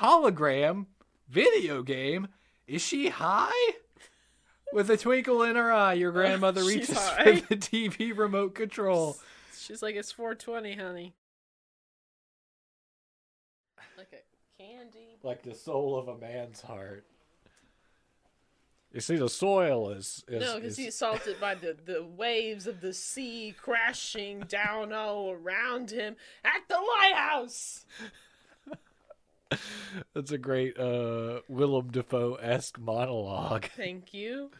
hologram 0.00 0.86
video 1.28 1.82
game. 1.82 2.28
Is 2.66 2.82
she 2.82 3.08
high? 3.08 3.72
With 4.72 4.88
a 4.88 4.96
twinkle 4.96 5.42
in 5.42 5.56
her 5.56 5.72
eye, 5.72 5.94
your 5.94 6.12
grandmother 6.12 6.62
reaches 6.66 6.96
for 6.98 7.24
the 7.32 7.56
TV 7.56 8.16
remote 8.16 8.54
control. 8.54 9.16
She's 9.56 9.82
like, 9.82 9.96
it's 9.96 10.12
420, 10.12 10.76
honey. 10.76 11.14
Like 13.98 14.12
a 14.12 14.62
candy. 14.62 15.18
Like 15.22 15.42
the 15.42 15.54
soul 15.54 15.98
of 15.98 16.08
a 16.08 16.16
man's 16.16 16.60
heart. 16.60 17.04
You 18.92 19.00
see, 19.00 19.16
the 19.16 19.28
soil 19.28 19.90
is. 19.90 20.24
is 20.26 20.40
No, 20.42 20.56
because 20.56 20.72
is- 20.72 20.76
he's 20.78 20.88
assaulted 20.94 21.40
by 21.40 21.54
the, 21.54 21.76
the 21.84 22.04
waves 22.04 22.66
of 22.66 22.80
the 22.80 22.92
sea 22.92 23.54
crashing 23.60 24.40
down 24.48 24.92
all 24.92 25.30
around 25.32 25.90
him 25.90 26.16
at 26.44 26.62
the 26.68 26.78
lighthouse. 26.98 27.84
That's 30.14 30.32
a 30.32 30.38
great 30.38 30.78
uh, 30.78 31.40
Willem 31.48 31.90
Dafoe 31.90 32.34
esque 32.34 32.78
monologue. 32.78 33.66
Thank 33.76 34.14
you. 34.14 34.50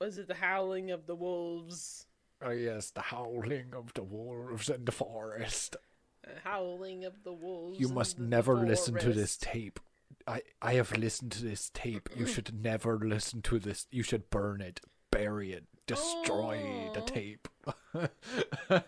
Was 0.00 0.18
it 0.18 0.28
the 0.28 0.34
howling 0.34 0.90
of 0.90 1.06
the 1.06 1.14
wolves? 1.14 2.06
Oh, 2.42 2.50
yes, 2.50 2.90
the 2.90 3.00
howling 3.00 3.72
of 3.72 3.94
the 3.94 4.02
wolves 4.02 4.68
in 4.68 4.84
the 4.84 4.92
forest. 4.92 5.76
The 6.22 6.40
howling 6.44 7.04
of 7.04 7.22
the 7.24 7.32
wolves. 7.32 7.80
You 7.80 7.88
must 7.88 8.18
never 8.18 8.54
listen 8.54 8.94
to 8.98 9.12
this 9.12 9.36
tape. 9.36 9.80
I, 10.26 10.42
I 10.60 10.74
have 10.74 10.96
listened 10.96 11.32
to 11.32 11.44
this 11.44 11.70
tape. 11.72 12.10
You 12.16 12.26
should 12.26 12.52
never 12.62 12.98
listen 12.98 13.42
to 13.42 13.58
this. 13.58 13.86
You 13.90 14.02
should 14.02 14.28
burn 14.28 14.60
it, 14.60 14.80
bury 15.10 15.52
it, 15.52 15.64
destroy 15.86 16.90
the 16.92 17.00
tape. 17.00 17.48
Did 17.94 18.82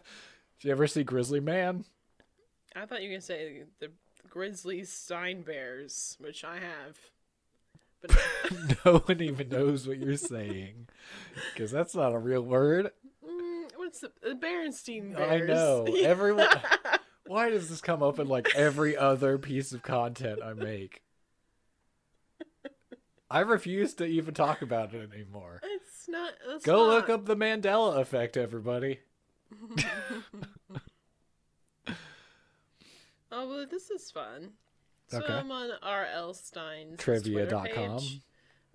you 0.60 0.72
ever 0.72 0.86
see 0.86 1.04
Grizzly 1.04 1.40
Man? 1.40 1.84
I 2.74 2.86
thought 2.86 3.02
you 3.02 3.08
were 3.08 3.14
going 3.14 3.20
to 3.20 3.26
say 3.26 3.62
the 3.80 3.90
grizzly 4.28 4.84
stein 4.84 5.42
bears, 5.42 6.16
which 6.20 6.44
I 6.44 6.54
have. 6.56 6.98
But 8.00 8.16
no 8.84 8.98
one 9.06 9.20
even 9.20 9.48
knows 9.48 9.86
what 9.88 9.98
you're 9.98 10.16
saying. 10.16 10.88
Because 11.52 11.70
that's 11.70 11.94
not 11.94 12.14
a 12.14 12.18
real 12.18 12.42
word. 12.42 12.90
Mm, 13.28 13.64
what's 13.76 14.00
the, 14.00 14.12
the 14.22 14.34
Berenstein 14.34 15.18
I 15.18 15.38
know. 15.40 15.84
Everyone. 16.02 16.46
Why 17.26 17.50
does 17.50 17.68
this 17.68 17.80
come 17.80 18.02
up 18.02 18.18
in 18.18 18.28
like 18.28 18.54
every 18.54 18.96
other 18.96 19.36
piece 19.36 19.72
of 19.72 19.82
content 19.82 20.40
I 20.42 20.54
make? 20.54 21.02
I 23.30 23.40
refuse 23.40 23.92
to 23.94 24.06
even 24.06 24.32
talk 24.32 24.62
about 24.62 24.94
it 24.94 25.10
anymore. 25.12 25.60
it's 25.62 26.08
not. 26.08 26.32
It's 26.48 26.64
Go 26.64 26.86
not. 26.86 26.94
look 26.94 27.08
up 27.10 27.26
the 27.26 27.36
Mandela 27.36 27.98
effect, 27.98 28.36
everybody. 28.38 29.00
Oh, 33.30 33.48
well, 33.48 33.66
this 33.70 33.90
is 33.90 34.10
fun. 34.10 34.52
So 35.08 35.18
Okay. 35.18 35.32
I'm 35.32 35.50
on 35.50 35.70
R.L. 35.82 36.34
Stine's 36.34 36.98
Trivia.com. 36.98 38.00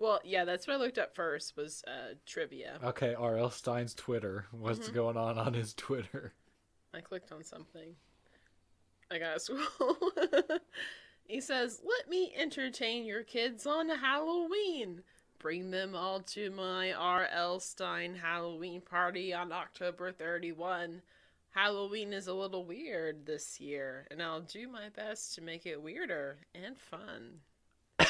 Well, 0.00 0.20
yeah, 0.24 0.44
that's 0.44 0.66
what 0.66 0.74
I 0.74 0.76
looked 0.78 0.98
up 0.98 1.14
first 1.14 1.56
was 1.56 1.82
uh, 1.86 2.14
trivia. 2.26 2.78
Okay, 2.82 3.14
R.L. 3.14 3.50
Stine's 3.50 3.94
Twitter. 3.94 4.46
What's 4.50 4.80
Mm-hmm. 4.86 4.94
going 4.94 5.16
on 5.16 5.38
on 5.38 5.54
his 5.54 5.72
Twitter? 5.74 6.32
I 6.92 7.00
clicked 7.00 7.30
on 7.32 7.42
something. 7.44 7.94
I 9.10 9.18
gotta 9.18 9.38
scroll. 9.40 9.96
he 11.24 11.40
says, 11.40 11.80
Let 11.84 12.08
me 12.08 12.32
entertain 12.36 13.04
your 13.04 13.22
kids 13.22 13.66
on 13.66 13.88
Halloween. 13.88 15.02
Bring 15.38 15.70
them 15.70 15.94
all 15.94 16.20
to 16.20 16.50
my 16.50 16.92
R.L. 16.92 17.60
Stine 17.60 18.14
Halloween 18.16 18.80
party 18.80 19.32
on 19.34 19.52
October 19.52 20.10
31. 20.10 21.02
Halloween 21.54 22.12
is 22.12 22.26
a 22.26 22.34
little 22.34 22.64
weird 22.64 23.26
this 23.26 23.60
year, 23.60 24.06
and 24.10 24.20
I'll 24.22 24.40
do 24.40 24.66
my 24.68 24.88
best 24.88 25.34
to 25.36 25.40
make 25.40 25.66
it 25.66 25.80
weirder 25.80 26.38
and 26.54 26.76
fun. 26.76 27.40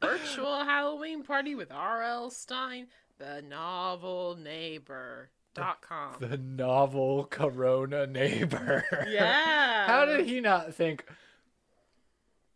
Virtual 0.00 0.64
Halloween 0.64 1.22
party 1.22 1.54
with 1.54 1.70
R.L. 1.70 2.30
Stine, 2.30 2.88
the 3.18 3.40
novel 3.42 4.36
neighbor. 4.36 5.30
Dot 5.54 5.82
com. 5.82 6.14
The 6.18 6.38
novel 6.38 7.24
Corona 7.26 8.06
neighbor. 8.06 8.84
Yeah. 9.08 9.86
How 9.86 10.06
did 10.06 10.26
he 10.26 10.40
not 10.40 10.74
think? 10.74 11.04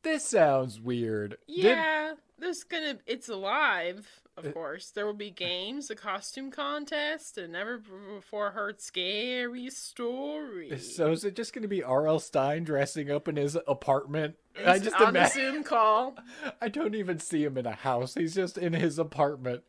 This 0.03 0.25
sounds 0.25 0.81
weird. 0.81 1.37
Did- 1.47 1.57
Yeah, 1.65 2.15
there's 2.39 2.65
gonna. 2.65 2.99
It's 3.07 3.29
alive, 3.29 4.09
Uh, 4.37 4.41
of 4.49 4.55
course. 4.55 4.91
There 4.91 5.07
will 5.07 5.15
be 5.15 5.31
games, 5.31 5.91
a 5.91 5.95
costume 5.95 6.51
contest, 6.51 7.39
and 7.39 7.53
never 7.53 7.79
before 8.15 8.51
heard 8.51 8.81
scary 8.81 9.71
story. 9.71 10.79
so 10.79 11.13
is 11.13 11.25
it 11.25 11.37
just 11.37 11.53
going 11.53 11.63
to 11.63 11.69
be 11.69 11.83
R.L. 11.83 12.19
Stine 12.19 12.65
dressing 12.65 13.11
up 13.11 13.29
in 13.29 13.37
his 13.37 13.57
apartment? 13.67 14.37
I 14.65 14.75
He's 14.75 14.83
just 14.85 14.97
on 14.97 15.13
the 15.13 15.21
imagine. 15.21 15.53
Zoom 15.53 15.65
call. 15.65 16.17
I 16.61 16.69
don't 16.69 16.95
even 16.95 17.19
see 17.19 17.45
him 17.45 17.57
in 17.59 17.67
a 17.67 17.73
house. 17.73 18.15
He's 18.15 18.35
just 18.35 18.57
in 18.59 18.73
his 18.73 18.99
apartment, 18.99 19.63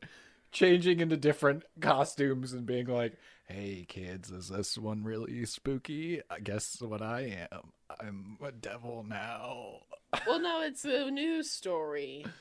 changing 0.52 1.00
into 1.00 1.18
different 1.18 1.64
costumes 1.82 2.54
and 2.54 2.66
being 2.66 2.88
like, 2.88 3.18
"Hey 3.46 3.86
kids, 3.88 4.32
is 4.32 4.48
this 4.50 4.78
one 4.78 5.04
really 5.04 5.46
spooky? 5.46 6.22
I 6.30 6.40
guess 6.40 6.82
what 6.82 7.02
I 7.02 7.48
am. 7.52 7.72
I'm 8.00 8.38
a 8.44 8.52
devil 8.52 9.06
now." 9.08 9.80
Well, 10.26 10.40
no, 10.40 10.62
it's 10.62 10.86
a 10.86 11.12
news 11.12 11.52
story. 11.52 12.26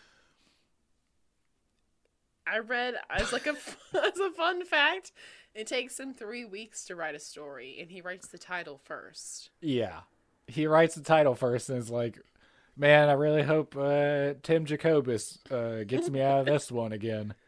I 2.47 2.59
read 2.59 2.95
as 3.11 3.33
like 3.33 3.47
a 3.47 3.51
as 3.95 4.19
a 4.19 4.31
fun 4.31 4.65
fact. 4.65 5.12
It 5.55 5.67
takes 5.67 5.99
him 5.99 6.12
three 6.12 6.45
weeks 6.45 6.84
to 6.87 6.97
write 6.97 7.15
a 7.15 7.19
story, 7.19 7.79
and 7.81 7.91
he 7.91 8.01
writes 8.03 8.29
the 8.29 8.39
title 8.39 8.79
first. 8.84 9.51
Yeah, 9.61 10.01
he 10.47 10.67
writes 10.67 10.95
the 10.95 11.03
title 11.03 11.34
first 11.34 11.71
and 11.71 11.79
is 11.79 11.91
like, 11.91 12.21
"Man, 12.77 13.09
I 13.09 13.12
really 13.12 13.43
hope 13.43 13.75
uh, 13.77 14.34
Tim 14.43 14.65
Jacobus 14.67 15.39
uh, 15.51 15.84
gets 15.84 16.11
me 16.11 16.21
out 16.21 16.41
of 16.41 16.47
this 16.47 16.71
one 16.71 16.93
again." 16.93 17.34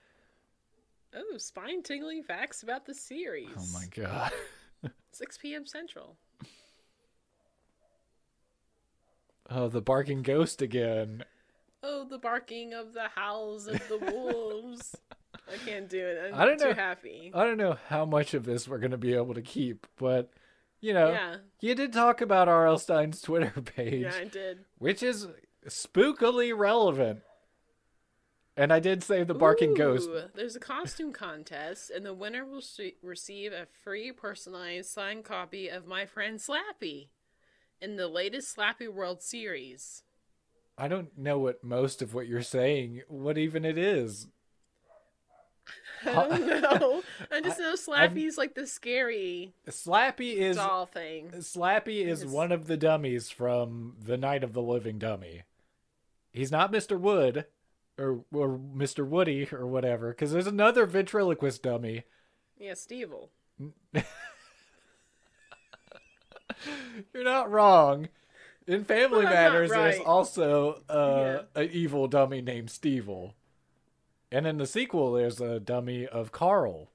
Oh, 1.16 1.38
spine 1.38 1.82
tingling 1.82 2.22
facts 2.22 2.62
about 2.62 2.84
the 2.84 2.94
series. 2.94 3.48
Oh 3.56 3.66
my 3.72 3.86
god. 3.94 4.30
6 5.12 5.38
p.m. 5.38 5.66
Central. 5.66 6.16
Oh, 9.50 9.68
the 9.68 9.80
barking 9.80 10.22
ghost 10.22 10.60
again. 10.60 11.24
Oh, 11.82 12.04
the 12.08 12.18
barking 12.18 12.74
of 12.74 12.92
the 12.92 13.08
howls 13.14 13.66
of 13.66 13.80
the 13.88 13.98
wolves. 13.98 14.96
I 15.50 15.56
can't 15.64 15.88
do 15.88 15.98
it. 16.04 16.32
I'm 16.32 16.40
I 16.40 16.44
don't 16.44 16.58
too 16.58 16.68
know. 16.68 16.74
happy. 16.74 17.30
I 17.34 17.44
don't 17.44 17.56
know 17.56 17.76
how 17.88 18.04
much 18.04 18.34
of 18.34 18.44
this 18.44 18.66
we're 18.68 18.78
going 18.78 18.90
to 18.90 18.96
be 18.98 19.14
able 19.14 19.34
to 19.34 19.42
keep, 19.42 19.86
but 19.96 20.30
you 20.80 20.92
know, 20.92 21.10
Yeah. 21.10 21.36
you 21.60 21.74
did 21.74 21.92
talk 21.92 22.20
about 22.20 22.48
R.L. 22.48 22.78
Stine's 22.78 23.20
Twitter 23.20 23.50
page, 23.76 24.02
Yeah, 24.02 24.14
I 24.14 24.24
did. 24.24 24.64
which 24.78 25.02
is 25.02 25.26
spookily 25.68 26.56
relevant. 26.56 27.20
And 28.56 28.72
I 28.72 28.80
did 28.80 29.04
say 29.04 29.22
the 29.22 29.34
barking 29.34 29.74
ghost. 29.74 30.08
There's 30.34 30.56
a 30.56 30.60
costume 30.60 31.12
contest, 31.12 31.90
and 31.90 32.04
the 32.04 32.12
winner 32.12 32.44
will 32.44 32.60
se- 32.60 32.96
receive 33.02 33.52
a 33.52 33.66
free 33.84 34.10
personalized 34.10 34.90
signed 34.90 35.24
copy 35.24 35.68
of 35.68 35.86
My 35.86 36.06
Friend 36.06 36.40
Slappy 36.40 37.06
in 37.80 37.94
the 37.94 38.08
latest 38.08 38.56
Slappy 38.56 38.88
World 38.92 39.22
series. 39.22 40.02
I 40.78 40.86
don't 40.86 41.16
know 41.18 41.38
what 41.40 41.64
most 41.64 42.00
of 42.02 42.14
what 42.14 42.28
you're 42.28 42.40
saying, 42.40 43.02
what 43.08 43.36
even 43.36 43.64
it 43.64 43.76
is. 43.76 44.28
I 46.06 46.12
don't 46.12 46.46
know. 46.46 47.02
I 47.32 47.40
just 47.40 47.58
know 47.58 47.74
Slappy's 47.74 48.38
like 48.38 48.54
the 48.54 48.66
scary 48.66 49.52
Slappy 49.68 50.34
is 50.34 50.56
doll 50.56 50.86
thing. 50.86 51.30
Slappy 51.38 52.06
is 52.06 52.24
one 52.24 52.52
of 52.52 52.68
the 52.68 52.76
dummies 52.76 53.30
from 53.30 53.96
The 54.00 54.16
Night 54.16 54.44
of 54.44 54.52
the 54.52 54.62
Living 54.62 54.98
Dummy. 54.98 55.42
He's 56.30 56.52
not 56.52 56.72
Mr. 56.72 56.98
Wood 56.98 57.46
or 57.98 58.20
or 58.32 58.56
Mr. 58.56 59.04
Woody 59.06 59.48
or 59.50 59.66
whatever, 59.66 60.10
because 60.10 60.30
there's 60.30 60.46
another 60.46 60.86
ventriloquist 60.86 61.64
dummy. 61.64 62.04
Yeah, 62.58 62.72
Stevil. 62.72 63.30
You're 67.12 67.24
not 67.24 67.50
wrong. 67.50 68.08
In 68.68 68.84
Family 68.84 69.24
Matters, 69.24 69.70
there's 69.70 69.98
also 70.00 70.82
uh, 70.90 71.44
an 71.54 71.70
evil 71.72 72.06
dummy 72.06 72.42
named 72.42 72.68
Stevil. 72.68 73.32
And 74.30 74.46
in 74.46 74.58
the 74.58 74.66
sequel, 74.66 75.14
there's 75.14 75.40
a 75.40 75.58
dummy 75.58 76.06
of 76.06 76.32
Carl. 76.32 76.90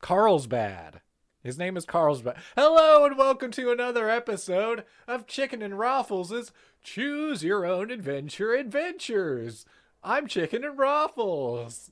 Carlsbad. 0.00 1.00
His 1.42 1.58
name 1.58 1.76
is 1.76 1.84
Carlsbad. 1.84 2.36
Hello 2.56 3.04
and 3.04 3.18
welcome 3.18 3.50
to 3.50 3.72
another 3.72 4.08
episode 4.08 4.84
of 5.08 5.26
Chicken 5.26 5.60
and 5.60 5.76
Raffles' 5.76 6.52
Choose 6.84 7.42
Your 7.42 7.66
Own 7.66 7.90
Adventure 7.90 8.54
Adventures. 8.54 9.66
I'm 10.04 10.28
Chicken 10.28 10.62
and 10.62 10.78
Raffles. 10.78 11.90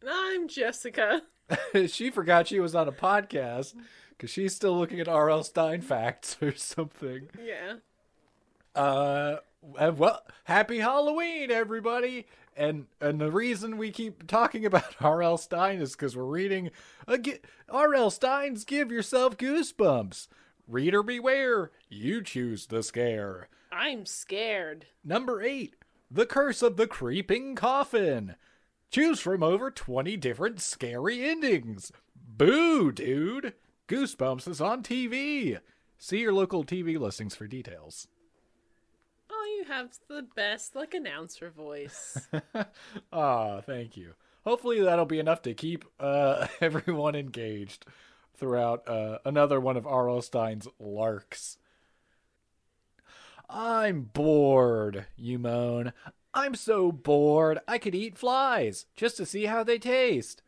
And 0.00 0.10
I'm 0.12 0.46
Jessica. 0.46 1.22
she 1.88 2.10
forgot 2.10 2.46
she 2.46 2.60
was 2.60 2.76
on 2.76 2.86
a 2.86 2.92
podcast 2.92 3.74
because 4.18 4.30
she's 4.30 4.54
still 4.54 4.76
looking 4.76 5.00
at 5.00 5.08
R.L. 5.08 5.44
Stine 5.44 5.80
facts 5.80 6.36
or 6.42 6.54
something. 6.54 7.28
Yeah. 7.42 7.76
Uh, 8.74 9.36
well, 9.62 10.22
happy 10.44 10.80
Halloween, 10.80 11.50
everybody! 11.50 12.26
And 12.56 12.86
and 13.00 13.20
the 13.20 13.30
reason 13.30 13.78
we 13.78 13.90
keep 13.92 14.26
talking 14.26 14.66
about 14.66 14.96
R.L. 15.00 15.38
Stine 15.38 15.80
is 15.80 15.92
because 15.92 16.16
we're 16.16 16.24
reading 16.24 16.70
R.L. 17.68 18.10
Stine's 18.10 18.64
"Give 18.64 18.90
Yourself 18.92 19.36
Goosebumps," 19.38 20.28
Reader 20.68 21.02
beware, 21.02 21.70
you 21.88 22.22
choose 22.22 22.66
the 22.66 22.82
scare. 22.82 23.48
I'm 23.72 24.04
scared. 24.04 24.84
Number 25.02 25.40
8. 25.40 25.74
The 26.10 26.26
Curse 26.26 26.60
of 26.60 26.76
the 26.76 26.86
Creeping 26.86 27.54
Coffin. 27.54 28.34
Choose 28.90 29.18
from 29.18 29.42
over 29.42 29.70
20 29.70 30.18
different 30.18 30.60
scary 30.60 31.24
endings. 31.24 31.90
Boo, 32.14 32.92
dude! 32.92 33.54
Goosebumps 33.88 34.46
is 34.46 34.60
on 34.60 34.82
TV. 34.82 35.58
See 35.96 36.18
your 36.18 36.32
local 36.32 36.62
TV 36.62 36.98
listings 36.98 37.34
for 37.34 37.46
details. 37.46 38.06
Oh, 39.30 39.56
you 39.58 39.64
have 39.64 39.90
the 40.08 40.22
best, 40.36 40.76
like, 40.76 40.94
announcer 40.94 41.50
voice. 41.50 42.28
Ah, 43.12 43.60
thank 43.62 43.96
you. 43.96 44.12
Hopefully 44.44 44.80
that'll 44.80 45.06
be 45.06 45.18
enough 45.18 45.42
to 45.42 45.54
keep 45.54 45.84
uh, 45.98 46.46
everyone 46.60 47.14
engaged 47.14 47.86
throughout 48.36 48.86
uh, 48.88 49.18
another 49.24 49.58
one 49.60 49.76
of 49.76 49.86
R.L. 49.86 50.22
Stine's 50.22 50.68
larks. 50.78 51.58
I'm 53.48 54.02
bored, 54.12 55.06
you 55.16 55.38
moan. 55.38 55.92
I'm 56.34 56.54
so 56.54 56.92
bored 56.92 57.58
I 57.66 57.78
could 57.78 57.94
eat 57.94 58.18
flies 58.18 58.86
just 58.94 59.16
to 59.16 59.26
see 59.26 59.46
how 59.46 59.64
they 59.64 59.78
taste. 59.78 60.42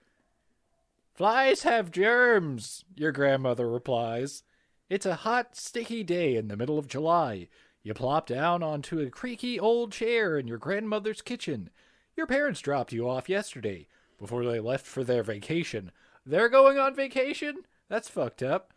Flies 1.20 1.64
have 1.64 1.90
germs, 1.90 2.86
your 2.96 3.12
grandmother 3.12 3.68
replies. 3.68 4.42
It's 4.88 5.04
a 5.04 5.16
hot, 5.16 5.54
sticky 5.54 6.02
day 6.02 6.34
in 6.34 6.48
the 6.48 6.56
middle 6.56 6.78
of 6.78 6.88
July. 6.88 7.48
You 7.82 7.92
plop 7.92 8.26
down 8.26 8.62
onto 8.62 9.00
a 9.00 9.10
creaky 9.10 9.60
old 9.60 9.92
chair 9.92 10.38
in 10.38 10.48
your 10.48 10.56
grandmother's 10.56 11.20
kitchen. 11.20 11.68
Your 12.16 12.26
parents 12.26 12.60
dropped 12.60 12.94
you 12.94 13.06
off 13.06 13.28
yesterday 13.28 13.86
before 14.16 14.46
they 14.46 14.60
left 14.60 14.86
for 14.86 15.04
their 15.04 15.22
vacation. 15.22 15.92
They're 16.24 16.48
going 16.48 16.78
on 16.78 16.94
vacation? 16.94 17.64
That's 17.90 18.08
fucked 18.08 18.42
up. 18.42 18.72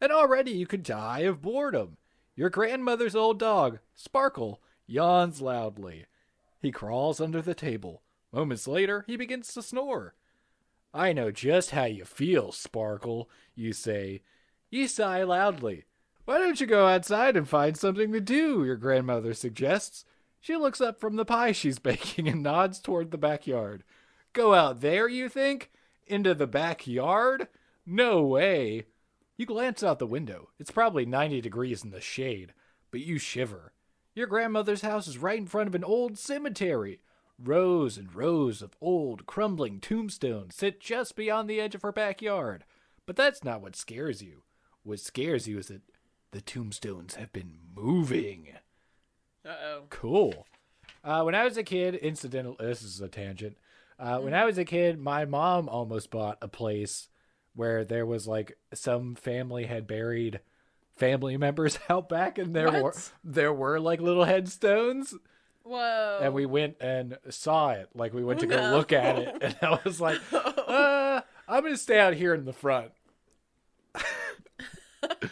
And 0.00 0.12
already 0.12 0.52
you 0.52 0.68
could 0.68 0.84
die 0.84 1.22
of 1.22 1.42
boredom. 1.42 1.96
Your 2.36 2.48
grandmother's 2.48 3.16
old 3.16 3.40
dog, 3.40 3.80
Sparkle, 3.92 4.62
yawns 4.86 5.40
loudly. 5.42 6.06
He 6.60 6.70
crawls 6.70 7.20
under 7.20 7.42
the 7.42 7.56
table. 7.56 8.02
Moments 8.32 8.68
later, 8.68 9.02
he 9.08 9.16
begins 9.16 9.52
to 9.54 9.62
snore. 9.62 10.14
I 10.94 11.12
know 11.12 11.30
just 11.30 11.70
how 11.70 11.84
you 11.84 12.04
feel, 12.04 12.52
Sparkle, 12.52 13.30
you 13.54 13.72
say. 13.72 14.22
You 14.70 14.88
sigh 14.88 15.22
loudly. 15.22 15.84
Why 16.24 16.38
don't 16.38 16.60
you 16.60 16.66
go 16.66 16.86
outside 16.86 17.36
and 17.36 17.48
find 17.48 17.76
something 17.76 18.12
to 18.12 18.20
do? 18.20 18.64
Your 18.64 18.76
grandmother 18.76 19.34
suggests. 19.34 20.04
She 20.40 20.56
looks 20.56 20.80
up 20.80 21.00
from 21.00 21.16
the 21.16 21.24
pie 21.24 21.52
she's 21.52 21.78
baking 21.80 22.28
and 22.28 22.42
nods 22.42 22.78
toward 22.78 23.10
the 23.10 23.18
backyard. 23.18 23.84
Go 24.32 24.54
out 24.54 24.80
there, 24.80 25.08
you 25.08 25.28
think? 25.28 25.70
Into 26.06 26.34
the 26.34 26.46
backyard? 26.46 27.48
No 27.86 28.22
way. 28.22 28.86
You 29.36 29.46
glance 29.46 29.82
out 29.82 29.98
the 29.98 30.06
window. 30.06 30.50
It's 30.58 30.70
probably 30.70 31.06
90 31.06 31.40
degrees 31.40 31.82
in 31.84 31.90
the 31.90 32.00
shade, 32.00 32.52
but 32.90 33.00
you 33.00 33.18
shiver. 33.18 33.72
Your 34.14 34.26
grandmother's 34.26 34.82
house 34.82 35.08
is 35.08 35.18
right 35.18 35.38
in 35.38 35.46
front 35.46 35.68
of 35.68 35.74
an 35.74 35.84
old 35.84 36.18
cemetery. 36.18 37.00
Rows 37.42 37.98
and 37.98 38.14
rows 38.14 38.62
of 38.62 38.76
old, 38.80 39.26
crumbling 39.26 39.80
tombstones 39.80 40.54
sit 40.54 40.80
just 40.80 41.16
beyond 41.16 41.48
the 41.48 41.60
edge 41.60 41.74
of 41.74 41.82
her 41.82 41.92
backyard. 41.92 42.64
But 43.06 43.16
that's 43.16 43.42
not 43.42 43.60
what 43.60 43.74
scares 43.76 44.22
you. 44.22 44.42
What 44.84 45.00
scares 45.00 45.48
you 45.48 45.58
is 45.58 45.68
that 45.68 45.82
the 46.30 46.40
tombstones 46.40 47.14
have 47.16 47.32
been 47.32 47.58
moving. 47.74 48.48
Uh 49.44 49.48
oh. 49.48 49.82
Cool. 49.90 50.46
Uh, 51.04 51.22
when 51.22 51.34
I 51.34 51.44
was 51.44 51.56
a 51.56 51.62
kid, 51.62 51.94
incidental. 51.96 52.56
This 52.58 52.82
is 52.82 53.00
a 53.00 53.08
tangent. 53.08 53.56
Uh, 53.98 54.18
when 54.18 54.34
I 54.34 54.44
was 54.44 54.58
a 54.58 54.64
kid, 54.64 54.98
my 54.98 55.24
mom 55.24 55.68
almost 55.68 56.10
bought 56.10 56.38
a 56.42 56.48
place 56.48 57.08
where 57.54 57.84
there 57.84 58.06
was 58.06 58.26
like 58.26 58.56
some 58.72 59.14
family 59.14 59.66
had 59.66 59.86
buried 59.86 60.40
family 60.96 61.36
members 61.36 61.78
out 61.88 62.08
back, 62.08 62.38
and 62.38 62.54
there 62.54 62.82
were 62.82 62.94
there 63.24 63.52
were 63.52 63.80
like 63.80 64.00
little 64.00 64.24
headstones, 64.24 65.14
Whoa. 65.64 66.20
and 66.22 66.34
we 66.34 66.46
went 66.46 66.76
and 66.80 67.18
saw 67.30 67.70
it. 67.70 67.88
Like 67.94 68.12
we 68.12 68.24
went 68.24 68.40
to 68.40 68.46
go 68.46 68.56
look 68.70 68.92
at 68.92 69.18
it, 69.18 69.36
and 69.40 69.56
I 69.62 69.78
was 69.84 70.00
like, 70.00 70.20
uh, 70.32 71.20
I'm 71.48 71.62
gonna 71.62 71.76
stay 71.76 71.98
out 71.98 72.14
here 72.14 72.34
in 72.34 72.44
the 72.44 72.52
front. 72.52 72.92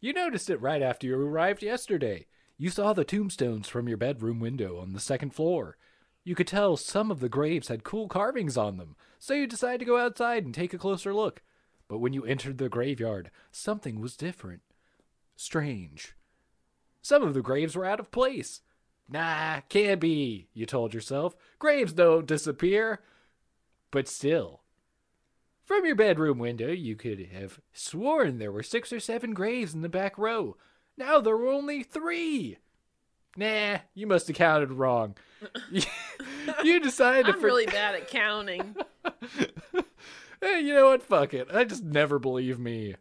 you 0.00 0.12
noticed 0.12 0.50
it 0.50 0.60
right 0.60 0.82
after 0.82 1.06
you 1.06 1.16
arrived 1.16 1.62
yesterday. 1.62 2.26
You 2.58 2.70
saw 2.70 2.92
the 2.92 3.04
tombstones 3.04 3.68
from 3.68 3.86
your 3.86 3.98
bedroom 3.98 4.40
window 4.40 4.78
on 4.78 4.92
the 4.92 5.00
second 5.00 5.34
floor. 5.34 5.76
You 6.24 6.34
could 6.34 6.48
tell 6.48 6.76
some 6.76 7.10
of 7.10 7.20
the 7.20 7.28
graves 7.28 7.68
had 7.68 7.84
cool 7.84 8.08
carvings 8.08 8.56
on 8.56 8.78
them, 8.78 8.96
so 9.18 9.34
you 9.34 9.46
decided 9.46 9.78
to 9.80 9.84
go 9.84 9.98
outside 9.98 10.44
and 10.44 10.54
take 10.54 10.74
a 10.74 10.78
closer 10.78 11.14
look. 11.14 11.42
But 11.86 11.98
when 11.98 12.12
you 12.12 12.24
entered 12.24 12.58
the 12.58 12.68
graveyard, 12.68 13.30
something 13.52 14.00
was 14.00 14.16
different. 14.16 14.62
Strange. 15.36 16.15
Some 17.06 17.22
of 17.22 17.34
the 17.34 17.40
graves 17.40 17.76
were 17.76 17.84
out 17.84 18.00
of 18.00 18.10
place. 18.10 18.62
Nah, 19.08 19.60
can't 19.68 20.00
be, 20.00 20.48
you 20.52 20.66
told 20.66 20.92
yourself. 20.92 21.36
Graves 21.60 21.92
don't 21.92 22.26
disappear. 22.26 22.98
But 23.92 24.08
still. 24.08 24.62
From 25.62 25.86
your 25.86 25.94
bedroom 25.94 26.40
window, 26.40 26.72
you 26.72 26.96
could 26.96 27.28
have 27.32 27.60
sworn 27.72 28.38
there 28.38 28.50
were 28.50 28.64
six 28.64 28.92
or 28.92 28.98
seven 28.98 29.34
graves 29.34 29.72
in 29.72 29.82
the 29.82 29.88
back 29.88 30.18
row. 30.18 30.56
Now 30.96 31.20
there 31.20 31.36
were 31.36 31.46
only 31.46 31.84
three. 31.84 32.58
Nah, 33.36 33.78
you 33.94 34.08
must 34.08 34.26
have 34.26 34.36
counted 34.36 34.72
wrong. 34.72 35.16
you 36.64 36.80
decided 36.80 37.26
to 37.26 37.34
I'm 37.34 37.40
for- 37.40 37.46
really 37.46 37.66
bad 37.66 37.94
at 37.94 38.08
counting. 38.08 38.74
Hey, 40.42 40.60
you 40.60 40.74
know 40.74 40.90
what? 40.90 41.02
Fuck 41.02 41.32
it. 41.32 41.48
I 41.50 41.64
just 41.64 41.82
never 41.82 42.18
believe 42.18 42.58
me. 42.58 42.96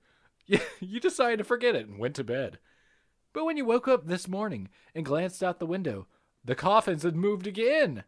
You, 0.45 0.59
you 0.79 0.99
decided 1.01 1.39
to 1.39 1.43
forget 1.43 1.75
it 1.75 1.87
and 1.87 1.99
went 1.99 2.15
to 2.15 2.23
bed. 2.23 2.59
But 3.35 3.43
when 3.43 3.57
you 3.57 3.65
woke 3.65 3.89
up 3.89 4.07
this 4.07 4.29
morning 4.29 4.69
and 4.95 5.03
glanced 5.03 5.43
out 5.43 5.59
the 5.59 5.65
window, 5.65 6.07
the 6.45 6.55
coffins 6.55 7.03
had 7.03 7.17
moved 7.17 7.45
again. 7.45 8.05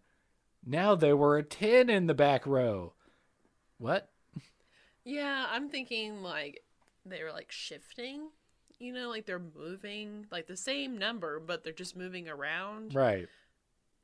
Now 0.65 0.95
there 0.95 1.18
were 1.18 1.41
ten 1.41 1.89
in 1.89 2.07
the 2.07 2.13
back 2.13 2.47
row. 2.47 2.94
What? 3.77 4.09
yeah, 5.03 5.47
I'm 5.51 5.68
thinking 5.68 6.24
like 6.24 6.63
they 7.06 7.21
were 7.24 7.33
like 7.33 7.51
shifting. 7.51 8.29
You 8.79 8.94
know, 8.94 9.09
like 9.09 9.25
they're 9.25 9.38
moving, 9.38 10.27
like 10.31 10.47
the 10.47 10.56
same 10.56 10.97
number, 10.97 11.41
but 11.41 11.62
they're 11.62 11.73
just 11.73 11.97
moving 11.97 12.30
around. 12.30 12.95
Right. 12.95 13.27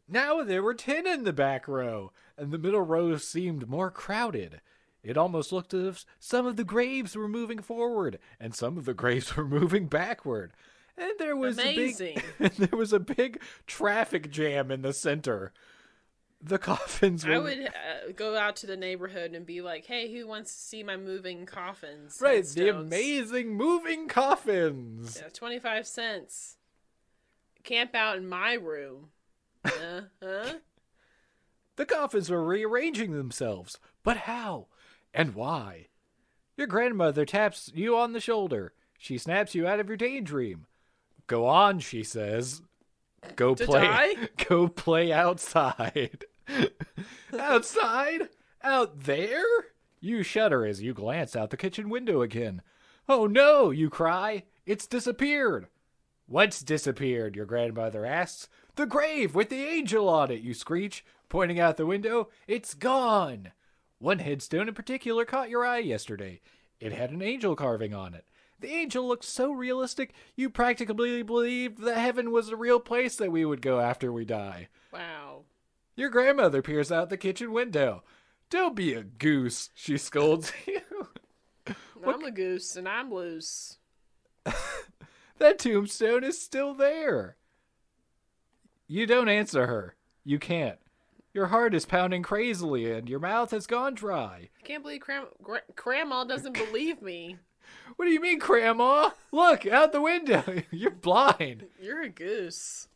Now 0.10 0.44
there 0.44 0.62
were 0.62 0.74
ten 0.74 1.08
in 1.08 1.24
the 1.24 1.31
back 1.31 1.69
row, 1.69 2.12
and 2.38 2.52
the 2.52 2.58
middle 2.58 2.81
row 2.81 3.16
seemed 3.16 3.69
more 3.69 3.90
crowded. 3.90 4.60
It 5.02 5.18
almost 5.18 5.54
looked 5.54 5.74
as 5.74 5.86
if 5.86 6.06
some 6.19 6.46
of 6.46 6.58
the 6.58 6.66
graves 6.66 7.16
were 7.16 7.30
moving 7.30 7.60
forward, 7.60 8.19
and 8.42 8.54
some 8.54 8.78
of 8.78 8.84
the 8.84 8.94
graves 8.94 9.34
were 9.38 9.48
moving 9.48 9.88
backward. 9.88 10.52
And 10.98 11.12
there 11.18 11.36
was 11.36 11.57
Amazing. 11.57 12.18
a 12.18 12.22
big, 12.22 12.24
and 12.60 12.69
there 12.69 12.78
was 12.78 12.94
a 12.94 13.00
big 13.00 13.42
traffic 13.68 14.30
jam 14.31 14.69
in 14.71 14.81
the 14.83 14.94
center. 14.94 15.52
The 16.42 16.59
coffins 16.59 17.26
were 17.26 17.33
I 17.33 17.38
would 17.40 17.59
uh, 17.68 18.12
go 18.16 18.35
out 18.38 18.57
to 18.57 18.68
the 18.68 18.76
neighborhood 18.78 19.33
and 19.33 19.45
be 19.45 19.62
like, 19.62 19.85
"Hey, 19.85 20.14
who 20.14 20.28
wants 20.28 20.54
to 20.54 20.59
see 20.62 20.83
my 20.83 20.97
moving 20.97 21.45
coffins?" 21.45 22.19
right. 22.21 22.44
The 22.45 22.66
headstones?" 22.66 22.88
amazing 22.88 23.54
moving 23.56 24.07
coffins. 24.07 25.19
Yeah, 25.21 25.30
twenty-five 25.30 25.88
cents. 25.88 26.57
Camp 27.64 27.95
out 27.95 28.18
in 28.18 28.28
my 28.28 28.54
room. 28.54 29.07
Uh 29.66 30.02
huh. 30.21 30.54
The 31.76 31.85
coffins 31.88 32.30
were 32.30 32.44
rearranging 32.44 33.14
themselves, 33.14 33.80
but 34.04 34.18
how 34.18 34.68
and 35.12 35.33
why? 35.33 35.88
Your 36.56 36.68
grandmother 36.68 37.26
taps 37.26 37.71
you 37.73 37.97
on 37.97 38.14
the 38.14 38.19
shoulder. 38.19 38.73
She 39.00 39.18
snaps 39.18 39.56
you 39.56 39.66
out 39.66 39.80
of 39.80 39.88
your 39.88 39.97
daydream. 39.97 40.68
Go 41.33 41.47
on, 41.47 41.80
she 41.80 42.04
says. 42.04 42.61
Go 43.35 43.56
To 43.56 43.66
play. 43.66 43.81
die? 43.81 44.13
Go 44.47 44.68
play 44.68 45.11
outside. 45.11 46.25
outside? 47.40 48.30
Out 48.61 49.06
there? 49.06 49.44
You 49.99 50.21
shudder 50.21 50.63
as 50.63 50.83
you 50.83 50.94
glance 50.94 51.35
out 51.35 51.49
the 51.49 51.57
kitchen 51.57 51.90
window 51.90 52.21
again. 52.21 52.61
Oh 53.09 53.25
no, 53.25 53.71
you 53.71 53.90
cry. 53.90 54.44
It's 54.68 54.85
disappeared. 54.85 55.69
What's 56.28 56.61
disappeared? 56.61 57.35
Your 57.35 57.47
grandmother 57.47 58.06
asks. 58.06 58.47
The 58.75 58.85
grave 58.85 59.33
with 59.33 59.49
the 59.49 59.66
angel 59.66 60.07
on 60.07 60.30
it, 60.30 60.42
you 60.42 60.54
screech, 60.54 61.04
pointing 61.30 61.59
out 61.59 61.78
the 61.78 61.87
window. 61.87 62.30
It's 62.45 62.75
gone. 62.75 63.54
One 63.97 64.19
headstone 64.19 64.68
in 64.68 64.75
particular 64.75 65.25
caught 65.25 65.49
your 65.49 65.66
eye 65.66 65.80
yesterday. 65.80 66.42
It 66.80 66.94
had 66.94 67.09
an 67.09 67.23
angel 67.23 67.56
carving 67.56 67.95
on 67.95 68.13
it. 68.13 68.25
The 68.60 68.72
angel 68.72 69.07
looked 69.07 69.26
so 69.26 69.52
realistic, 69.52 70.14
you 70.36 70.50
practically 70.50 71.22
believed 71.22 71.80
that 71.83 71.98
heaven 71.98 72.31
was 72.31 72.50
a 72.50 72.56
real 72.56 72.80
place 72.80 73.16
that 73.18 73.31
we 73.31 73.44
would 73.44 73.62
go 73.62 73.80
after 73.80 74.12
we 74.12 74.24
die. 74.26 74.69
Wow. 74.92 75.42
Your 75.95 76.10
grandmother 76.10 76.62
peers 76.62 76.92
out 76.92 77.10
the 77.10 77.18
kitchen 77.18 77.52
window. 77.52 78.04
Don't 78.50 78.76
be 78.76 78.94
a 78.94 79.04
goose, 79.04 79.69
she 79.74 79.98
scolds 79.98 80.52
you. 80.68 80.81
I'm 82.06 82.24
a 82.24 82.31
goose 82.31 82.76
and 82.76 82.88
I'm 82.88 83.14
loose. 83.14 83.78
that 85.40 85.60
tombstone 85.60 86.24
is 86.24 86.42
still 86.42 86.74
there. 86.74 87.38
You 88.88 89.06
don't 89.06 89.30
answer 89.30 89.68
her. 89.68 89.95
You 90.24 90.40
can't. 90.40 90.78
Your 91.33 91.48
heart 91.48 91.74
is 91.74 91.86
pounding 91.86 92.22
crazily 92.22 92.92
and 92.92 93.10
your 93.10 93.19
mouth 93.19 93.52
has 93.52 93.66
gone 93.66 93.95
dry. 93.95 94.50
I 94.60 94.68
can't 94.68 94.83
believe 94.83 95.02
Cram- 95.02 95.28
Gra- 95.42 95.64
Grandma 95.76 96.26
doesn't 96.26 96.54
believe 96.54 97.02
me. 97.02 97.38
What 97.96 98.06
do 98.06 98.12
you 98.12 98.22
mean, 98.22 98.40
Grandma? 98.40 99.12
Look 99.32 99.66
out 99.66 99.92
the 99.92 100.02
window. 100.02 100.44
You're 100.72 100.92
blind. 100.92 101.66
You're 101.82 102.04
a 102.04 102.10
goose. 102.10 102.88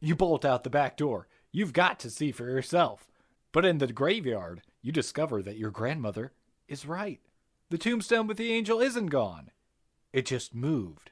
You 0.00 0.14
bolt 0.14 0.44
out 0.44 0.64
the 0.64 0.70
back 0.70 0.96
door. 0.96 1.28
You've 1.52 1.72
got 1.72 1.98
to 2.00 2.10
see 2.10 2.32
for 2.32 2.48
yourself. 2.48 3.06
But 3.52 3.64
in 3.64 3.78
the 3.78 3.86
graveyard, 3.86 4.62
you 4.82 4.92
discover 4.92 5.42
that 5.42 5.56
your 5.56 5.70
grandmother 5.70 6.32
is 6.68 6.86
right. 6.86 7.20
The 7.70 7.78
tombstone 7.78 8.26
with 8.26 8.36
the 8.36 8.52
angel 8.52 8.80
isn't 8.80 9.06
gone. 9.06 9.50
It 10.12 10.26
just 10.26 10.54
moved. 10.54 11.10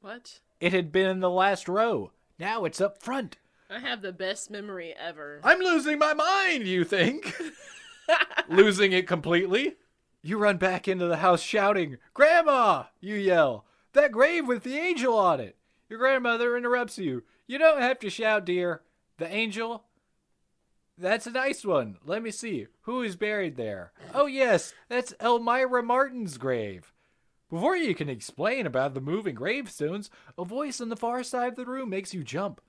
What? 0.00 0.40
It 0.60 0.72
had 0.72 0.92
been 0.92 1.08
in 1.08 1.20
the 1.20 1.30
last 1.30 1.68
row. 1.68 2.12
Now 2.38 2.64
it's 2.64 2.80
up 2.80 3.02
front. 3.02 3.36
I 3.70 3.78
have 3.78 4.02
the 4.02 4.12
best 4.12 4.50
memory 4.50 4.94
ever. 4.98 5.40
I'm 5.42 5.60
losing 5.60 5.98
my 5.98 6.12
mind, 6.12 6.66
you 6.66 6.84
think? 6.84 7.34
losing 8.48 8.92
it 8.92 9.06
completely? 9.06 9.76
You 10.22 10.38
run 10.38 10.56
back 10.56 10.86
into 10.86 11.06
the 11.06 11.16
house 11.16 11.42
shouting, 11.42 11.98
Grandma! 12.14 12.84
You 13.00 13.16
yell, 13.16 13.64
That 13.92 14.12
grave 14.12 14.46
with 14.46 14.62
the 14.62 14.78
angel 14.78 15.16
on 15.18 15.40
it! 15.40 15.56
Your 15.88 15.98
grandmother 15.98 16.56
interrupts 16.56 16.96
you. 16.96 17.24
You 17.46 17.58
don't 17.58 17.82
have 17.82 17.98
to 17.98 18.08
shout, 18.08 18.44
dear. 18.44 18.82
The 19.18 19.26
angel? 19.26 19.84
That's 20.96 21.26
a 21.26 21.32
nice 21.32 21.64
one. 21.64 21.98
Let 22.06 22.22
me 22.22 22.30
see. 22.30 22.68
Who 22.82 23.02
is 23.02 23.16
buried 23.16 23.56
there? 23.56 23.92
Oh, 24.14 24.26
yes, 24.26 24.72
that's 24.88 25.14
Elmira 25.20 25.82
Martin's 25.82 26.38
grave. 26.38 26.92
Before 27.50 27.76
you 27.76 27.94
can 27.94 28.08
explain 28.08 28.64
about 28.64 28.94
the 28.94 29.00
moving 29.00 29.34
gravestones, 29.34 30.08
a 30.38 30.44
voice 30.44 30.80
on 30.80 30.88
the 30.88 30.96
far 30.96 31.22
side 31.22 31.50
of 31.50 31.56
the 31.56 31.66
room 31.66 31.90
makes 31.90 32.14
you 32.14 32.22
jump. 32.22 32.60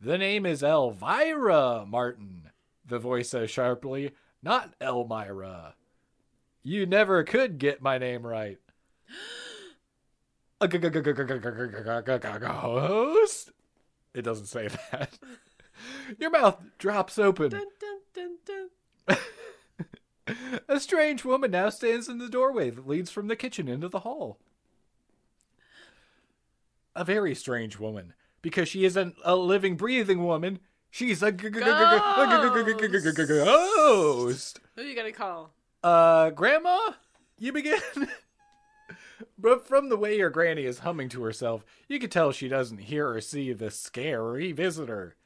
The 0.00 0.16
name 0.16 0.46
is 0.46 0.62
Elvira 0.62 1.84
Martin, 1.86 2.50
the 2.86 2.98
voice 2.98 3.30
says 3.30 3.50
sharply, 3.50 4.12
not 4.42 4.74
Elmira. 4.80 5.74
You 6.66 6.84
never 6.84 7.22
could 7.22 7.58
get 7.58 7.80
my 7.80 7.96
name 7.96 8.26
right. 8.26 8.58
Ghost. 12.40 13.52
It 14.12 14.22
doesn't 14.22 14.46
say 14.46 14.66
that. 14.90 15.16
Your 16.18 16.30
mouth 16.30 16.60
drops 16.78 17.20
open. 17.20 17.50
Dun, 17.50 17.66
dun, 18.12 18.38
dun, 19.06 19.18
a 20.68 20.80
strange 20.80 21.24
woman 21.24 21.52
now 21.52 21.68
stands 21.68 22.08
in 22.08 22.18
the 22.18 22.28
doorway 22.28 22.70
that 22.70 22.88
leads 22.88 23.12
from 23.12 23.28
the 23.28 23.36
kitchen 23.36 23.68
into 23.68 23.88
the 23.88 24.00
hall. 24.00 24.40
A 26.96 27.04
very 27.04 27.36
strange 27.36 27.78
woman, 27.78 28.12
because 28.42 28.68
she 28.68 28.84
isn't 28.84 29.14
a 29.24 29.36
living, 29.36 29.76
breathing 29.76 30.24
woman. 30.24 30.58
She's 30.90 31.22
a 31.22 31.30
ghost. 31.30 31.60
Who 34.74 34.82
are 34.82 34.84
you 34.84 34.96
gonna 34.96 35.12
call? 35.12 35.52
Uh, 35.82 36.30
Grandma, 36.30 36.92
you 37.38 37.52
begin. 37.52 37.80
but 39.38 39.66
from 39.66 39.88
the 39.88 39.96
way 39.96 40.16
your 40.16 40.30
granny 40.30 40.64
is 40.64 40.80
humming 40.80 41.08
to 41.10 41.22
herself, 41.22 41.64
you 41.88 41.98
can 41.98 42.10
tell 42.10 42.32
she 42.32 42.48
doesn't 42.48 42.78
hear 42.78 43.10
or 43.10 43.20
see 43.20 43.52
the 43.52 43.70
scary 43.70 44.52
visitor. 44.52 45.16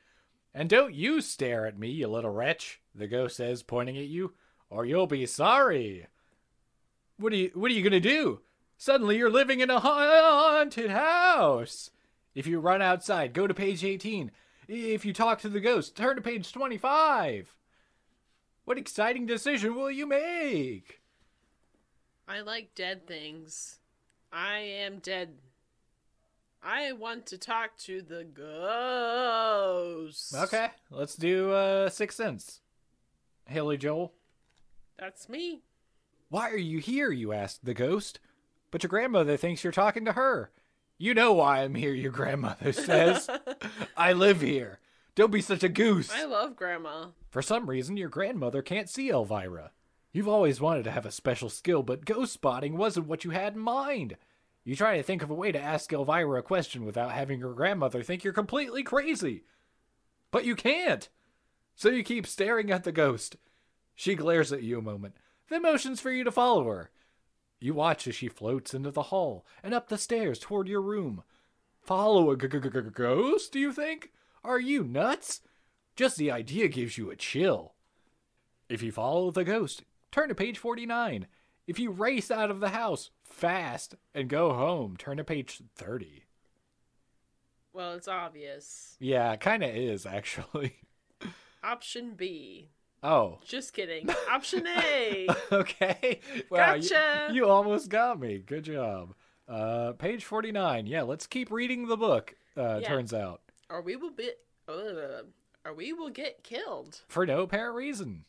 And 0.52 0.68
don't 0.68 0.94
you 0.94 1.20
stare 1.20 1.66
at 1.66 1.78
me, 1.78 1.88
you 1.88 2.08
little 2.08 2.32
wretch, 2.32 2.80
the 2.94 3.06
ghost 3.06 3.36
says, 3.36 3.62
pointing 3.62 3.96
at 3.96 4.06
you, 4.06 4.34
or 4.68 4.84
you'll 4.84 5.06
be 5.06 5.26
sorry. 5.26 6.06
What 7.18 7.32
are 7.32 7.36
you 7.36 7.50
what 7.54 7.70
are 7.70 7.74
you 7.74 7.82
gonna 7.82 8.00
do? 8.00 8.40
Suddenly 8.76 9.18
you're 9.18 9.30
living 9.30 9.60
in 9.60 9.70
a 9.70 9.78
haunted 9.78 10.90
house. 10.90 11.90
If 12.34 12.46
you 12.46 12.60
run 12.60 12.80
outside, 12.80 13.34
go 13.34 13.46
to 13.46 13.54
page 13.54 13.84
18. 13.84 14.30
If 14.68 15.04
you 15.04 15.12
talk 15.12 15.40
to 15.40 15.48
the 15.48 15.60
ghost, 15.60 15.96
turn 15.96 16.16
to 16.16 16.22
page 16.22 16.52
25. 16.52 17.54
What 18.70 18.78
exciting 18.78 19.26
decision 19.26 19.74
will 19.74 19.90
you 19.90 20.06
make? 20.06 21.00
I 22.28 22.42
like 22.42 22.76
dead 22.76 23.04
things. 23.04 23.80
I 24.32 24.58
am 24.58 25.00
dead. 25.00 25.30
I 26.62 26.92
want 26.92 27.26
to 27.26 27.36
talk 27.36 27.76
to 27.78 28.00
the 28.00 28.22
ghost. 28.22 29.26
Okay, 30.36 30.68
let's 30.88 31.16
do 31.16 31.50
uh 31.50 31.88
Sixth 31.90 32.16
Sense. 32.16 32.60
Haley 33.46 33.76
Joel. 33.76 34.12
That's 35.00 35.28
me. 35.28 35.62
Why 36.28 36.48
are 36.50 36.56
you 36.56 36.78
here? 36.78 37.10
You 37.10 37.32
ask 37.32 37.58
the 37.60 37.74
ghost. 37.74 38.20
But 38.70 38.84
your 38.84 38.90
grandmother 38.90 39.36
thinks 39.36 39.64
you're 39.64 39.72
talking 39.72 40.04
to 40.04 40.12
her. 40.12 40.52
You 40.96 41.12
know 41.12 41.32
why 41.32 41.64
I'm 41.64 41.74
here, 41.74 41.92
your 41.92 42.12
grandmother 42.12 42.72
says. 42.72 43.28
I 43.96 44.12
live 44.12 44.40
here. 44.42 44.78
Don't 45.14 45.32
be 45.32 45.40
such 45.40 45.62
a 45.62 45.68
goose. 45.68 46.10
I 46.12 46.24
love 46.24 46.56
grandma. 46.56 47.06
For 47.30 47.42
some 47.42 47.68
reason, 47.68 47.96
your 47.96 48.08
grandmother 48.08 48.62
can't 48.62 48.88
see 48.88 49.10
Elvira. 49.10 49.72
You've 50.12 50.28
always 50.28 50.60
wanted 50.60 50.84
to 50.84 50.90
have 50.90 51.06
a 51.06 51.10
special 51.12 51.48
skill, 51.48 51.82
but 51.82 52.04
ghost 52.04 52.32
spotting 52.32 52.76
wasn't 52.76 53.06
what 53.06 53.24
you 53.24 53.30
had 53.30 53.54
in 53.54 53.60
mind. 53.60 54.16
You 54.64 54.74
try 54.76 54.96
to 54.96 55.02
think 55.02 55.22
of 55.22 55.30
a 55.30 55.34
way 55.34 55.52
to 55.52 55.60
ask 55.60 55.92
Elvira 55.92 56.38
a 56.40 56.42
question 56.42 56.84
without 56.84 57.12
having 57.12 57.38
your 57.40 57.54
grandmother 57.54 58.02
think 58.02 58.24
you're 58.24 58.32
completely 58.32 58.82
crazy. 58.82 59.44
But 60.30 60.44
you 60.44 60.54
can't. 60.54 61.08
So 61.74 61.88
you 61.88 62.02
keep 62.02 62.26
staring 62.26 62.70
at 62.70 62.84
the 62.84 62.92
ghost. 62.92 63.36
She 63.94 64.14
glares 64.14 64.52
at 64.52 64.62
you 64.62 64.78
a 64.78 64.82
moment, 64.82 65.14
then 65.48 65.62
motions 65.62 66.00
for 66.00 66.10
you 66.10 66.24
to 66.24 66.30
follow 66.32 66.64
her. 66.68 66.90
You 67.58 67.74
watch 67.74 68.06
as 68.06 68.14
she 68.14 68.28
floats 68.28 68.72
into 68.74 68.90
the 68.90 69.04
hall 69.04 69.44
and 69.62 69.74
up 69.74 69.88
the 69.88 69.98
stairs 69.98 70.38
toward 70.38 70.68
your 70.68 70.80
room. 70.82 71.22
Follow 71.82 72.30
a 72.30 72.36
g- 72.36 72.48
g- 72.48 72.58
g- 72.60 72.70
g- 72.70 72.80
ghost, 72.92 73.52
do 73.52 73.58
you 73.58 73.72
think? 73.72 74.12
Are 74.44 74.60
you 74.60 74.84
nuts? 74.84 75.40
Just 75.96 76.16
the 76.16 76.30
idea 76.30 76.68
gives 76.68 76.96
you 76.96 77.10
a 77.10 77.16
chill. 77.16 77.74
If 78.68 78.82
you 78.82 78.92
follow 78.92 79.30
the 79.30 79.44
ghost, 79.44 79.82
turn 80.10 80.28
to 80.28 80.34
page 80.34 80.58
49. 80.58 81.26
If 81.66 81.78
you 81.78 81.90
race 81.90 82.30
out 82.30 82.50
of 82.50 82.60
the 82.60 82.70
house 82.70 83.10
fast 83.22 83.94
and 84.14 84.28
go 84.28 84.52
home, 84.54 84.96
turn 84.96 85.18
to 85.18 85.24
page 85.24 85.60
30. 85.76 86.24
Well, 87.72 87.92
it's 87.94 88.08
obvious. 88.08 88.96
Yeah, 88.98 89.32
it 89.32 89.40
kind 89.40 89.62
of 89.62 89.70
is, 89.74 90.06
actually. 90.06 90.76
Option 91.62 92.14
B. 92.16 92.70
Oh, 93.02 93.38
Just 93.44 93.72
kidding. 93.72 94.08
Option 94.30 94.66
A. 94.66 95.26
okay. 95.52 96.20
Wow, 96.50 96.74
you- 96.74 96.88
Gotcha. 96.88 97.28
you, 97.32 97.46
almost 97.48 97.88
got 97.88 98.18
me. 98.20 98.38
Good 98.38 98.64
job. 98.64 99.14
Uh, 99.48 99.92
page 99.92 100.24
49. 100.24 100.86
Yeah, 100.86 101.02
let's 101.02 101.26
keep 101.26 101.50
reading 101.50 101.86
the 101.88 101.96
book, 101.96 102.34
uh, 102.56 102.78
Yeah. 102.82 102.88
turns 102.88 103.12
out. 103.14 103.40
Or 103.70 103.80
we 103.80 103.96
will 103.96 104.10
be. 104.10 104.30
Uh, 104.68 105.22
or 105.64 105.74
we 105.74 105.92
will 105.92 106.10
get 106.10 106.42
killed. 106.42 107.02
for 107.08 107.26
no 107.26 107.42
apparent 107.42 107.74
reason. 107.76 108.24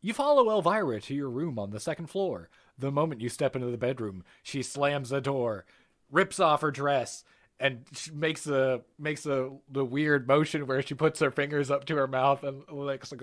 You 0.00 0.12
follow 0.14 0.50
Elvira 0.50 1.00
to 1.02 1.14
your 1.14 1.30
room 1.30 1.58
on 1.58 1.70
the 1.70 1.80
second 1.80 2.06
floor. 2.08 2.48
The 2.78 2.90
moment 2.90 3.20
you 3.20 3.28
step 3.28 3.54
into 3.56 3.70
the 3.70 3.78
bedroom, 3.78 4.24
she 4.42 4.62
slams 4.62 5.08
the 5.10 5.20
door, 5.20 5.64
rips 6.10 6.40
off 6.40 6.60
her 6.62 6.70
dress, 6.70 7.24
and 7.60 7.84
makes 8.12 8.46
a 8.46 8.82
makes 8.98 9.24
a 9.26 9.50
the 9.70 9.84
weird 9.84 10.26
motion 10.26 10.66
where 10.66 10.82
she 10.82 10.94
puts 10.94 11.20
her 11.20 11.30
fingers 11.30 11.70
up 11.70 11.84
to 11.86 11.96
her 11.96 12.06
mouth 12.06 12.42
and 12.44 12.64
licks. 12.70 13.12
Like, 13.12 13.22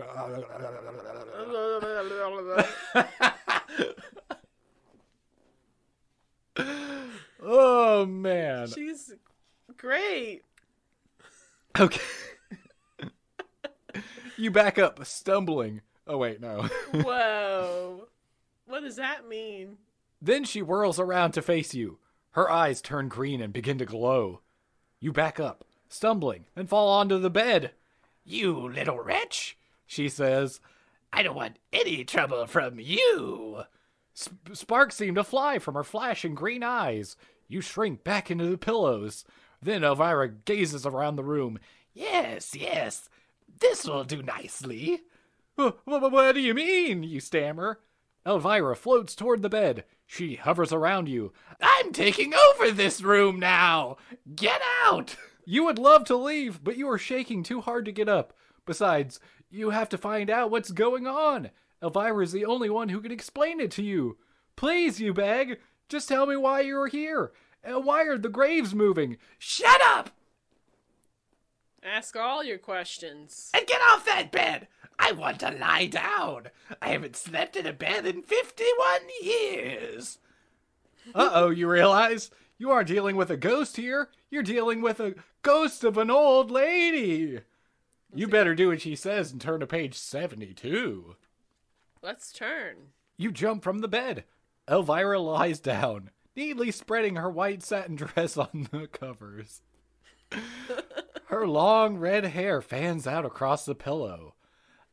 oh 7.42 8.06
man. 8.06 8.68
She's 8.68 9.14
great. 9.78 10.44
Okay. 11.80 12.02
you 14.38 14.52
back 14.52 14.78
up, 14.78 15.06
stumbling. 15.06 15.82
Oh 16.08 16.18
wait, 16.18 16.42
no. 16.42 16.64
Whoa. 16.94 18.08
what 18.66 18.82
does 18.82 18.98
that 18.98 19.28
mean? 19.28 19.78
Then 20.22 20.44
she 20.44 20.60
whirls 20.60 21.00
around 21.00 21.32
to 21.34 21.42
face 21.42 21.74
you. 21.74 22.00
Her 22.32 22.50
eyes 22.50 22.82
turn 22.82 23.10
green 23.10 23.42
and 23.42 23.52
begin 23.52 23.78
to 23.80 23.86
glow. 23.86 24.42
You 25.00 25.12
back 25.12 25.40
up, 25.40 25.66
stumbling, 25.90 26.46
and 26.56 26.70
fall 26.70 26.90
onto 26.90 27.20
the 27.20 27.30
bed. 27.30 27.72
You 28.24 28.54
little 28.54 29.00
wretch, 29.00 29.58
she 29.86 30.08
says. 30.10 30.60
I 31.12 31.24
don't 31.24 31.36
want 31.36 31.58
any 31.74 32.04
trouble 32.04 32.46
from 32.48 32.80
you. 32.80 33.64
Sp- 34.16 34.54
sparks 34.54 34.96
seem 34.96 35.16
to 35.16 35.24
fly 35.24 35.60
from 35.60 35.76
her 35.76 35.84
flashing 35.84 36.36
green 36.36 36.64
eyes. 36.64 37.18
You 37.48 37.62
shrink 37.62 38.04
back 38.04 38.32
into 38.32 38.46
the 38.46 38.58
pillows. 38.58 39.26
Then 39.62 39.84
Elvira 39.84 40.28
gazes 40.30 40.86
around 40.86 41.16
the 41.16 41.24
room. 41.24 41.60
Yes, 41.94 42.56
yes, 42.56 43.10
this 43.60 43.86
will 43.86 44.04
do 44.04 44.24
nicely. 44.24 45.02
"Wh- 45.58 45.74
wh- 45.86 46.12
What 46.12 46.34
do 46.34 46.40
you 46.42 46.54
mean? 46.54 47.04
You 47.04 47.20
stammer. 47.20 47.80
Elvira 48.26 48.76
floats 48.76 49.16
toward 49.16 49.42
the 49.42 49.50
bed. 49.50 49.84
She 50.08 50.36
hovers 50.36 50.72
around 50.74 51.10
you. 51.10 51.32
I'm 51.62 51.92
taking 51.94 52.34
over 52.34 52.72
this 52.72 53.02
room 53.02 53.40
now! 53.40 53.98
Get 54.36 54.62
out! 54.84 55.16
You 55.44 55.66
would 55.66 55.80
love 55.80 56.06
to 56.06 56.16
leave, 56.16 56.64
but 56.64 56.78
you 56.78 56.88
are 56.92 57.00
shaking 57.00 57.42
too 57.42 57.62
hard 57.62 57.86
to 57.86 57.92
get 57.92 58.08
up. 58.08 58.32
Besides, 58.68 59.20
you 59.50 59.72
have 59.72 59.90
to 59.90 59.98
find 59.98 60.30
out 60.30 60.52
what's 60.52 60.72
going 60.72 61.08
on. 61.08 61.50
Elvira 61.82 62.24
is 62.24 62.32
the 62.32 62.46
only 62.46 62.70
one 62.70 62.90
who 62.90 63.02
can 63.02 63.12
explain 63.12 63.60
it 63.60 63.72
to 63.72 63.84
you. 63.84 64.18
Please, 64.56 65.02
you 65.02 65.14
beg, 65.16 65.60
just 65.90 66.08
tell 66.08 66.28
me 66.28 66.38
why 66.38 66.62
you're 66.62 66.88
here. 66.88 67.32
And 67.64 67.86
why 67.86 68.04
are 68.06 68.18
the 68.18 68.30
graves 68.30 68.74
moving? 68.74 69.18
Shut 69.38 69.82
up! 69.84 70.12
Ask 71.84 72.16
all 72.16 72.44
your 72.44 72.58
questions. 72.58 73.50
and 73.54 73.66
get 73.68 73.82
off 73.82 74.06
that 74.06 74.32
bed. 74.32 74.68
I 75.00 75.14
want 75.14 75.40
to 75.40 75.50
lie 75.52 75.88
down. 75.88 76.48
I 76.82 76.90
haven't 76.90 77.16
slept 77.16 77.56
in 77.56 77.66
a 77.66 77.74
bed 77.74 78.06
in 78.06 78.22
51 78.22 79.02
years. 79.24 80.20
Uh 81.16 81.30
oh, 81.34 81.50
you 81.50 81.68
realize? 81.68 82.30
You 82.60 82.70
aren't 82.70 82.88
dealing 82.88 83.16
with 83.16 83.32
a 83.32 83.38
ghost 83.38 83.78
here. 83.78 84.10
You're 84.30 84.44
dealing 84.44 84.82
with 84.82 85.00
a 85.00 85.16
ghost 85.42 85.84
of 85.84 85.98
an 85.98 86.12
old 86.12 86.52
lady. 86.52 87.40
You 88.14 88.28
better 88.28 88.54
do 88.54 88.68
what 88.68 88.82
she 88.82 88.96
says 88.96 89.32
and 89.32 89.42
turn 89.42 89.62
to 89.62 89.68
page 89.68 89.96
72. 89.96 91.16
Let's 92.04 92.32
turn. 92.32 92.76
You 93.18 93.32
jump 93.32 93.64
from 93.64 93.80
the 93.80 93.88
bed. 93.88 94.26
Elvira 94.70 95.20
lies 95.20 95.60
down, 95.60 96.12
neatly 96.36 96.72
spreading 96.72 97.16
her 97.16 97.30
white 97.30 97.64
satin 97.64 97.96
dress 97.98 98.38
on 98.38 98.68
the 98.72 98.88
covers. 98.88 99.62
her 101.26 101.48
long 101.48 101.98
red 101.98 102.26
hair 102.26 102.62
fans 102.62 103.06
out 103.08 103.26
across 103.26 103.66
the 103.66 103.76
pillow. 103.76 104.36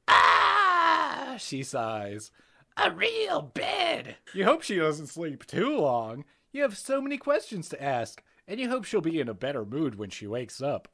Ah! 0.09 1.37
She 1.39 1.63
sighs. 1.63 2.31
A 2.77 2.91
real 2.91 3.43
bed! 3.43 4.17
You 4.35 4.45
hope 4.45 4.63
she 4.63 4.77
doesn't 4.77 5.09
sleep 5.09 5.47
too 5.47 5.77
long. 5.77 6.25
You 6.53 6.63
have 6.63 6.77
so 6.79 7.01
many 7.01 7.19
questions 7.19 7.69
to 7.69 7.83
ask, 7.83 8.23
and 8.47 8.59
you 8.59 8.69
hope 8.69 8.85
she'll 8.85 9.01
be 9.01 9.21
in 9.21 9.29
a 9.29 9.35
better 9.35 9.65
mood 9.65 9.97
when 9.97 10.11
she 10.11 10.27
wakes 10.27 10.63
up. 10.63 10.89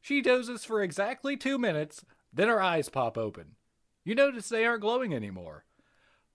She 0.00 0.22
dozes 0.22 0.64
for 0.64 0.82
exactly 0.82 1.36
two 1.36 1.58
minutes, 1.58 2.04
then 2.32 2.48
her 2.48 2.62
eyes 2.62 2.88
pop 2.88 3.18
open. 3.18 3.56
You 4.04 4.14
notice 4.14 4.48
they 4.48 4.64
aren't 4.64 4.80
glowing 4.80 5.14
anymore. 5.14 5.64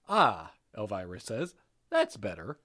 Ah, 0.07 0.51
Elvira 0.77 1.19
says, 1.19 1.55
that's 1.89 2.15
better. 2.17 2.59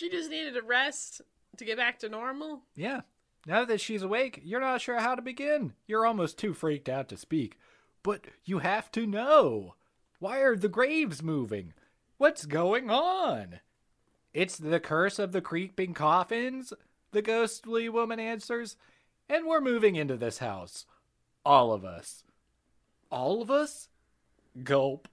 She 0.00 0.08
just 0.08 0.30
needed 0.30 0.56
a 0.56 0.62
rest 0.62 1.20
to 1.58 1.64
get 1.66 1.76
back 1.76 1.98
to 1.98 2.08
normal. 2.08 2.62
Yeah. 2.74 3.02
Now 3.46 3.66
that 3.66 3.82
she's 3.82 4.00
awake, 4.00 4.40
you're 4.42 4.58
not 4.58 4.80
sure 4.80 4.98
how 4.98 5.14
to 5.14 5.20
begin. 5.20 5.74
You're 5.86 6.06
almost 6.06 6.38
too 6.38 6.54
freaked 6.54 6.88
out 6.88 7.10
to 7.10 7.18
speak. 7.18 7.58
But 8.02 8.24
you 8.42 8.60
have 8.60 8.90
to 8.92 9.06
know. 9.06 9.74
Why 10.18 10.38
are 10.38 10.56
the 10.56 10.70
graves 10.70 11.22
moving? 11.22 11.74
What's 12.16 12.46
going 12.46 12.88
on? 12.88 13.60
It's 14.32 14.56
the 14.56 14.80
curse 14.80 15.18
of 15.18 15.32
the 15.32 15.42
creeping 15.42 15.92
coffins, 15.92 16.72
the 17.12 17.20
ghostly 17.20 17.90
woman 17.90 18.18
answers, 18.18 18.76
and 19.28 19.44
we're 19.44 19.60
moving 19.60 19.96
into 19.96 20.16
this 20.16 20.38
house. 20.38 20.86
All 21.44 21.74
of 21.74 21.84
us. 21.84 22.24
All 23.10 23.42
of 23.42 23.50
us? 23.50 23.90
Gulp. 24.62 25.08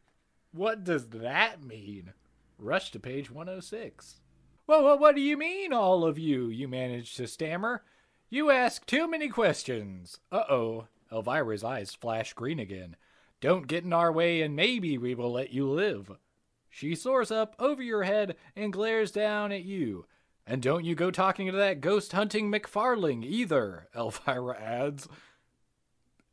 What 0.54 0.86
does 0.86 1.10
that 1.10 1.62
mean? 1.62 2.14
Rush 2.58 2.92
to 2.92 3.02
page 3.02 3.30
106. 3.30 4.22
Well, 4.68 4.84
well, 4.84 5.00
what 5.00 5.16
do 5.16 5.22
you 5.22 5.38
mean, 5.38 5.72
all 5.72 6.04
of 6.04 6.20
you? 6.20 6.50
You 6.50 6.68
managed 6.68 7.16
to 7.18 7.28
stammer. 7.28 7.84
You 8.30 8.52
ask 8.52 8.86
too 8.86 9.08
many 9.08 9.30
questions. 9.30 10.20
Uh 10.30 10.44
oh. 10.50 10.88
Elvira's 11.10 11.64
eyes 11.64 11.94
flash 11.94 12.34
green 12.34 12.60
again. 12.60 12.98
Don't 13.40 13.68
get 13.68 13.86
in 13.86 13.94
our 13.94 14.12
way, 14.12 14.42
and 14.42 14.58
maybe 14.58 14.98
we 14.98 15.16
will 15.16 15.32
let 15.32 15.54
you 15.54 15.70
live. 15.70 16.12
She 16.70 16.96
soars 16.96 17.32
up 17.32 17.56
over 17.60 17.82
your 17.82 18.04
head 18.04 18.36
and 18.58 18.74
glares 18.74 19.12
down 19.12 19.54
at 19.54 19.64
you. 19.64 20.06
And 20.46 20.62
don't 20.62 20.84
you 20.84 20.96
go 20.96 21.12
talking 21.12 21.48
to 21.48 21.54
that 21.54 21.80
ghost 21.80 22.12
hunting 22.12 22.52
McFarling 22.52 23.24
either, 23.24 23.88
Elvira 23.96 24.60
adds. 24.60 25.08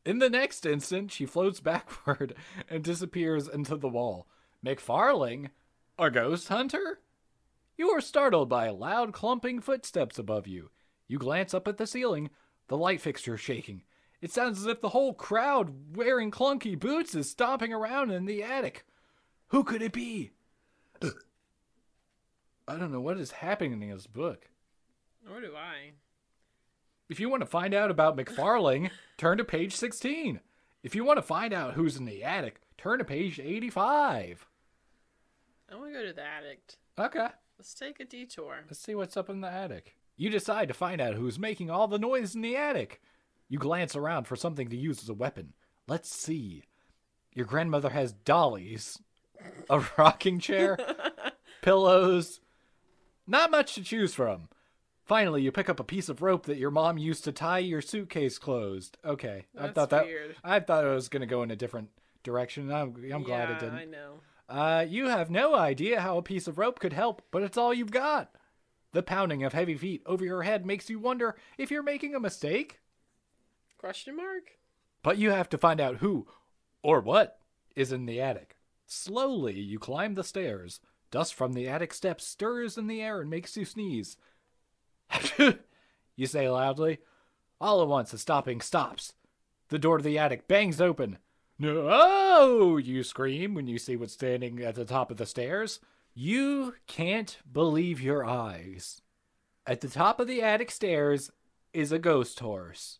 In 0.05 0.19
the 0.19 0.29
next 0.29 0.67
instant, 0.67 1.13
she 1.13 1.25
floats 1.25 1.61
backward 1.61 2.35
and 2.69 2.83
disappears 2.83 3.47
into 3.47 3.77
the 3.77 3.89
wall. 3.89 4.27
McFarling? 4.65 5.51
A 6.01 6.11
ghost 6.11 6.49
hunter? 6.49 6.99
You 7.77 7.91
are 7.91 8.01
startled 8.01 8.49
by 8.49 8.69
loud 8.71 9.13
clumping 9.13 9.61
footsteps 9.61 10.19
above 10.19 10.47
you. 10.47 10.71
You 11.09 11.19
glance 11.19 11.53
up 11.55 11.67
at 11.67 11.77
the 11.77 11.87
ceiling, 11.87 12.31
the 12.69 12.77
light 12.77 13.01
fixture 13.01 13.37
shaking. 13.37 13.83
It 14.21 14.33
sounds 14.33 14.61
as 14.61 14.67
if 14.67 14.81
the 14.81 14.91
whole 14.91 15.13
crowd 15.13 15.97
wearing 15.97 16.31
clunky 16.31 16.79
boots 16.79 17.15
is 17.15 17.29
stomping 17.29 17.73
around 17.73 18.11
in 18.11 18.27
the 18.27 18.43
attic. 18.43 18.87
Who 19.49 19.65
could 19.65 19.83
it 19.83 19.93
be? 19.93 20.31
I 22.67 22.77
don't 22.77 22.93
know 22.93 23.01
what 23.01 23.19
is 23.19 23.33
happening 23.33 23.83
in 23.83 23.91
this 23.91 24.07
book. 24.07 24.49
Nor 25.27 25.41
do 25.41 25.53
I? 25.55 25.93
If 27.09 27.21
you 27.21 27.29
want 27.29 27.43
to 27.43 27.47
find 27.47 27.75
out 27.75 27.91
about 27.91 28.17
McFarling, 28.17 28.91
turn 29.19 29.37
to 29.39 29.45
page 29.45 29.75
16. 29.75 30.41
If 30.83 30.95
you 30.95 31.05
want 31.05 31.19
to 31.19 31.23
find 31.23 31.53
out 31.53 31.75
who's 31.75 31.97
in 31.97 32.07
the 32.07 32.25
attic, 32.25 32.61
turn 32.79 32.99
to 32.99 33.05
page 33.05 33.39
85. 33.39 34.47
I 35.71 35.75
want 35.75 35.93
to 35.93 35.99
go 35.99 36.07
to 36.07 36.13
the 36.13 36.23
attic. 36.23 36.61
Okay. 36.99 37.29
Let's 37.59 37.75
take 37.75 38.01
a 38.01 38.05
detour. 38.05 38.65
Let's 38.67 38.81
see 38.81 38.95
what's 38.95 39.17
up 39.17 39.31
in 39.31 39.41
the 39.41 39.51
attic. 39.51 39.97
You 40.17 40.31
decide 40.31 40.69
to 40.69 40.75
find 40.75 41.01
out 41.01 41.15
who's 41.15 41.39
making 41.39 41.71
all 41.71 41.89
the 41.89 41.99
noise 41.99 42.35
in 42.35 42.43
the 42.43 42.57
attic. 42.57 43.01
You 43.49 43.59
glance 43.59 43.95
around 43.95 44.25
for 44.25 44.37
something 44.37 44.69
to 44.69 44.77
use 44.77 45.03
as 45.03 45.09
a 45.09 45.15
weapon. 45.15 45.53
Let's 45.87 46.15
see. 46.15 46.65
Your 47.33 47.47
grandmother 47.47 47.91
has 47.91 48.13
dollies, 48.13 48.99
a 49.69 49.85
rocking 49.99 50.39
chair, 50.39 50.79
pillows. 51.63 52.41
Not 53.27 53.51
much 53.51 53.75
to 53.75 53.83
choose 53.83 54.15
from. 54.15 54.49
Finally, 55.05 55.43
you 55.43 55.53
pick 55.53 55.69
up 55.69 55.79
a 55.79 55.85
piece 55.85 56.09
of 56.09 56.23
rope 56.23 56.47
that 56.47 56.57
your 56.57 56.71
mom 56.71 56.97
used 56.97 57.25
to 57.25 57.33
tie 57.33 57.59
your 57.59 57.83
suitcase 57.83 58.39
closed. 58.39 58.97
Okay, 59.05 59.45
I 59.59 59.69
thought 59.69 59.91
that 59.91 60.07
weird. 60.07 60.37
I 60.43 60.61
thought 60.61 60.85
it 60.85 60.89
was 60.89 61.09
going 61.09 61.21
to 61.21 61.27
go 61.27 61.43
in 61.43 61.51
a 61.51 61.57
different 61.57 61.91
direction. 62.23 62.73
I'm, 62.73 62.95
I'm 63.13 63.23
glad 63.23 63.51
yeah, 63.51 63.57
it 63.57 63.61
didn't. 63.61 63.75
I 63.75 63.85
know. 63.85 64.21
Uh, 64.49 64.85
you 64.89 65.09
have 65.09 65.31
no 65.31 65.55
idea 65.55 66.01
how 66.01 66.19
a 66.19 66.23
piece 66.23 66.47
of 66.47 66.59
rope 66.59 66.79
could 66.79 66.93
help, 66.93 67.23
but 67.31 67.43
it's 67.43 67.57
all 67.57 67.73
you've 67.73 67.91
got. 67.91 68.31
The 68.93 69.03
pounding 69.03 69.43
of 69.43 69.53
heavy 69.53 69.75
feet 69.75 70.03
over 70.07 70.25
your 70.25 70.43
head 70.43 70.65
makes 70.67 70.89
you 70.89 70.99
wonder 70.99 71.37
if 71.59 71.71
you're 71.71 71.83
making 71.83 72.15
a 72.15 72.21
mistake. 72.21 72.81
Question 73.79 74.17
mark? 74.17 74.59
But 75.03 75.19
you 75.19 75.31
have 75.31 75.49
to 75.51 75.59
find 75.59 75.81
out 75.81 75.97
who 75.97 76.27
or 76.83 77.01
what 77.01 77.39
is 77.75 77.93
in 77.93 78.07
the 78.07 78.21
attic. 78.21 78.57
Slowly, 78.87 79.59
you 79.59 79.79
climb 79.79 80.15
the 80.15 80.25
stairs. 80.25 80.81
Dust 81.11 81.35
from 81.35 81.55
the 81.55 81.69
attic 81.69 81.95
steps 81.95 82.27
stirs 82.27 82.77
in 82.79 82.87
the 82.87 83.03
air 83.03 83.21
and 83.21 83.31
makes 83.31 83.57
you 83.57 83.65
sneeze. 83.65 84.17
you 86.17 86.27
say 86.27 86.49
loudly. 86.49 86.99
All 87.61 87.83
at 87.83 87.89
once, 87.89 88.13
a 88.13 88.19
stopping 88.19 88.61
stops. 88.61 89.15
The 89.69 89.79
door 89.79 89.99
to 89.99 90.05
the 90.05 90.19
attic 90.19 90.47
bangs 90.47 90.81
open. 90.81 91.19
No! 91.59 91.87
Oh, 91.89 92.77
you 92.79 93.03
scream 93.03 93.55
when 93.55 93.69
you 93.69 93.79
see 93.79 93.97
what's 93.97 94.15
standing 94.15 94.61
at 94.61 94.75
the 94.75 94.85
top 94.85 95.11
of 95.11 95.19
the 95.19 95.27
stairs. 95.27 95.81
You 96.15 96.75
can't 96.87 97.37
believe 97.51 98.01
your 98.01 98.25
eyes. 98.25 99.03
At 99.67 99.81
the 99.81 99.89
top 99.89 100.21
of 100.21 100.27
the 100.27 100.43
attic 100.43 100.71
stairs 100.71 101.31
is 101.73 101.93
a 101.93 101.99
ghost 101.99 102.41
horse. 102.41 102.99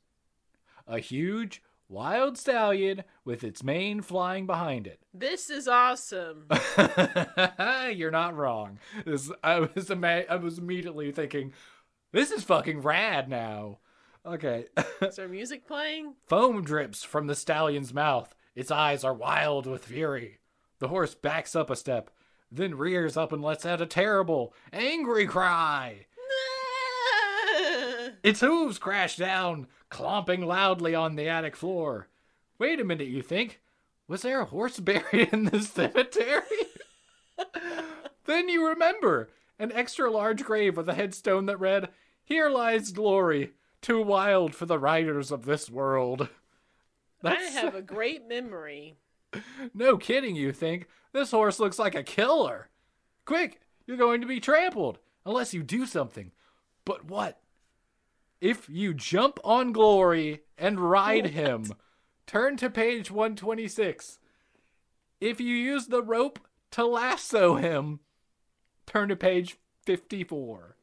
A 0.87 0.99
huge, 0.99 1.63
wild 1.89 2.39
stallion 2.39 3.05
with 3.25 3.45
its 3.45 3.63
mane 3.63 4.03
flying 4.03 4.47
behind 4.47 4.87
it. 4.87 5.01
This 5.17 5.49
is 5.49 5.69
awesome. 5.69 6.47
You're 7.93 8.11
not 8.11 8.37
wrong. 8.37 8.79
This, 9.05 9.31
I 9.45 9.61
was 9.61 9.91
ima- 9.91 10.25
I 10.29 10.37
was 10.37 10.59
immediately 10.59 11.13
thinking, 11.13 11.53
this 12.11 12.33
is 12.33 12.43
fucking 12.43 12.81
rad 12.83 13.29
now. 13.29 13.79
Okay. 14.27 14.67
is 15.03 15.17
there 15.17 15.29
music 15.29 15.67
playing? 15.69 16.15
Foam 16.27 16.65
drips 16.65 17.05
from 17.05 17.27
the 17.29 17.35
stallion's 17.35 17.95
mouth. 17.95 18.34
Its 18.55 18.71
eyes 18.71 19.05
are 19.05 19.15
wild 19.15 19.67
with 19.67 19.85
fury. 19.85 20.39
The 20.79 20.89
horse 20.89 21.15
backs 21.15 21.57
up 21.57 21.71
a 21.71 21.77
step, 21.77 22.11
then 22.51 22.77
rears 22.77 23.17
up 23.17 23.33
and 23.33 23.43
lets 23.43 23.67
out 23.67 23.81
a 23.81 23.87
terrible, 23.87 24.55
angry 24.73 25.27
cry. 25.27 26.07
Its 28.23 28.41
hooves 28.41 28.79
crash 28.79 29.17
down, 29.17 29.67
clomping 29.89 30.43
loudly 30.43 30.95
on 30.95 31.17
the 31.17 31.29
attic 31.29 31.57
floor. 31.57 32.09
Wait 32.59 32.81
a 32.81 32.85
minute, 32.85 33.09
you 33.09 33.23
think? 33.23 33.61
Was 34.07 34.23
there 34.23 34.41
a 34.41 34.47
horse 34.47 34.79
buried 34.81 35.31
in 35.33 35.47
the 35.47 35.61
cemetery? 35.61 36.43
then 38.27 38.49
you 38.49 38.69
remember 38.69 39.31
an 39.59 39.73
extra 39.73 40.11
large 40.11 40.45
grave 40.45 40.77
with 40.77 40.89
a 40.89 40.95
headstone 40.95 41.47
that 41.47 41.61
read, 41.61 41.89
Here 42.25 42.49
lies 42.49 42.93
glory, 42.93 43.53
too 43.81 44.03
wild 44.03 44.55
for 44.55 44.67
the 44.67 44.79
riders 44.79 45.31
of 45.31 45.45
this 45.45 45.71
world. 45.71 46.29
I 47.25 47.43
have 47.43 47.75
a 47.75 47.83
great 47.83 48.29
memory. 48.29 48.97
No 49.73 49.97
kidding, 49.97 50.37
you 50.37 50.53
think? 50.53 50.87
This 51.13 51.31
horse 51.31 51.59
looks 51.59 51.79
like 51.79 51.95
a 51.95 52.03
killer. 52.03 52.69
Quick, 53.25 53.61
you're 53.87 53.97
going 53.97 54.21
to 54.21 54.27
be 54.27 54.41
trampled 54.41 54.99
unless 55.25 55.55
you 55.55 55.63
do 55.63 55.87
something. 55.87 56.33
But 56.85 57.07
what? 57.07 57.41
If 58.41 58.69
you 58.69 58.95
jump 58.95 59.39
on 59.43 59.73
Glory 59.73 60.43
and 60.59 60.79
ride 60.79 61.29
him, 61.29 61.73
turn 62.27 62.57
to 62.59 62.69
page 62.69 63.11
126. 63.11 64.19
If 65.21 65.41
you 65.41 65.55
use 65.55 65.87
the 65.87 66.03
rope 66.03 66.39
to 66.73 66.85
lasso 66.85 67.55
him, 67.55 68.01
turn 68.87 69.09
to 69.09 69.17
page 69.17 69.57
54. 69.87 70.77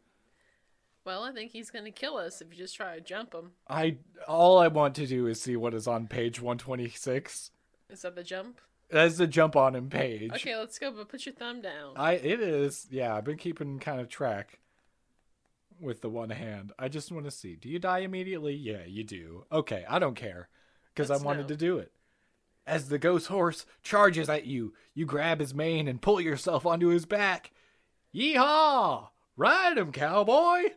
Well, 1.03 1.23
I 1.23 1.31
think 1.31 1.51
he's 1.51 1.71
going 1.71 1.85
to 1.85 1.91
kill 1.91 2.17
us 2.17 2.41
if 2.41 2.49
you 2.51 2.57
just 2.57 2.75
try 2.75 2.95
to 2.95 3.01
jump 3.01 3.33
him. 3.33 3.51
I 3.67 3.97
all 4.27 4.59
I 4.59 4.67
want 4.67 4.95
to 4.95 5.07
do 5.07 5.27
is 5.27 5.41
see 5.41 5.55
what 5.55 5.73
is 5.73 5.87
on 5.87 6.07
page 6.07 6.39
126. 6.41 7.51
Is 7.89 8.01
that 8.03 8.15
the 8.15 8.23
jump? 8.23 8.61
That's 8.89 9.17
the 9.17 9.27
jump 9.27 9.55
on 9.55 9.75
him 9.75 9.89
page. 9.89 10.31
Okay, 10.33 10.55
let's 10.55 10.77
go, 10.77 10.91
but 10.91 11.09
put 11.09 11.25
your 11.25 11.33
thumb 11.33 11.61
down. 11.61 11.93
I 11.95 12.13
it 12.13 12.39
is. 12.41 12.87
Yeah, 12.91 13.15
I've 13.15 13.23
been 13.23 13.37
keeping 13.37 13.79
kind 13.79 13.99
of 13.99 14.09
track 14.09 14.59
with 15.79 16.01
the 16.01 16.09
one 16.09 16.29
hand. 16.29 16.71
I 16.77 16.87
just 16.87 17.11
want 17.11 17.25
to 17.25 17.31
see. 17.31 17.55
Do 17.55 17.69
you 17.69 17.79
die 17.79 17.99
immediately? 17.99 18.53
Yeah, 18.53 18.83
you 18.85 19.03
do. 19.03 19.45
Okay, 19.51 19.85
I 19.89 19.97
don't 19.97 20.15
care 20.15 20.49
because 20.93 21.09
I 21.09 21.17
wanted 21.17 21.43
know. 21.43 21.47
to 21.47 21.57
do 21.57 21.77
it. 21.79 21.91
As 22.67 22.89
the 22.89 22.99
ghost 22.99 23.27
horse 23.27 23.65
charges 23.81 24.29
at 24.29 24.45
you, 24.45 24.73
you 24.93 25.05
grab 25.05 25.39
his 25.39 25.53
mane 25.53 25.87
and 25.87 26.01
pull 26.01 26.21
yourself 26.21 26.65
onto 26.65 26.87
his 26.89 27.07
back. 27.07 27.51
Yeehaw! 28.13 29.07
Ride 29.35 29.77
him, 29.77 29.91
cowboy! 29.91 30.71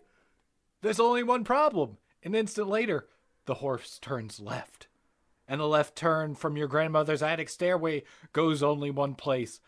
There's 0.85 1.01
only 1.01 1.23
one 1.23 1.45
problem. 1.45 1.97
An 2.23 2.35
instant 2.35 2.69
later, 2.69 3.09
the 3.47 3.55
horse 3.55 3.99
turns 3.99 4.39
left. 4.39 4.87
And 5.49 5.59
the 5.59 5.67
left 5.67 5.97
turn 5.97 6.35
from 6.35 6.59
your 6.59 6.69
grandmother's 6.69 7.23
attic 7.23 7.49
stairway 7.49 8.03
goes 8.35 8.63
only 8.63 8.91
one 8.91 9.15
place 9.15 9.61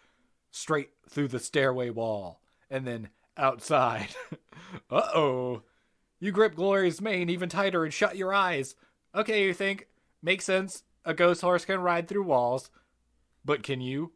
straight 0.50 0.90
through 1.08 1.28
the 1.28 1.38
stairway 1.38 1.88
wall, 1.88 2.42
and 2.68 2.86
then 2.86 3.08
outside. 3.38 4.08
uh 4.90 5.08
oh. 5.14 5.62
You 6.20 6.32
grip 6.32 6.54
Glory's 6.54 7.00
mane 7.00 7.30
even 7.30 7.48
tighter 7.48 7.82
and 7.82 7.94
shut 7.94 8.18
your 8.18 8.34
eyes. 8.34 8.74
Okay, 9.14 9.46
you 9.46 9.54
think. 9.54 9.88
Makes 10.22 10.44
sense. 10.44 10.82
A 11.06 11.14
ghost 11.14 11.40
horse 11.40 11.64
can 11.64 11.80
ride 11.80 12.08
through 12.08 12.24
walls. 12.24 12.68
But 13.42 13.62
can 13.62 13.80
you? 13.80 14.12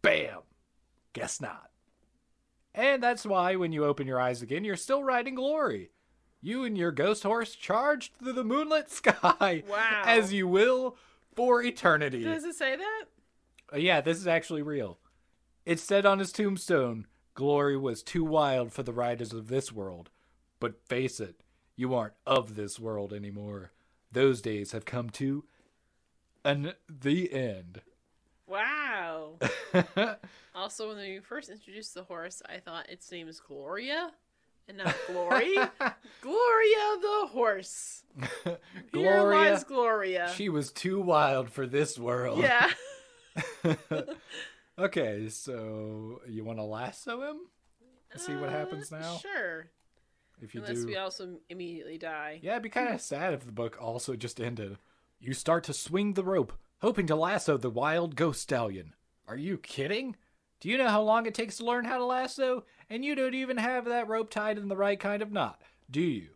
Bam! 0.00 0.38
Guess 1.12 1.42
not. 1.42 1.70
And 2.74 3.02
that's 3.02 3.26
why 3.26 3.56
when 3.56 3.72
you 3.72 3.84
open 3.84 4.06
your 4.06 4.18
eyes 4.18 4.40
again, 4.40 4.64
you're 4.64 4.76
still 4.76 5.04
riding 5.04 5.34
Glory. 5.34 5.90
You 6.44 6.64
and 6.64 6.76
your 6.76 6.92
ghost 6.92 7.22
horse 7.22 7.54
charged 7.54 8.16
through 8.18 8.34
the 8.34 8.44
moonlit 8.44 8.90
sky 8.90 9.62
Wow. 9.66 10.02
as 10.04 10.30
you 10.30 10.46
will 10.46 10.98
for 11.34 11.62
eternity. 11.62 12.22
Does 12.22 12.44
it 12.44 12.54
say 12.54 12.76
that? 12.76 13.04
Uh, 13.72 13.78
yeah, 13.78 14.02
this 14.02 14.18
is 14.18 14.26
actually 14.26 14.60
real. 14.60 14.98
It 15.64 15.80
said 15.80 16.04
on 16.04 16.18
his 16.18 16.32
tombstone, 16.32 17.06
Glory 17.32 17.78
was 17.78 18.02
too 18.02 18.24
wild 18.24 18.74
for 18.74 18.82
the 18.82 18.92
riders 18.92 19.32
of 19.32 19.48
this 19.48 19.72
world. 19.72 20.10
But 20.60 20.86
face 20.86 21.18
it, 21.18 21.40
you 21.76 21.94
aren't 21.94 22.12
of 22.26 22.56
this 22.56 22.78
world 22.78 23.14
anymore. 23.14 23.72
Those 24.12 24.42
days 24.42 24.72
have 24.72 24.84
come 24.84 25.08
to 25.10 25.44
an 26.44 26.74
the 26.90 27.32
end. 27.32 27.80
Wow. 28.46 29.38
also, 30.54 30.94
when 30.94 30.98
you 31.06 31.22
first 31.22 31.48
introduced 31.48 31.94
the 31.94 32.04
horse, 32.04 32.42
I 32.46 32.58
thought 32.58 32.90
its 32.90 33.10
name 33.10 33.28
is 33.28 33.40
Gloria 33.40 34.10
and 34.68 34.78
not 34.78 34.94
Glory. 35.06 35.54
Gloria 36.20 36.96
the 37.00 37.28
horse. 37.30 38.02
Here 38.44 38.58
Gloria, 38.92 39.50
lies 39.50 39.64
Gloria. 39.64 40.32
she 40.36 40.48
was 40.48 40.70
too 40.72 41.00
wild 41.00 41.50
for 41.50 41.66
this 41.66 41.98
world. 41.98 42.38
yeah. 42.40 42.70
okay, 44.78 45.28
so 45.28 46.20
you 46.28 46.44
want 46.44 46.58
to 46.58 46.64
lasso 46.64 47.22
him? 47.22 47.36
See 48.16 48.34
what 48.34 48.50
happens 48.50 48.92
Uh, 48.92 48.98
now? 49.00 49.16
Sure. 49.16 49.66
If 50.40 50.54
you 50.54 50.60
Unless 50.62 50.80
do, 50.82 50.86
we 50.86 50.96
also 50.96 51.36
immediately 51.48 51.98
die. 51.98 52.38
Yeah, 52.42 52.52
it'd 52.52 52.62
be 52.62 52.68
kind 52.68 52.92
of 52.94 53.00
sad 53.00 53.34
if 53.34 53.44
the 53.44 53.52
book 53.52 53.76
also 53.80 54.14
just 54.14 54.40
ended. 54.40 54.78
You 55.20 55.32
start 55.32 55.64
to 55.64 55.72
swing 55.72 56.12
the 56.14 56.24
rope, 56.24 56.52
hoping 56.80 57.06
to 57.08 57.16
lasso 57.16 57.56
the 57.56 57.70
wild 57.70 58.14
ghost 58.14 58.40
stallion. 58.42 58.94
Are 59.26 59.36
you 59.36 59.56
kidding? 59.58 60.16
Do 60.60 60.68
you 60.68 60.78
know 60.78 60.88
how 60.88 61.02
long 61.02 61.26
it 61.26 61.34
takes 61.34 61.56
to 61.58 61.64
learn 61.64 61.84
how 61.84 61.98
to 61.98 62.04
lasso? 62.04 62.64
And 62.88 63.04
you 63.04 63.14
don't 63.14 63.34
even 63.34 63.56
have 63.56 63.86
that 63.86 64.08
rope 64.08 64.30
tied 64.30 64.58
in 64.58 64.68
the 64.68 64.76
right 64.76 64.98
kind 64.98 65.22
of 65.22 65.32
knot, 65.32 65.62
do 65.90 66.00
you? 66.00 66.30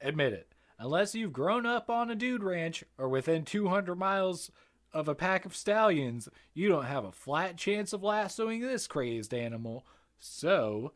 Admit 0.00 0.32
it. 0.32 0.52
Unless 0.78 1.14
you've 1.14 1.32
grown 1.32 1.66
up 1.66 1.90
on 1.90 2.10
a 2.10 2.14
dude 2.14 2.44
ranch 2.44 2.84
or 2.96 3.08
within 3.08 3.44
200 3.44 3.96
miles 3.96 4.50
of 4.92 5.08
a 5.08 5.14
pack 5.14 5.44
of 5.44 5.56
stallions, 5.56 6.28
you 6.54 6.68
don't 6.68 6.84
have 6.84 7.04
a 7.04 7.12
flat 7.12 7.56
chance 7.56 7.92
of 7.92 8.02
lassoing 8.02 8.60
this 8.60 8.86
crazed 8.86 9.34
animal. 9.34 9.84
So, 10.18 10.92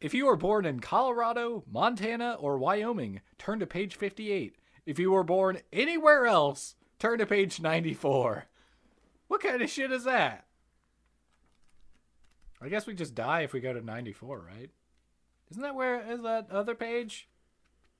if 0.00 0.12
you 0.12 0.26
were 0.26 0.36
born 0.36 0.66
in 0.66 0.80
Colorado, 0.80 1.62
Montana, 1.70 2.36
or 2.40 2.58
Wyoming, 2.58 3.20
turn 3.38 3.60
to 3.60 3.66
page 3.66 3.94
58. 3.94 4.56
If 4.84 4.98
you 4.98 5.12
were 5.12 5.22
born 5.22 5.58
anywhere 5.72 6.26
else, 6.26 6.74
turn 6.98 7.18
to 7.18 7.26
page 7.26 7.60
94. 7.60 8.46
What 9.28 9.40
kind 9.40 9.62
of 9.62 9.70
shit 9.70 9.92
is 9.92 10.04
that? 10.04 10.46
I 12.62 12.68
guess 12.68 12.86
we 12.86 12.94
just 12.94 13.14
die 13.14 13.40
if 13.42 13.52
we 13.52 13.60
go 13.60 13.72
to 13.72 13.80
94, 13.80 14.38
right? 14.46 14.70
Isn't 15.50 15.62
that 15.62 15.74
where 15.74 16.00
is 16.10 16.22
that 16.22 16.48
other 16.50 16.74
page? 16.74 17.28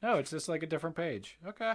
No, 0.03 0.17
it's 0.19 0.31
just 0.31 0.49
like 0.49 0.63
a 0.63 0.67
different 0.67 0.97
page. 0.97 1.39
Okay. 1.47 1.75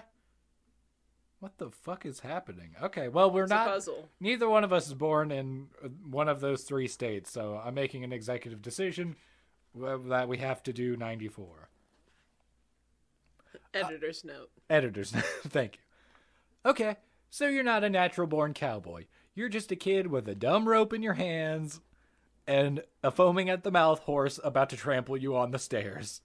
What 1.40 1.58
the 1.60 1.70
fuck 1.70 2.06
is 2.06 2.22
happening? 2.22 2.72
Okay, 2.82 3.10
well, 3.10 3.30
we're 3.30 3.44
It's 3.44 3.52
not 3.52 3.68
a 3.68 3.72
puzzle. 3.72 4.10
neither 4.20 4.50
one 4.50 4.64
of 4.64 4.74
us 4.74 4.88
is 4.88 4.96
born 4.96 5.32
in 5.32 5.68
uh, 5.84 5.90
one 6.10 6.28
of 6.30 6.40
those 6.40 6.64
three 6.64 6.88
states, 6.88 7.32
so 7.32 7.62
I'm 7.64 7.76
making 7.76 8.04
an 8.04 8.12
executive 8.12 8.62
decision 8.62 9.16
uh, 9.80 9.98
that 10.10 10.28
we 10.28 10.38
have 10.40 10.64
to 10.64 10.74
do 10.74 10.98
94. 10.98 11.70
Editor's 13.74 14.24
note. 14.24 14.50
Editors, 14.70 15.14
note. 15.14 15.26
thank 15.50 15.76
you. 15.76 16.70
Okay, 16.72 16.96
so 17.30 17.48
you're 17.48 17.64
not 17.64 17.84
a 17.84 17.90
natural 17.90 18.26
born 18.28 18.54
cowboy. 18.56 19.06
You're 19.36 19.50
just 19.50 19.72
a 19.72 19.76
kid 19.76 20.08
with 20.08 20.28
a 20.28 20.34
dumb 20.36 20.68
rope 20.68 20.92
in 20.94 21.04
your 21.04 21.14
hands 21.14 21.82
and 22.48 22.82
a 23.04 23.12
foaming 23.12 23.50
at 23.50 23.64
the 23.64 23.72
mouth 23.72 24.00
horse 24.00 24.40
about 24.44 24.70
to 24.70 24.78
trample 24.78 25.18
you 25.18 25.36
on 25.36 25.52
the 25.52 25.60
stairs. 25.60 26.22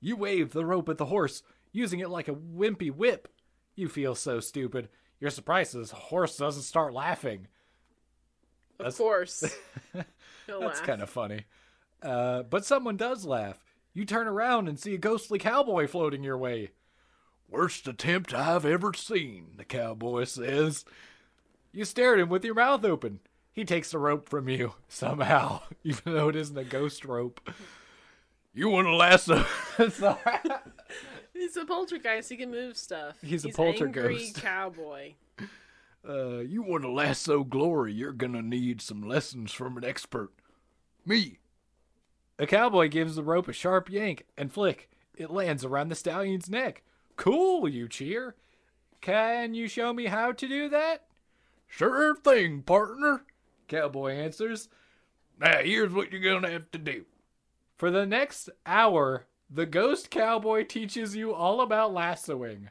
You 0.00 0.16
wave 0.16 0.52
the 0.52 0.64
rope 0.64 0.88
at 0.88 0.96
the 0.98 1.06
horse, 1.06 1.42
using 1.72 2.00
it 2.00 2.08
like 2.08 2.28
a 2.28 2.34
wimpy 2.34 2.90
whip. 2.90 3.28
You 3.74 3.88
feel 3.88 4.14
so 4.14 4.40
stupid. 4.40 4.88
You're 5.20 5.30
surprised 5.30 5.74
this 5.74 5.90
horse 5.90 6.36
doesn't 6.38 6.62
start 6.62 6.94
laughing. 6.94 7.46
Of 8.72 8.78
That's- 8.78 8.96
course. 8.96 9.56
That's 10.46 10.80
kind 10.80 11.02
of 11.02 11.10
funny. 11.10 11.44
Uh, 12.02 12.42
but 12.44 12.64
someone 12.64 12.96
does 12.96 13.26
laugh. 13.26 13.62
You 13.92 14.04
turn 14.04 14.26
around 14.26 14.68
and 14.68 14.78
see 14.78 14.94
a 14.94 14.98
ghostly 14.98 15.38
cowboy 15.38 15.86
floating 15.86 16.24
your 16.24 16.38
way. 16.38 16.70
Worst 17.48 17.86
attempt 17.86 18.32
I've 18.32 18.64
ever 18.64 18.94
seen, 18.94 19.52
the 19.56 19.64
cowboy 19.64 20.24
says. 20.24 20.84
You 21.72 21.84
stare 21.84 22.14
at 22.14 22.20
him 22.20 22.28
with 22.28 22.44
your 22.44 22.54
mouth 22.54 22.84
open. 22.84 23.20
He 23.52 23.64
takes 23.64 23.90
the 23.90 23.98
rope 23.98 24.28
from 24.28 24.48
you, 24.48 24.74
somehow, 24.88 25.62
even 25.84 26.14
though 26.14 26.28
it 26.28 26.36
isn't 26.36 26.56
a 26.56 26.64
ghost 26.64 27.04
rope. 27.04 27.40
You 28.52 28.68
want 28.68 28.86
to 28.86 28.94
lasso? 28.96 29.44
Sorry. 29.90 30.16
He's 31.32 31.56
a 31.56 31.64
poltergeist. 31.64 32.28
He 32.30 32.36
can 32.36 32.50
move 32.50 32.76
stuff. 32.76 33.16
He's 33.22 33.44
a 33.44 33.48
Angry 33.48 33.56
poltergeist. 33.56 34.42
cowboy. 34.42 35.12
Uh, 36.06 36.38
you 36.38 36.62
want 36.62 36.82
to 36.82 36.90
lasso 36.90 37.44
glory, 37.44 37.92
you're 37.92 38.12
gonna 38.12 38.42
need 38.42 38.80
some 38.80 39.02
lessons 39.06 39.52
from 39.52 39.76
an 39.76 39.84
expert. 39.84 40.30
Me. 41.06 41.38
A 42.38 42.46
cowboy 42.46 42.88
gives 42.88 43.16
the 43.16 43.22
rope 43.22 43.48
a 43.48 43.52
sharp 43.52 43.90
yank 43.90 44.24
and 44.36 44.50
flick. 44.52 44.88
It 45.14 45.30
lands 45.30 45.62
around 45.64 45.88
the 45.90 45.94
stallion's 45.94 46.48
neck. 46.48 46.82
Cool, 47.16 47.68
you 47.68 47.86
cheer. 47.86 48.34
Can 49.02 49.52
you 49.54 49.68
show 49.68 49.92
me 49.92 50.06
how 50.06 50.32
to 50.32 50.48
do 50.48 50.68
that? 50.70 51.04
Sure 51.66 52.14
thing, 52.16 52.62
partner, 52.62 53.24
cowboy 53.70 54.12
answers. 54.12 54.68
Now, 55.38 55.60
here's 55.62 55.92
what 55.92 56.12
you're 56.12 56.20
gonna 56.20 56.50
have 56.50 56.70
to 56.72 56.78
do. 56.78 57.06
For 57.78 57.90
the 57.90 58.04
next 58.04 58.50
hour, 58.66 59.26
the 59.48 59.64
ghost 59.66 60.10
cowboy 60.10 60.64
teaches 60.64 61.16
you 61.16 61.32
all 61.32 61.62
about 61.62 61.94
lassoing. 61.94 62.68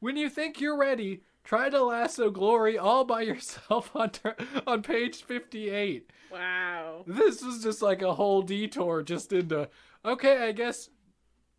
When 0.00 0.16
you 0.16 0.28
think 0.28 0.60
you're 0.60 0.76
ready, 0.76 1.22
try 1.44 1.70
to 1.70 1.84
lasso 1.84 2.28
glory 2.30 2.76
all 2.76 3.04
by 3.04 3.22
yourself 3.22 3.90
on 3.94 4.10
ter- 4.10 4.36
on 4.66 4.82
page 4.82 5.22
58. 5.22 6.10
Wow. 6.32 7.04
This 7.06 7.42
was 7.42 7.62
just 7.62 7.82
like 7.82 8.02
a 8.02 8.14
whole 8.14 8.42
detour 8.42 9.02
just 9.02 9.32
into 9.32 9.68
okay, 10.04 10.48
I 10.48 10.52
guess 10.52 10.90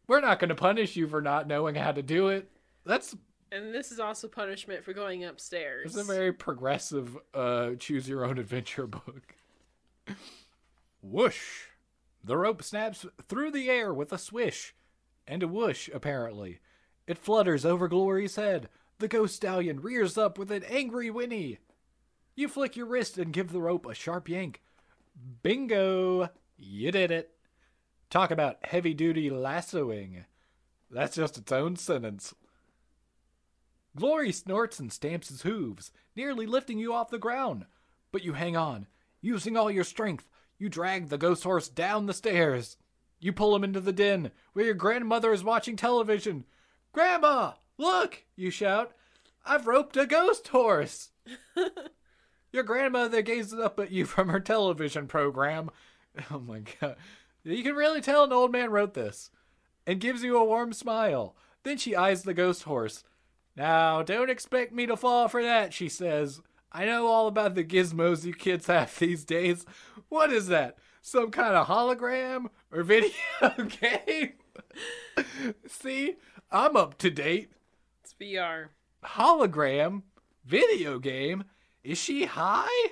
we're 0.08 0.20
not 0.20 0.40
going 0.40 0.50
to 0.50 0.56
punish 0.56 0.96
you 0.96 1.08
for 1.08 1.22
not 1.22 1.48
knowing 1.48 1.76
how 1.76 1.94
to 1.94 2.02
do 2.02 2.28
it. 2.28 2.52
That's 2.86 3.16
And 3.54 3.74
this 3.74 3.92
is 3.92 4.00
also 4.00 4.28
punishment 4.28 4.84
for 4.84 4.94
going 4.94 5.26
upstairs. 5.26 5.96
it's 5.96 6.10
a 6.10 6.12
very 6.12 6.34
progressive 6.34 7.18
uh 7.34 7.72
choose 7.78 8.10
your 8.10 8.26
own 8.26 8.39
adventure 8.39 8.88
book. 8.88 9.36
Whoosh. 11.02 11.66
The 12.24 12.38
rope 12.38 12.63
snaps 12.63 13.06
through 13.28 13.52
the 13.52 13.70
air 13.70 13.94
with 13.94 14.12
a 14.12 14.18
swish 14.18 14.74
and 15.28 15.44
a 15.44 15.48
whoosh 15.48 15.89
apparently. 15.94 16.60
It 17.06 17.18
flutters 17.18 17.66
over 17.66 17.88
Glory's 17.88 18.38
head. 18.38 18.70
The 19.00 19.08
ghost 19.08 19.36
stallion 19.36 19.82
rears 19.82 20.18
up 20.18 20.38
with 20.38 20.50
an 20.50 20.63
angry 20.63 21.10
whinny. 21.10 21.60
You 22.36 22.48
flick 22.48 22.76
your 22.76 22.86
wrist 22.86 23.18
and 23.18 23.34
give 23.34 23.52
the 23.52 23.62
rope 23.62 23.86
a 23.86 23.94
sharp 23.94 24.30
yank. 24.30 24.62
Bingo! 25.44 26.30
You 26.58 26.92
did 26.92 27.12
it. 27.12 27.32
Talk 28.10 28.32
about 28.32 28.66
heavy 28.66 28.94
duty 28.94 29.30
lassoing. 29.30 30.26
That's 30.89 31.16
just 31.16 31.38
its 31.38 31.52
own 31.52 31.76
sentence. 31.76 32.34
Glory 33.95 34.32
snorts 34.32 34.79
and 34.79 34.91
stamps 34.91 35.29
his 35.29 35.43
hooves, 35.43 35.91
nearly 36.15 36.45
lifting 36.45 36.79
you 36.79 36.93
off 36.93 37.10
the 37.10 37.19
ground. 37.19 37.65
But 38.12 38.23
you 38.23 38.34
hang 38.34 38.58
on. 38.58 38.88
Using 39.21 39.56
all 39.56 39.69
your 39.69 39.84
strength, 39.84 40.27
you 40.58 40.69
drag 40.69 41.10
the 41.10 41.17
ghost 41.17 41.43
horse 41.43 41.69
down 41.69 42.06
the 42.06 42.13
stairs. 42.13 42.77
You 43.19 43.32
pull 43.34 43.56
him 43.56 43.63
into 43.63 43.79
the 43.79 43.93
den, 43.93 44.32
where 44.53 44.65
your 44.65 44.73
grandmother 44.73 45.32
is 45.32 45.43
watching 45.43 45.75
television. 45.75 46.45
Grandma, 46.91 47.53
look, 47.77 48.23
you 48.36 48.49
shout. 48.49 48.93
I've 49.45 49.67
roped 49.67 49.95
a 49.97 50.06
ghost 50.06 50.47
horse. 50.49 51.12
your 52.51 52.63
grandmother 52.63 53.21
gazes 53.21 53.60
up 53.60 53.79
at 53.79 53.91
you 53.91 54.06
from 54.06 54.29
her 54.29 54.39
television 54.39 55.08
program. 55.08 55.69
Oh 56.29 56.38
my 56.38 56.62
god. 56.79 56.95
You 57.43 57.63
can 57.63 57.73
really 57.73 57.99
tell 57.99 58.23
an 58.23 58.32
old 58.32 58.51
man 58.51 58.69
wrote 58.69 58.93
this. 58.93 59.32
And 59.88 59.99
gives 59.99 60.21
you 60.21 60.38
a 60.38 60.45
warm 60.45 60.71
smile. 60.71 61.36
Then 61.63 61.77
she 61.77 61.95
eyes 61.95 62.21
the 62.21 62.36
ghost 62.36 62.63
horse. 62.63 63.03
Now, 63.56 64.02
don't 64.02 64.30
expect 64.30 64.74
me 64.74 64.86
to 64.88 64.98
fall 64.98 65.28
for 65.28 65.44
that, 65.44 65.74
she 65.74 65.89
says. 65.89 66.42
I 66.72 66.86
know 66.86 67.08
all 67.08 67.28
about 67.28 67.56
the 67.56 67.63
gizmos 67.63 68.26
you 68.26 68.34
kids 68.34 68.68
have 68.68 68.96
these 69.00 69.24
days. 69.24 69.66
What 70.10 70.32
is 70.32 70.48
that? 70.48 70.78
some 71.04 71.30
kind 71.32 71.54
of 71.54 71.68
hologram 71.68 72.48
or 72.72 72.82
video 72.82 73.12
game? 73.82 74.34
See, 75.68 76.16
I'm 76.50 76.76
up 76.76 76.98
to 77.00 77.12
date. 77.12 77.52
It's 78.04 78.16
VR. 78.20 78.70
Hologram 79.04 80.04
video 80.46 80.98
game. 80.98 81.44
Is 81.84 81.98
she 81.98 82.26
high? 82.26 82.88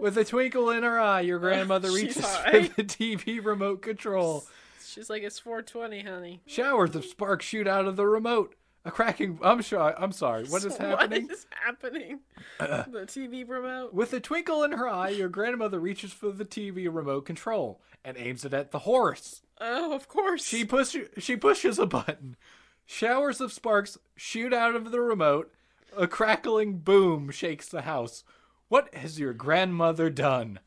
With 0.00 0.18
a 0.18 0.24
twinkle 0.24 0.70
in 0.70 0.82
her 0.82 0.98
eye, 0.98 1.20
your 1.20 1.38
grandmother 1.38 1.90
reaches 1.92 2.26
for 2.26 2.50
the 2.50 2.82
TV 2.82 3.42
remote 3.42 3.80
control. 3.80 4.44
She's 4.84 5.08
like, 5.08 5.22
it's 5.22 5.38
420, 5.38 6.02
honey. 6.02 6.42
Showers 6.46 6.96
of 6.96 7.04
sparks 7.04 7.46
shoot 7.46 7.68
out 7.68 7.86
of 7.86 7.94
the 7.94 8.06
remote. 8.06 8.56
A 8.86 8.90
cracking. 8.90 9.38
I'm 9.42 9.62
sure. 9.62 9.94
I'm 9.98 10.12
sorry. 10.12 10.44
What 10.44 10.64
is 10.64 10.76
happening? 10.78 11.22
What 11.24 11.32
is 11.32 11.46
happening? 11.50 12.20
the 12.58 13.06
TV 13.06 13.48
remote. 13.48 13.94
With 13.94 14.12
a 14.12 14.20
twinkle 14.20 14.62
in 14.62 14.72
her 14.72 14.88
eye, 14.88 15.08
your 15.10 15.28
grandmother 15.30 15.80
reaches 15.80 16.12
for 16.12 16.30
the 16.30 16.44
TV 16.44 16.92
remote 16.94 17.22
control 17.24 17.80
and 18.04 18.16
aims 18.18 18.44
it 18.44 18.52
at 18.52 18.70
the 18.72 18.80
horse. 18.80 19.42
Oh, 19.60 19.94
of 19.94 20.08
course. 20.08 20.44
She 20.44 20.64
push 20.64 20.94
she 21.18 21.36
pushes 21.36 21.78
a 21.78 21.86
button. 21.86 22.36
Showers 22.84 23.40
of 23.40 23.52
sparks 23.52 23.96
shoot 24.16 24.52
out 24.52 24.74
of 24.74 24.90
the 24.90 25.00
remote. 25.00 25.50
A 25.96 26.06
crackling 26.06 26.78
boom 26.78 27.30
shakes 27.30 27.68
the 27.68 27.82
house. 27.82 28.24
What 28.68 28.92
has 28.94 29.18
your 29.18 29.32
grandmother 29.32 30.10
done? 30.10 30.58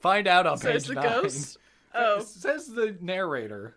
Find 0.00 0.26
out 0.26 0.46
on 0.46 0.56
says 0.58 0.86
page 0.86 0.88
the 0.88 0.94
nine. 0.94 1.22
ghost. 1.22 1.58
Oh, 1.94 2.22
Says 2.22 2.68
the 2.68 2.96
narrator. 3.02 3.76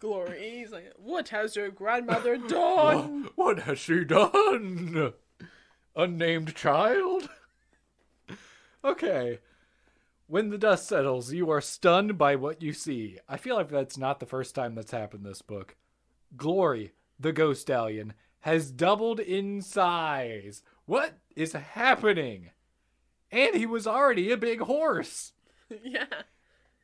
Glory. 0.00 0.58
He's 0.58 0.72
like, 0.72 0.92
what 0.96 1.28
has 1.28 1.54
your 1.54 1.70
grandmother 1.70 2.36
done? 2.48 3.28
What 3.36 3.60
has 3.60 3.78
she 3.78 4.04
done? 4.04 5.12
Unnamed 5.94 6.54
child? 6.56 7.28
Okay. 8.84 9.38
When 10.26 10.50
the 10.50 10.58
dust 10.58 10.88
settles, 10.88 11.32
you 11.32 11.50
are 11.50 11.60
stunned 11.60 12.16
by 12.16 12.36
what 12.36 12.62
you 12.62 12.72
see. 12.72 13.18
I 13.28 13.36
feel 13.36 13.56
like 13.56 13.68
that's 13.68 13.98
not 13.98 14.20
the 14.20 14.26
first 14.26 14.54
time 14.54 14.74
that's 14.74 14.92
happened 14.92 15.24
this 15.24 15.42
book. 15.42 15.76
Glory, 16.36 16.92
the 17.18 17.32
ghost 17.32 17.62
stallion, 17.62 18.14
has 18.40 18.70
doubled 18.70 19.20
in 19.20 19.60
size. 19.60 20.62
What 20.86 21.14
is 21.36 21.52
happening? 21.52 22.50
And 23.30 23.54
he 23.54 23.66
was 23.66 23.86
already 23.86 24.30
a 24.30 24.36
big 24.36 24.60
horse. 24.60 25.32
yeah. 25.84 26.06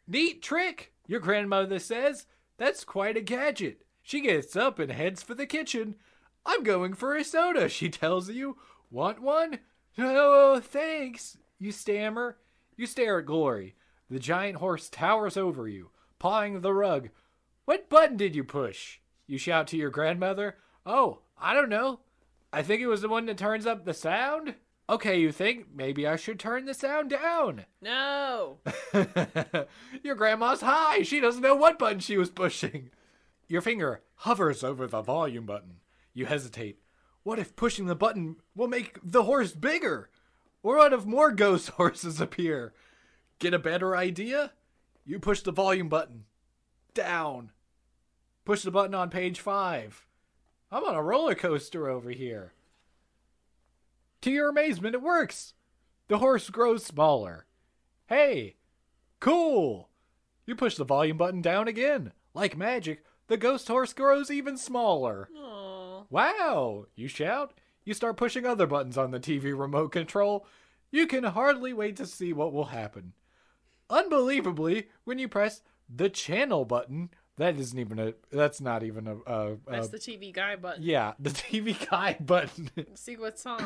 Neat 0.06 0.42
trick, 0.42 0.92
your 1.06 1.20
grandmother 1.20 1.78
says. 1.78 2.26
That's 2.58 2.84
quite 2.84 3.16
a 3.16 3.20
gadget. 3.20 3.82
She 4.02 4.20
gets 4.20 4.56
up 4.56 4.78
and 4.78 4.92
heads 4.92 5.22
for 5.22 5.34
the 5.34 5.46
kitchen. 5.46 5.96
I'm 6.44 6.62
going 6.62 6.94
for 6.94 7.16
a 7.16 7.24
soda, 7.24 7.68
she 7.70 7.88
tells 7.88 8.30
you. 8.30 8.56
Want 8.90 9.20
one? 9.20 9.58
No, 9.98 10.60
thanks, 10.62 11.38
you 11.58 11.72
stammer. 11.72 12.38
You 12.76 12.86
stare 12.86 13.18
at 13.18 13.26
Glory. 13.26 13.74
The 14.08 14.18
giant 14.18 14.58
horse 14.58 14.88
towers 14.88 15.36
over 15.36 15.66
you, 15.66 15.90
pawing 16.18 16.60
the 16.60 16.72
rug. 16.72 17.08
What 17.64 17.88
button 17.88 18.16
did 18.16 18.36
you 18.36 18.44
push? 18.44 19.00
You 19.26 19.38
shout 19.38 19.66
to 19.68 19.76
your 19.76 19.90
grandmother. 19.90 20.56
Oh, 20.84 21.22
I 21.36 21.52
don't 21.54 21.68
know. 21.68 22.00
I 22.52 22.62
think 22.62 22.80
it 22.80 22.86
was 22.86 23.02
the 23.02 23.08
one 23.08 23.26
that 23.26 23.38
turns 23.38 23.66
up 23.66 23.84
the 23.84 23.92
sound. 23.94 24.54
Okay, 24.88 25.18
you 25.18 25.32
think 25.32 25.66
maybe 25.74 26.06
I 26.06 26.14
should 26.16 26.38
turn 26.38 26.64
the 26.64 26.74
sound 26.74 27.10
down. 27.10 27.64
No. 27.82 28.58
Your 30.02 30.14
grandma's 30.14 30.60
high. 30.60 31.02
She 31.02 31.20
doesn't 31.20 31.42
know 31.42 31.54
what 31.54 31.78
button 31.78 32.00
she 32.00 32.16
was 32.16 32.30
pushing. 32.30 32.90
Your 33.48 33.60
finger 33.60 34.02
hovers 34.16 34.64
over 34.64 34.86
the 34.86 35.02
volume 35.02 35.46
button. 35.46 35.76
You 36.14 36.26
hesitate. 36.26 36.78
What 37.22 37.38
if 37.38 37.56
pushing 37.56 37.86
the 37.86 37.94
button 37.94 38.36
will 38.54 38.68
make 38.68 38.98
the 39.02 39.24
horse 39.24 39.52
bigger? 39.52 40.10
Or 40.62 40.76
what 40.76 40.92
if 40.92 41.04
more 41.04 41.30
ghost 41.30 41.68
horses 41.76 42.20
appear? 42.20 42.72
Get 43.38 43.54
a 43.54 43.58
better 43.58 43.96
idea? 43.96 44.52
You 45.04 45.18
push 45.20 45.40
the 45.42 45.52
volume 45.52 45.88
button. 45.88 46.24
Down. 46.94 47.50
Push 48.44 48.62
the 48.62 48.70
button 48.70 48.94
on 48.94 49.10
page 49.10 49.40
five. 49.40 50.06
I'm 50.70 50.84
on 50.84 50.94
a 50.94 51.02
roller 51.02 51.34
coaster 51.34 51.88
over 51.88 52.10
here. 52.10 52.52
To 54.22 54.30
your 54.30 54.48
amazement, 54.48 54.94
it 54.94 55.02
works. 55.02 55.54
The 56.08 56.18
horse 56.18 56.50
grows 56.50 56.84
smaller. 56.84 57.46
Hey, 58.06 58.56
cool. 59.20 59.90
You 60.46 60.54
push 60.54 60.76
the 60.76 60.84
volume 60.84 61.16
button 61.16 61.42
down 61.42 61.68
again. 61.68 62.12
Like 62.34 62.56
magic, 62.56 63.04
the 63.26 63.36
ghost 63.36 63.66
horse 63.66 63.92
grows 63.92 64.30
even 64.30 64.56
smaller. 64.56 65.28
Aw. 65.36 66.04
Wow, 66.10 66.86
you 66.94 67.08
shout. 67.08 67.54
You 67.84 67.94
start 67.94 68.16
pushing 68.16 68.46
other 68.46 68.66
buttons 68.66 68.96
on 68.98 69.10
the 69.10 69.20
TV 69.20 69.58
remote 69.58 69.92
control. 69.92 70.46
You 70.90 71.06
can 71.06 71.24
hardly 71.24 71.72
wait 71.72 71.96
to 71.96 72.06
see 72.06 72.32
what 72.32 72.52
will 72.52 72.66
happen. 72.66 73.14
Unbelievably, 73.90 74.88
when 75.04 75.18
you 75.18 75.28
press 75.28 75.62
the 75.88 76.08
channel 76.08 76.64
button, 76.64 77.10
that 77.38 77.58
isn't 77.58 77.78
even 77.78 77.98
a 77.98 78.14
that's 78.30 78.60
not 78.60 78.82
even 78.82 79.06
a, 79.06 79.16
a, 79.26 79.52
a 79.52 79.56
That's 79.68 79.88
the 79.88 79.98
TV 79.98 80.32
guy 80.32 80.56
button. 80.56 80.82
yeah, 80.82 81.12
the 81.18 81.30
TV 81.44 81.76
guy 81.90 82.16
button. 82.18 82.70
See 82.94 83.16
what's 83.16 83.44
on. 83.46 83.62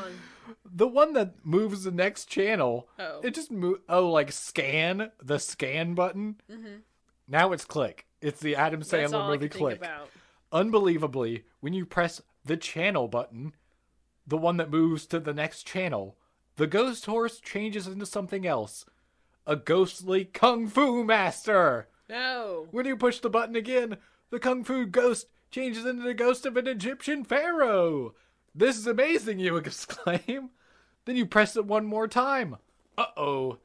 the 0.64 0.88
one 0.88 1.12
that 1.12 1.34
moves 1.44 1.84
the 1.84 1.90
next 1.92 2.26
channel. 2.26 2.88
Oh. 2.98 3.20
It 3.22 3.34
just 3.34 3.50
move 3.50 3.78
oh 3.88 4.08
like 4.10 4.32
scan, 4.32 5.10
the 5.22 5.38
scan 5.38 5.94
button. 5.94 6.36
Now 7.28 7.52
it's 7.52 7.64
click. 7.64 8.06
It's 8.20 8.40
the 8.40 8.56
Adam 8.56 8.80
Mm-hmm. 8.80 9.14
Sandler 9.14 9.28
movie 9.28 9.48
click. 9.48 9.80
Unbelievably, 10.52 11.44
when 11.60 11.72
you 11.72 11.86
press 11.86 12.20
the 12.44 12.56
channel 12.56 13.06
button, 13.06 13.52
the 14.26 14.36
one 14.36 14.56
that 14.56 14.70
moves 14.70 15.06
to 15.06 15.20
the 15.20 15.32
next 15.32 15.62
channel, 15.64 16.16
the 16.56 16.66
ghost 16.66 17.06
horse 17.06 17.38
changes 17.40 17.86
into 17.86 18.04
something 18.06 18.46
else. 18.46 18.84
A 19.46 19.54
ghostly 19.56 20.24
kung 20.24 20.66
fu 20.68 21.04
master. 21.04 21.88
No. 22.10 22.66
When 22.70 22.86
you 22.86 22.96
push 22.96 23.20
the 23.20 23.30
button 23.30 23.56
again, 23.56 23.96
the 24.30 24.38
kung 24.38 24.64
fu 24.64 24.84
ghost 24.86 25.26
changes 25.50 25.84
into 25.86 26.02
the 26.02 26.14
ghost 26.14 26.44
of 26.46 26.56
an 26.56 26.66
Egyptian 26.66 27.24
pharaoh. 27.24 28.14
This 28.54 28.76
is 28.76 28.86
amazing, 28.86 29.38
you 29.40 29.56
exclaim. 29.56 30.50
Then 31.04 31.16
you 31.16 31.26
press 31.26 31.56
it 31.56 31.64
one 31.66 31.86
more 31.86 32.08
time. 32.08 32.56
Uh 32.98 33.06
oh. 33.16 33.58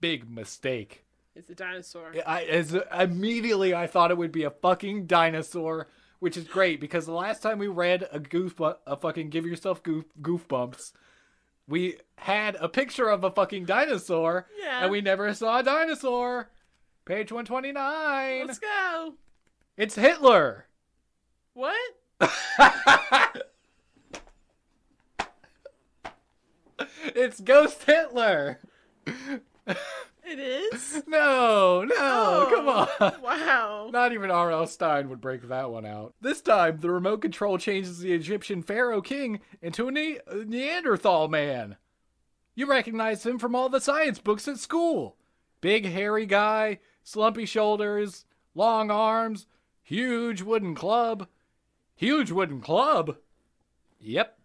Big 0.00 0.30
mistake. 0.30 1.04
It's 1.34 1.50
a 1.50 1.54
dinosaur. 1.54 2.12
I 2.26 2.44
as 2.44 2.74
immediately 2.98 3.74
I 3.74 3.86
thought 3.86 4.10
it 4.10 4.18
would 4.18 4.32
be 4.32 4.44
a 4.44 4.50
fucking 4.50 5.06
dinosaur, 5.06 5.88
which 6.18 6.36
is 6.36 6.44
great 6.44 6.80
because 6.80 7.06
the 7.06 7.12
last 7.12 7.40
time 7.42 7.58
we 7.58 7.66
read 7.68 8.06
a 8.12 8.18
goof 8.18 8.60
a 8.60 8.96
fucking 8.96 9.30
give 9.30 9.46
yourself 9.46 9.82
goof 9.82 10.04
goof 10.20 10.46
bumps, 10.48 10.92
we 11.68 11.96
had 12.16 12.56
a 12.60 12.68
picture 12.68 13.08
of 13.08 13.24
a 13.24 13.30
fucking 13.30 13.64
dinosaur, 13.64 14.46
Yeah. 14.58 14.82
and 14.82 14.90
we 14.90 15.00
never 15.00 15.32
saw 15.34 15.60
a 15.60 15.62
dinosaur. 15.62 16.50
Page 17.04 17.32
one 17.32 17.44
twenty 17.44 17.72
nine. 17.72 18.46
Let's 18.46 18.58
go. 18.58 19.14
It's 19.76 19.94
Hitler. 19.94 20.66
What? 21.54 21.76
It's 27.14 27.40
Ghost 27.40 27.82
Hitler. 27.84 28.60
It 29.06 30.38
is? 30.38 31.02
No, 31.06 31.82
no, 31.84 31.94
oh, 31.98 32.46
come 32.54 32.68
Oh, 32.68 32.88
on. 33.00 33.22
Wow. 33.22 33.90
Not 33.92 34.12
even 34.12 34.30
R.L. 34.30 34.66
Stine 34.68 35.08
would 35.08 35.20
break 35.20 35.48
that 35.48 35.70
one 35.70 35.84
out. 35.84 36.14
This 36.20 36.40
time, 36.40 36.78
the 36.78 36.90
remote 36.90 37.20
control 37.22 37.58
changes 37.58 37.98
the 37.98 38.12
Egyptian 38.12 38.62
pharaoh 38.62 39.02
king 39.02 39.40
into 39.60 39.88
a, 39.88 39.92
ne- 39.92 40.18
a 40.28 40.44
Neanderthal 40.44 41.28
man. 41.28 41.76
You 42.54 42.66
recognize 42.66 43.26
him 43.26 43.38
from 43.38 43.54
all 43.56 43.68
the 43.68 43.80
science 43.80 44.18
books 44.20 44.46
at 44.46 44.58
school. 44.58 45.16
Big 45.60 45.84
hairy 45.86 46.26
guy, 46.26 46.78
slumpy 47.02 47.46
shoulders, 47.46 48.24
long 48.54 48.90
arms, 48.90 49.46
huge 49.82 50.42
wooden 50.42 50.74
club. 50.74 51.28
Huge 51.96 52.30
wooden 52.30 52.60
club? 52.60 53.16
Yep. 54.00 54.38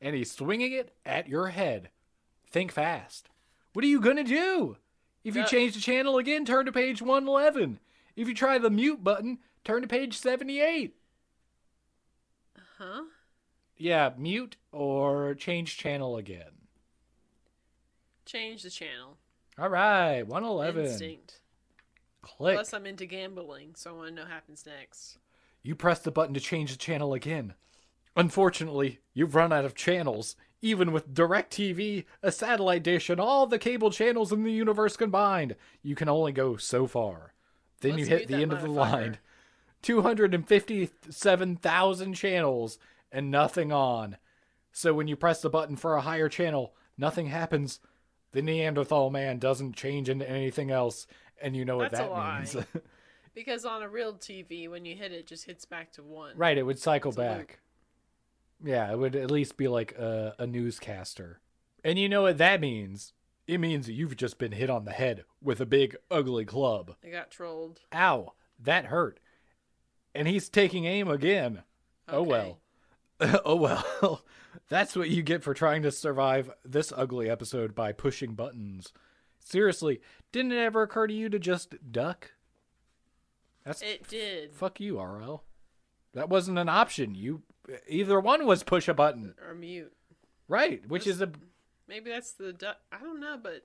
And 0.00 0.14
he's 0.16 0.30
swinging 0.32 0.72
it 0.72 0.94
at 1.04 1.28
your 1.28 1.48
head. 1.48 1.90
Think 2.50 2.72
fast. 2.72 3.28
What 3.72 3.84
are 3.84 3.88
you 3.88 4.00
gonna 4.00 4.24
do? 4.24 4.76
If 5.22 5.34
you 5.34 5.42
Yeah. 5.42 5.46
change 5.46 5.74
the 5.74 5.80
channel 5.80 6.18
again, 6.18 6.44
turn 6.44 6.66
to 6.66 6.72
page 6.72 7.02
111. 7.02 7.80
If 8.14 8.28
you 8.28 8.34
try 8.34 8.58
the 8.58 8.70
mute 8.70 9.04
button, 9.04 9.38
turn 9.64 9.82
to 9.82 9.88
page 9.88 10.16
78. 10.16 10.96
Huh? 12.78 13.04
Yeah, 13.76 14.14
mute 14.16 14.56
or 14.72 15.34
change 15.34 15.76
channel 15.76 16.16
again. 16.16 16.68
Change 18.24 18.62
the 18.62 18.70
channel. 18.70 19.18
All 19.58 19.68
right, 19.68 20.22
111. 20.26 20.86
Instinct. 20.86 21.40
Click. 22.26 22.56
Plus, 22.56 22.74
I'm 22.74 22.86
into 22.86 23.06
gambling, 23.06 23.76
so 23.76 23.90
I 23.90 23.92
want 23.94 24.08
to 24.08 24.14
know 24.14 24.22
what 24.22 24.32
happens 24.32 24.66
next. 24.66 25.18
You 25.62 25.76
press 25.76 26.00
the 26.00 26.10
button 26.10 26.34
to 26.34 26.40
change 26.40 26.72
the 26.72 26.76
channel 26.76 27.14
again. 27.14 27.54
Unfortunately, 28.16 28.98
you've 29.14 29.36
run 29.36 29.52
out 29.52 29.64
of 29.64 29.76
channels. 29.76 30.34
Even 30.60 30.90
with 30.90 31.14
DirecTV, 31.14 32.04
a 32.22 32.32
satellite 32.32 32.82
dish, 32.82 33.08
and 33.08 33.20
all 33.20 33.46
the 33.46 33.58
cable 33.58 33.92
channels 33.92 34.32
in 34.32 34.42
the 34.42 34.50
universe 34.50 34.96
combined, 34.96 35.54
you 35.82 35.94
can 35.94 36.08
only 36.08 36.32
go 36.32 36.56
so 36.56 36.88
far. 36.88 37.32
Then 37.80 37.92
Let's 37.92 38.08
you 38.08 38.16
hit 38.16 38.26
the 38.26 38.42
end 38.42 38.52
of 38.52 38.62
the 38.62 38.70
line. 38.70 39.18
257,000 39.82 42.14
channels 42.14 42.78
and 43.12 43.30
nothing 43.30 43.70
on. 43.70 44.16
So 44.72 44.92
when 44.94 45.06
you 45.06 45.14
press 45.14 45.42
the 45.42 45.50
button 45.50 45.76
for 45.76 45.94
a 45.94 46.00
higher 46.00 46.28
channel, 46.28 46.74
nothing 46.98 47.26
happens. 47.26 47.78
the 48.32 48.42
Neanderthal 48.42 49.10
man 49.10 49.38
doesn't 49.38 49.76
change 49.76 50.10
into 50.10 50.28
anything 50.28 50.70
else, 50.70 51.06
and 51.40 51.56
you 51.56 51.64
know 51.64 51.76
what 51.76 51.90
That's 51.90 52.08
that 52.08 52.54
means. 52.54 52.66
Because 53.34 53.66
on 53.66 53.82
a 53.82 53.88
real 53.88 54.14
TV, 54.14 54.66
when 54.66 54.86
you 54.86 54.96
hit 54.96 55.12
it, 55.12 55.16
it 55.16 55.26
just 55.26 55.44
hits 55.44 55.66
back 55.66 55.92
to 55.92 56.02
one. 56.02 56.32
right, 56.38 56.56
it 56.56 56.62
would 56.62 56.78
cycle 56.78 57.10
It's 57.10 57.18
back. 57.18 57.58
Yeah, 58.64 58.90
it 58.90 58.98
would 58.98 59.14
at 59.14 59.30
least 59.30 59.58
be 59.58 59.68
like 59.68 59.92
a, 59.92 60.34
a 60.38 60.46
newscaster. 60.46 61.42
And 61.84 61.98
you 61.98 62.08
know 62.08 62.22
what 62.22 62.38
that 62.38 62.62
means? 62.62 63.12
It 63.46 63.58
means 63.58 63.90
you've 63.90 64.16
just 64.16 64.38
been 64.38 64.52
hit 64.52 64.70
on 64.70 64.86
the 64.86 64.92
head 64.92 65.24
with 65.42 65.60
a 65.60 65.66
big, 65.66 65.96
ugly 66.10 66.46
club. 66.46 66.94
I 67.04 67.10
got 67.10 67.30
trolled. 67.30 67.80
Ow, 67.94 68.32
that 68.58 68.86
hurt. 68.86 69.20
And 70.14 70.26
he's 70.26 70.48
taking 70.48 70.86
aim 70.86 71.08
again. 71.08 71.62
Oh 72.08 72.22
well. 72.22 72.60
oh 73.20 73.56
well. 73.56 74.24
That's 74.68 74.96
what 74.96 75.10
you 75.10 75.22
get 75.22 75.42
for 75.42 75.52
trying 75.52 75.82
to 75.82 75.92
survive 75.92 76.50
this 76.64 76.92
ugly 76.96 77.28
episode 77.28 77.74
by 77.74 77.92
pushing 77.92 78.32
buttons. 78.32 78.92
Seriously, 79.46 80.00
didn't 80.32 80.50
it 80.50 80.58
ever 80.58 80.82
occur 80.82 81.06
to 81.06 81.14
you 81.14 81.28
to 81.28 81.38
just 81.38 81.76
duck? 81.92 82.32
That's 83.64 83.80
It 83.80 84.08
did. 84.08 84.52
fuck 84.52 84.80
you, 84.80 85.00
RL. 85.00 85.44
That 86.14 86.28
wasn't 86.28 86.58
an 86.58 86.68
option. 86.68 87.14
You 87.14 87.42
either 87.88 88.18
one 88.18 88.44
was 88.44 88.64
push 88.64 88.88
a 88.88 88.94
button. 88.94 89.34
Or 89.46 89.54
mute. 89.54 89.92
Right, 90.48 90.84
which 90.88 91.06
is 91.06 91.20
a 91.20 91.30
Maybe 91.88 92.10
that's 92.10 92.32
the. 92.32 92.52
Du- 92.52 92.76
I 92.90 92.98
don't 92.98 93.20
know, 93.20 93.38
but 93.40 93.64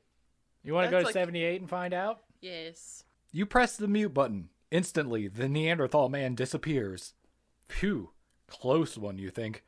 You 0.64 0.76
want 0.76 0.86
to 0.86 0.92
go 0.92 1.00
to 1.00 1.06
like- 1.06 1.14
78 1.14 1.62
and 1.62 1.70
find 1.70 1.96
out? 1.96 2.22
yes. 2.42 3.04
You 3.32 3.48
press 3.48 3.76
the 3.78 3.88
mute 3.88 4.14
button. 4.14 4.50
Instantly, 4.70 5.28
the 5.30 5.50
Neanderthal 5.50 6.10
man 6.10 6.36
disappears. 6.36 7.14
Phew, 7.70 8.12
close 8.48 8.98
one, 9.00 9.18
you 9.18 9.30
think. 9.32 9.64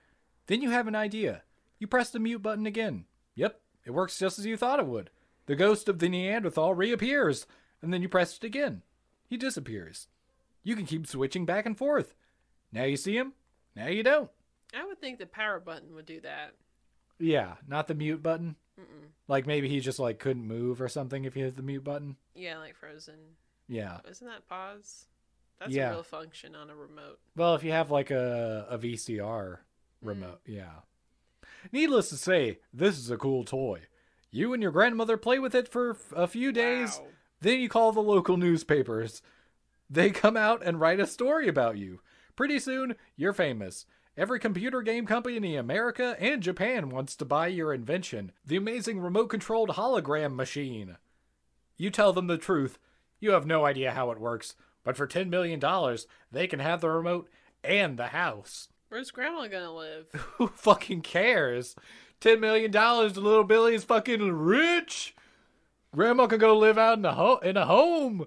Then 0.46 0.62
you 0.62 0.70
have 0.70 0.88
an 0.88 0.96
idea. 0.96 1.44
You 1.80 1.88
press 1.88 2.12
the 2.12 2.20
mute 2.20 2.42
button 2.44 2.68
again. 2.68 3.06
Yep, 3.36 3.60
it 3.86 3.92
works 3.92 4.20
just 4.20 4.38
as 4.38 4.46
you 4.46 4.58
thought 4.58 4.80
it 4.80 4.86
would. 4.86 5.10
The 5.46 5.56
ghost 5.56 5.90
of 5.90 6.00
the 6.00 6.10
Neanderthal 6.10 6.74
reappears, 6.74 7.46
and 7.82 7.94
then 7.94 8.02
you 8.02 8.10
press 8.10 8.38
it 8.38 8.44
again. 8.44 8.82
He 9.28 9.38
disappears. 9.38 10.08
You 10.64 10.76
can 10.76 10.86
keep 10.86 11.06
switching 11.08 11.46
back 11.46 11.66
and 11.66 11.78
forth. 11.78 12.16
Now 12.72 12.84
you 12.86 12.98
see 12.98 13.18
him, 13.18 13.34
now 13.76 13.88
you 13.88 14.04
don't. 14.04 14.30
I 14.74 14.86
would 14.86 15.00
think 15.00 15.20
the 15.20 15.26
power 15.26 15.60
button 15.60 15.94
would 15.96 16.06
do 16.06 16.22
that. 16.22 16.54
Yeah, 17.20 17.56
not 17.68 17.88
the 17.88 17.94
mute 17.94 18.24
button. 18.24 18.56
Mm-mm. 18.80 19.10
Like 19.28 19.46
maybe 19.46 19.70
he 19.70 19.80
just 19.80 20.00
like 20.00 20.20
couldn't 20.20 20.48
move 20.48 20.82
or 20.82 20.88
something 20.88 21.26
if 21.26 21.36
you 21.36 21.44
hit 21.46 21.56
the 21.56 21.62
mute 21.62 21.84
button. 21.84 22.16
Yeah, 22.34 22.58
like 22.58 22.76
Frozen. 22.76 23.16
Yeah. 23.68 24.00
Isn't 24.10 24.28
that 24.28 24.48
pause? 24.48 25.06
That's 25.60 25.72
Yeah. 25.72 25.90
a 25.90 25.94
real 25.94 26.04
function 26.04 26.56
on 26.56 26.70
a 26.70 26.76
remote. 26.76 27.20
Well, 27.36 27.56
if 27.56 27.64
you 27.64 27.72
have 27.72 27.92
like 27.92 28.10
a, 28.12 28.66
a 28.70 28.78
VCR 28.78 29.60
remote, 30.02 30.42
mm. 30.48 30.56
yeah. 30.56 30.80
Needless 31.72 32.10
to 32.10 32.18
say, 32.18 32.60
this 32.74 32.98
is 32.98 33.10
a 33.10 33.18
cool 33.18 33.44
toy. 33.46 33.82
You 34.36 34.52
and 34.52 34.64
your 34.64 34.72
grandmother 34.72 35.16
play 35.16 35.38
with 35.38 35.54
it 35.54 35.68
for 35.68 35.96
a 36.16 36.26
few 36.26 36.52
days, 36.52 36.98
Wow. 37.00 37.08
then 37.42 37.60
you 37.60 37.70
call 37.70 37.92
the 37.92 38.02
local 38.02 38.36
newspapers. 38.36 39.22
They 39.90 40.10
come 40.10 40.36
out 40.36 40.64
and 40.66 40.80
write 40.80 41.00
a 41.00 41.06
story 41.06 41.48
about 41.48 41.78
you. 41.78 42.02
Pretty 42.36 42.58
soon, 42.58 42.96
you're 43.16 43.32
famous. 43.32 43.86
Every 44.18 44.40
computer 44.40 44.82
game 44.82 45.06
company 45.06 45.38
in 45.38 45.60
America 45.60 46.16
and 46.20 46.42
Japan 46.42 46.90
wants 46.90 47.16
to 47.18 47.26
buy 47.26 47.46
your 47.48 47.76
invention, 47.76 48.32
the 48.44 48.56
amazing 48.56 49.00
remote 49.00 49.28
controlled 49.28 49.70
hologram 49.70 50.34
machine. 50.36 50.98
You 51.78 51.92
tell 51.92 52.12
them 52.12 52.26
the 52.26 52.38
truth. 52.40 52.80
You 53.20 53.32
have 53.32 53.46
no 53.46 53.66
idea 53.66 53.92
how 53.92 54.10
it 54.10 54.20
works, 54.20 54.56
but 54.84 54.98
for 54.98 55.06
$10 55.08 55.30
million, 55.30 55.62
they 56.32 56.48
can 56.48 56.60
have 56.60 56.82
the 56.82 56.90
remote 56.90 57.30
and 57.64 57.98
the 57.98 58.08
house. 58.08 58.68
Where's 58.90 59.12
Grandma 59.12 59.48
gonna 59.48 59.74
live? 59.74 60.08
Who 60.38 60.48
fucking 60.48 61.02
cares? 61.02 61.76
$10 62.24 62.40
million 62.40 62.72
to 62.72 63.20
little 63.20 63.44
Billy 63.44 63.76
is 63.76 63.84
fucking 63.84 64.32
rich. 64.32 65.14
Grandma 65.94 66.28
can 66.28 66.40
go 66.40 66.58
live 66.58 66.78
out 66.78 66.98
in 66.98 67.06
a, 67.06 67.14
ho- 67.14 67.40
in 67.44 67.58
a 67.58 67.66
home. 67.66 68.26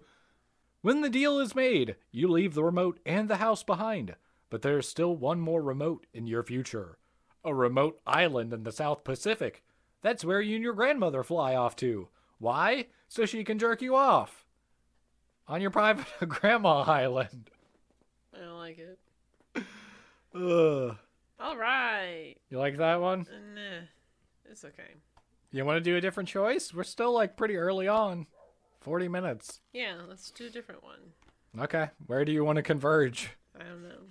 When 0.83 1.01
the 1.01 1.09
deal 1.09 1.39
is 1.41 1.55
made, 1.55 1.97
you 2.13 2.29
leave 2.29 2.53
the 2.55 2.63
remote 2.63 3.01
and 3.07 3.29
the 3.29 3.37
house 3.37 3.63
behind. 3.63 4.15
But 4.51 4.63
there's 4.63 4.87
still 4.89 5.17
one 5.17 5.41
more 5.41 5.63
remote 5.63 6.07
in 6.13 6.27
your 6.27 6.43
future 6.43 6.99
a 7.43 7.55
remote 7.55 8.01
island 8.05 8.53
in 8.53 8.65
the 8.65 8.73
South 8.73 9.05
Pacific. 9.05 9.63
That's 10.03 10.25
where 10.25 10.41
you 10.41 10.57
and 10.57 10.65
your 10.65 10.73
grandmother 10.75 11.23
fly 11.23 11.55
off 11.55 11.77
to. 11.77 12.09
Why? 12.39 12.87
So 13.09 13.25
she 13.25 13.45
can 13.45 13.59
jerk 13.59 13.81
you 13.81 13.95
off. 13.95 14.45
On 15.47 15.61
your 15.61 15.71
private 15.71 16.07
grandma 16.29 16.83
island. 16.83 17.51
I 18.35 18.41
don't 18.41 18.59
like 18.59 18.79
it. 18.81 19.65
Ugh. 20.35 20.97
All 21.39 21.57
right. 21.57 22.35
You 22.51 22.59
like 22.59 22.79
that 22.79 23.01
one? 23.01 23.21
Uh, 23.31 23.55
Nah, 23.55 23.87
it's 24.51 24.65
okay. 24.65 24.95
You 25.53 25.65
want 25.65 25.77
to 25.77 25.81
do 25.91 25.97
a 25.97 26.01
different 26.01 26.29
choice? 26.29 26.73
We're 26.75 26.83
still 26.85 27.13
like 27.13 27.37
pretty 27.37 27.57
early 27.57 27.89
on. 27.89 28.27
40 28.81 29.09
minutes. 29.09 29.61
Yeah, 29.73 29.97
let's 30.09 30.31
do 30.31 30.47
a 30.47 30.51
different 30.51 30.83
one. 30.83 31.01
Okay. 31.59 31.89
Where 32.07 32.25
do 32.25 32.33
you 32.33 32.45
want 32.45 32.57
to 32.57 32.63
converge? 32.63 33.31
I 33.59 33.65
don't 33.65 33.83
know. 33.83 34.03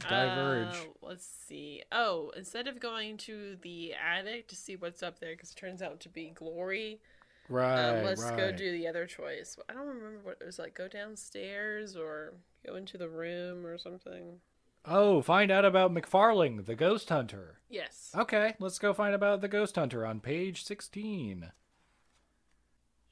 Diverge. 0.00 0.74
Uh, 0.74 0.84
let's 1.02 1.26
see. 1.46 1.82
Oh, 1.92 2.32
instead 2.36 2.66
of 2.66 2.80
going 2.80 3.16
to 3.18 3.56
the 3.62 3.92
attic 3.94 4.48
to 4.48 4.56
see 4.56 4.76
what's 4.76 5.02
up 5.02 5.18
there, 5.20 5.32
because 5.34 5.50
it 5.52 5.56
turns 5.56 5.82
out 5.82 6.00
to 6.00 6.08
be 6.08 6.30
glory, 6.30 7.00
Right. 7.48 7.98
um, 7.98 8.04
let's 8.04 8.22
right. 8.22 8.36
go 8.36 8.52
do 8.52 8.72
the 8.72 8.86
other 8.88 9.06
choice. 9.06 9.56
I 9.68 9.74
don't 9.74 9.86
remember 9.86 10.20
what 10.22 10.38
it 10.40 10.46
was 10.46 10.58
like. 10.58 10.74
Go 10.74 10.88
downstairs 10.88 11.96
or 11.96 12.34
go 12.66 12.76
into 12.76 12.96
the 12.98 13.08
room 13.08 13.66
or 13.66 13.76
something. 13.78 14.38
Oh, 14.84 15.22
find 15.22 15.50
out 15.50 15.64
about 15.64 15.94
McFarling, 15.94 16.66
the 16.66 16.74
ghost 16.74 17.08
hunter. 17.08 17.60
Yes. 17.68 18.10
Okay, 18.16 18.54
let's 18.58 18.78
go 18.78 18.92
find 18.92 19.14
about 19.14 19.40
the 19.40 19.48
ghost 19.48 19.76
hunter 19.76 20.04
on 20.04 20.20
page 20.20 20.64
16. 20.64 21.52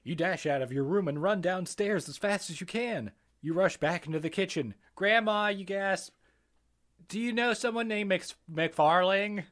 You 0.03 0.15
dash 0.15 0.47
out 0.47 0.63
of 0.63 0.73
your 0.73 0.85
room 0.85 1.07
and 1.07 1.23
run 1.23 1.41
downstairs 1.41 2.09
as 2.09 2.17
fast 2.17 2.51
as 2.51 2.61
you 2.61 2.67
can. 2.67 3.13
You 3.41 3.53
rush 3.53 3.77
back 3.77 4.07
into 4.07 4.19
the 4.19 4.31
kitchen. 4.31 4.75
Grandma, 4.95 5.49
you 5.49 5.65
gasp. 5.65 6.15
Do 7.09 7.19
you 7.21 7.33
know 7.33 7.55
someone 7.55 7.89
named 7.89 8.09
Mc- 8.09 8.35
McFarling? 8.53 9.45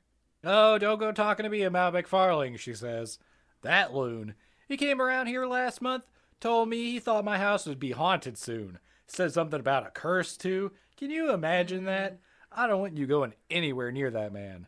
Oh, 0.44 0.78
don't 0.78 0.98
go 0.98 1.12
talking 1.12 1.44
to 1.44 1.50
me 1.50 1.62
about 1.62 1.94
McFarling, 1.94 2.58
she 2.58 2.74
says. 2.74 3.18
That 3.62 3.94
loon. 3.94 4.34
He 4.68 4.76
came 4.76 5.00
around 5.00 5.26
here 5.26 5.46
last 5.46 5.80
month, 5.80 6.04
told 6.40 6.68
me 6.68 6.92
he 6.92 6.98
thought 6.98 7.24
my 7.24 7.38
house 7.38 7.66
would 7.66 7.80
be 7.80 7.92
haunted 7.92 8.36
soon. 8.38 8.78
Said 9.06 9.32
something 9.32 9.58
about 9.60 9.86
a 9.86 9.90
curse, 9.90 10.36
too. 10.36 10.72
Can 10.98 11.10
you 11.10 11.32
imagine 11.32 11.84
that? 11.84 12.18
I 12.50 12.66
don't 12.66 12.80
want 12.80 12.96
you 12.96 13.06
going 13.06 13.34
anywhere 13.48 13.92
near 13.92 14.10
that 14.10 14.32
man. 14.32 14.66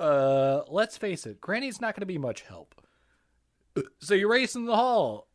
Uh, 0.00 0.62
let's 0.68 0.96
face 0.96 1.26
it, 1.26 1.40
Granny's 1.40 1.82
not 1.82 1.94
going 1.94 2.00
to 2.00 2.06
be 2.06 2.18
much 2.18 2.42
help. 2.42 2.74
So 3.98 4.14
you 4.14 4.30
race 4.30 4.54
in 4.54 4.64
the 4.64 4.76
hall, 4.76 5.28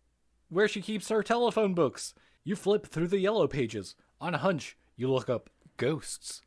where 0.49 0.67
she 0.67 0.81
keeps 0.81 1.09
her 1.09 1.21
telephone 1.21 1.75
books. 1.75 2.15
You 2.43 2.55
flip 2.55 2.87
through 2.87 3.09
the 3.09 3.19
yellow 3.19 3.47
pages. 3.47 3.95
On 4.19 4.33
a 4.33 4.39
hunch, 4.39 4.77
you 4.95 5.11
look 5.11 5.29
up 5.29 5.51
ghosts. 5.77 6.41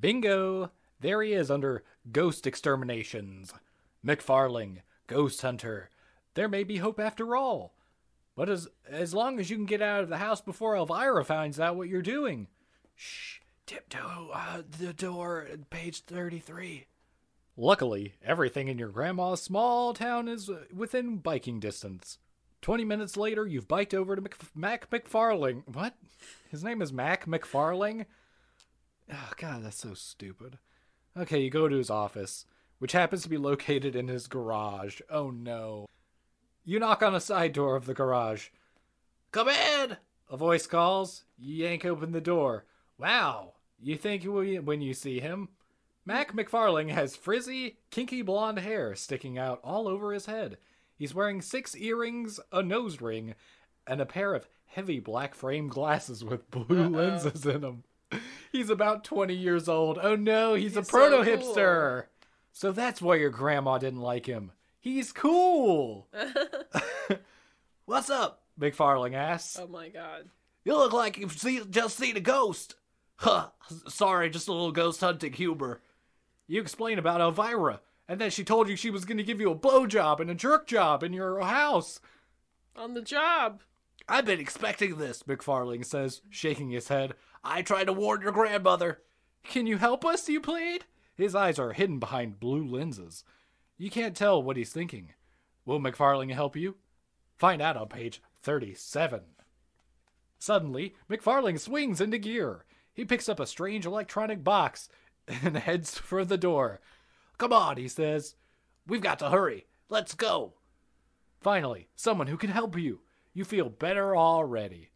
Bingo! 0.00 0.72
There 1.00 1.22
he 1.22 1.34
is 1.34 1.52
under 1.52 1.84
Ghost 2.10 2.46
Exterminations. 2.48 3.52
McFarling, 4.04 4.78
Ghost 5.06 5.40
Hunter. 5.42 5.90
There 6.34 6.48
may 6.48 6.64
be 6.64 6.78
hope 6.78 6.98
after 6.98 7.36
all. 7.36 7.74
But 8.34 8.48
as 8.48 8.68
as 8.88 9.14
long 9.14 9.38
as 9.38 9.50
you 9.50 9.56
can 9.56 9.66
get 9.66 9.82
out 9.82 10.02
of 10.02 10.08
the 10.08 10.18
house 10.18 10.40
before 10.40 10.76
Elvira 10.76 11.24
finds 11.24 11.60
out 11.60 11.76
what 11.76 11.88
you're 11.88 12.02
doing. 12.02 12.48
Shh, 13.00 13.38
tiptoe 13.64 14.30
uh, 14.34 14.62
the 14.80 14.92
door 14.92 15.46
page 15.70 16.00
33. 16.00 16.86
Luckily, 17.56 18.14
everything 18.24 18.66
in 18.66 18.76
your 18.76 18.88
grandma's 18.88 19.40
small 19.40 19.94
town 19.94 20.26
is 20.26 20.50
uh, 20.50 20.64
within 20.74 21.18
biking 21.18 21.60
distance. 21.60 22.18
Twenty 22.60 22.84
minutes 22.84 23.16
later, 23.16 23.46
you've 23.46 23.68
biked 23.68 23.94
over 23.94 24.16
to 24.16 24.22
Mc- 24.22 24.56
Mac 24.56 24.90
McFarling. 24.90 25.62
What? 25.72 25.94
His 26.50 26.64
name 26.64 26.82
is 26.82 26.92
Mac 26.92 27.26
McFarling? 27.26 28.06
Oh, 29.12 29.30
God, 29.36 29.64
that's 29.64 29.78
so 29.78 29.94
stupid. 29.94 30.58
Okay, 31.16 31.40
you 31.40 31.50
go 31.50 31.68
to 31.68 31.76
his 31.76 31.90
office, 31.90 32.46
which 32.80 32.92
happens 32.92 33.22
to 33.22 33.28
be 33.28 33.38
located 33.38 33.94
in 33.94 34.08
his 34.08 34.26
garage. 34.26 35.00
Oh 35.08 35.30
no. 35.30 35.86
You 36.64 36.80
knock 36.80 37.04
on 37.04 37.14
a 37.14 37.20
side 37.20 37.52
door 37.52 37.76
of 37.76 37.86
the 37.86 37.94
garage. 37.94 38.48
Come 39.30 39.48
in! 39.48 39.98
A 40.28 40.36
voice 40.36 40.66
calls. 40.66 41.22
You 41.38 41.64
yank 41.64 41.84
open 41.84 42.10
the 42.10 42.20
door. 42.20 42.64
Wow, 42.98 43.54
you 43.80 43.96
think 43.96 44.24
we- 44.24 44.58
when 44.58 44.80
you 44.80 44.92
see 44.94 45.20
him? 45.20 45.48
Mac 46.04 46.32
McFarling 46.34 46.90
has 46.90 47.16
frizzy, 47.16 47.78
kinky 47.90 48.22
blonde 48.22 48.58
hair 48.60 48.94
sticking 48.94 49.38
out 49.38 49.60
all 49.62 49.86
over 49.86 50.12
his 50.12 50.26
head. 50.26 50.58
He's 50.96 51.14
wearing 51.14 51.40
six 51.42 51.76
earrings, 51.76 52.40
a 52.50 52.62
nose 52.62 53.00
ring, 53.00 53.34
and 53.86 54.00
a 54.00 54.06
pair 54.06 54.34
of 54.34 54.48
heavy 54.64 55.00
black 55.00 55.34
frame 55.34 55.68
glasses 55.68 56.24
with 56.24 56.50
blue 56.50 56.64
Uh-oh. 56.84 56.88
lenses 56.88 57.46
in 57.46 57.60
them. 57.60 57.84
He's 58.50 58.70
about 58.70 59.04
20 59.04 59.34
years 59.34 59.68
old. 59.68 59.98
Oh 60.02 60.16
no, 60.16 60.54
he's, 60.54 60.76
a 60.76 60.80
He's 60.80 60.88
so 60.88 60.90
proto 60.90 61.30
hipster. 61.30 62.06
So 62.52 62.72
that's 62.72 63.00
why 63.02 63.16
your 63.16 63.30
grandma 63.30 63.78
didn't 63.78 64.00
like 64.00 64.26
him. 64.26 64.50
He's 64.80 65.12
cool. 65.12 66.08
What's 67.84 68.10
up? 68.10 68.42
McFarling 68.58 69.14
asks. 69.14 69.58
oh 69.58 69.68
my 69.68 69.88
god. 69.90 70.28
You 70.64 70.74
look 70.74 70.92
like 70.92 71.18
you've 71.18 71.32
see, 71.38 71.62
just 71.70 71.96
seen 71.96 72.16
a 72.16 72.20
ghost. 72.20 72.74
Huh. 73.18 73.48
Sorry, 73.88 74.30
just 74.30 74.48
a 74.48 74.52
little 74.52 74.72
ghost 74.72 75.00
hunting 75.00 75.32
humor. 75.32 75.80
You 76.46 76.60
explain 76.60 76.98
about 76.98 77.20
Elvira 77.20 77.80
And 78.08 78.20
then 78.20 78.30
she 78.30 78.44
told 78.44 78.68
you 78.68 78.76
she 78.76 78.90
was 78.90 79.04
going 79.04 79.18
to 79.18 79.24
give 79.24 79.40
you 79.40 79.50
a 79.50 79.56
blowjob 79.58 80.20
and 80.20 80.30
a 80.30 80.34
jerk 80.34 80.66
job 80.66 81.02
in 81.02 81.12
your 81.12 81.40
house. 81.40 82.00
On 82.76 82.94
the 82.94 83.02
job. 83.02 83.60
I've 84.08 84.24
been 84.24 84.40
expecting 84.40 84.96
this, 84.96 85.24
McFarling 85.24 85.84
says, 85.84 86.22
shaking 86.30 86.70
his 86.70 86.88
head. 86.88 87.14
I 87.44 87.60
tried 87.62 87.84
to 87.84 87.92
warn 87.92 88.22
your 88.22 88.32
grandmother. 88.32 89.02
Can 89.44 89.66
you 89.66 89.78
help 89.78 90.04
us, 90.04 90.28
you 90.28 90.40
plead? 90.40 90.84
His 91.14 91.34
eyes 91.34 91.58
are 91.58 91.72
hidden 91.72 91.98
behind 91.98 92.40
blue 92.40 92.64
lenses. 92.64 93.24
You 93.76 93.90
can't 93.90 94.16
tell 94.16 94.42
what 94.42 94.56
he's 94.56 94.72
thinking. 94.72 95.12
Will 95.66 95.80
McFarling 95.80 96.32
help 96.32 96.56
you? 96.56 96.76
Find 97.36 97.60
out 97.60 97.76
on 97.76 97.88
page 97.88 98.22
37. 98.42 99.20
Suddenly, 100.38 100.94
McFarling 101.10 101.58
swings 101.58 102.00
into 102.00 102.18
gear. 102.18 102.64
He 102.98 103.04
picks 103.04 103.28
up 103.28 103.38
a 103.38 103.46
strange 103.46 103.86
electronic 103.86 104.42
box 104.42 104.88
and 105.28 105.56
heads 105.56 105.96
for 105.96 106.24
the 106.24 106.36
door. 106.36 106.80
Come 107.38 107.52
on, 107.52 107.76
he 107.76 107.86
says. 107.86 108.34
We've 108.88 109.00
got 109.00 109.20
to 109.20 109.30
hurry. 109.30 109.66
Let's 109.88 110.14
go. 110.14 110.54
Finally, 111.40 111.86
someone 111.94 112.26
who 112.26 112.36
can 112.36 112.50
help 112.50 112.76
you. 112.76 112.98
You 113.32 113.44
feel 113.44 113.68
better 113.68 114.16
already. 114.16 114.90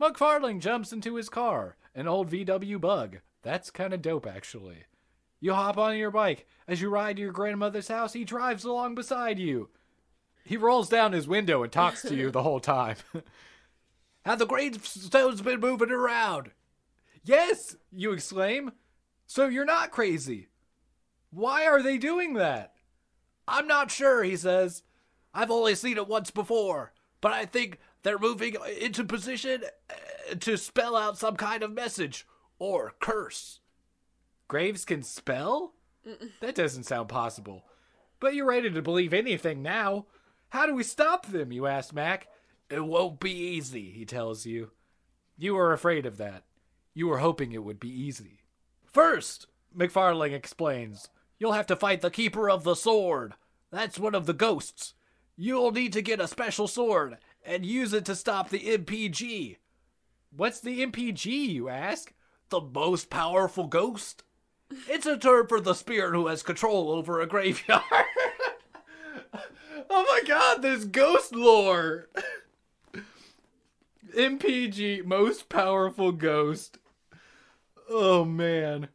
McFarling 0.00 0.60
jumps 0.60 0.94
into 0.94 1.16
his 1.16 1.28
car, 1.28 1.76
an 1.94 2.08
old 2.08 2.30
VW 2.30 2.80
bug. 2.80 3.18
That's 3.42 3.70
kind 3.70 3.92
of 3.92 4.00
dope, 4.00 4.26
actually. 4.26 4.84
You 5.38 5.52
hop 5.52 5.76
on 5.76 5.98
your 5.98 6.10
bike. 6.10 6.46
As 6.66 6.80
you 6.80 6.88
ride 6.88 7.16
to 7.16 7.22
your 7.22 7.32
grandmother's 7.32 7.88
house, 7.88 8.14
he 8.14 8.24
drives 8.24 8.64
along 8.64 8.94
beside 8.94 9.38
you. 9.38 9.68
He 10.42 10.56
rolls 10.56 10.88
down 10.88 11.12
his 11.12 11.28
window 11.28 11.62
and 11.62 11.70
talks 11.70 12.00
to 12.00 12.14
you 12.14 12.30
the 12.30 12.44
whole 12.44 12.60
time. 12.60 12.96
Have 14.24 14.38
the 14.38 14.46
gravestones 14.46 15.42
been 15.42 15.60
moving 15.60 15.90
around? 15.90 16.52
Yes, 17.24 17.76
you 17.92 18.12
exclaim. 18.12 18.72
So 19.26 19.46
you're 19.46 19.64
not 19.64 19.90
crazy. 19.90 20.48
Why 21.30 21.66
are 21.66 21.82
they 21.82 21.98
doing 21.98 22.34
that? 22.34 22.74
I'm 23.48 23.66
not 23.66 23.90
sure, 23.90 24.22
he 24.22 24.36
says. 24.36 24.82
I've 25.34 25.50
only 25.50 25.74
seen 25.74 25.96
it 25.96 26.08
once 26.08 26.30
before, 26.30 26.92
but 27.20 27.32
I 27.32 27.46
think 27.46 27.78
they're 28.02 28.18
moving 28.18 28.56
into 28.80 29.04
position 29.04 29.62
uh, 29.88 30.34
to 30.40 30.58
spell 30.58 30.96
out 30.96 31.18
some 31.18 31.36
kind 31.36 31.62
of 31.62 31.72
message 31.72 32.26
or 32.58 32.94
curse. 33.00 33.60
Graves 34.48 34.84
can 34.84 35.02
spell? 35.02 35.74
That 36.40 36.54
doesn't 36.54 36.84
sound 36.84 37.08
possible. 37.08 37.64
But 38.20 38.34
you're 38.34 38.46
ready 38.46 38.70
to 38.70 38.82
believe 38.82 39.14
anything 39.14 39.62
now. 39.62 40.06
How 40.50 40.66
do 40.66 40.74
we 40.74 40.82
stop 40.82 41.26
them, 41.26 41.52
you 41.52 41.66
ask 41.66 41.94
Mac. 41.94 42.28
It 42.68 42.84
won't 42.84 43.20
be 43.20 43.32
easy, 43.32 43.90
he 43.90 44.04
tells 44.04 44.44
you. 44.44 44.72
You 45.38 45.56
are 45.56 45.72
afraid 45.72 46.04
of 46.04 46.18
that. 46.18 46.44
You 46.94 47.08
were 47.08 47.18
hoping 47.18 47.52
it 47.52 47.64
would 47.64 47.80
be 47.80 47.88
easy. 47.88 48.40
First, 48.84 49.46
McFarling 49.76 50.32
explains, 50.32 51.08
you'll 51.38 51.52
have 51.52 51.66
to 51.68 51.76
fight 51.76 52.02
the 52.02 52.10
Keeper 52.10 52.50
of 52.50 52.64
the 52.64 52.76
Sword. 52.76 53.34
That's 53.70 53.98
one 53.98 54.14
of 54.14 54.26
the 54.26 54.34
ghosts. 54.34 54.94
You'll 55.36 55.72
need 55.72 55.94
to 55.94 56.02
get 56.02 56.20
a 56.20 56.28
special 56.28 56.68
sword 56.68 57.16
and 57.44 57.64
use 57.64 57.94
it 57.94 58.04
to 58.04 58.14
stop 58.14 58.50
the 58.50 58.60
MPG. 58.60 59.56
What's 60.30 60.60
the 60.60 60.84
MPG, 60.86 61.26
you 61.26 61.68
ask? 61.68 62.12
The 62.50 62.60
most 62.60 63.08
powerful 63.08 63.66
ghost? 63.66 64.22
It's 64.88 65.06
a 65.06 65.16
term 65.16 65.46
for 65.46 65.60
the 65.60 65.74
spirit 65.74 66.14
who 66.14 66.26
has 66.26 66.42
control 66.42 66.90
over 66.90 67.20
a 67.20 67.26
graveyard. 67.26 67.82
oh 69.90 70.04
my 70.08 70.20
god, 70.26 70.62
there's 70.62 70.84
ghost 70.84 71.34
lore. 71.34 72.08
MPG, 74.14 75.04
most 75.04 75.48
powerful 75.48 76.12
ghost. 76.12 76.78
Oh 77.94 78.24
man. 78.24 78.88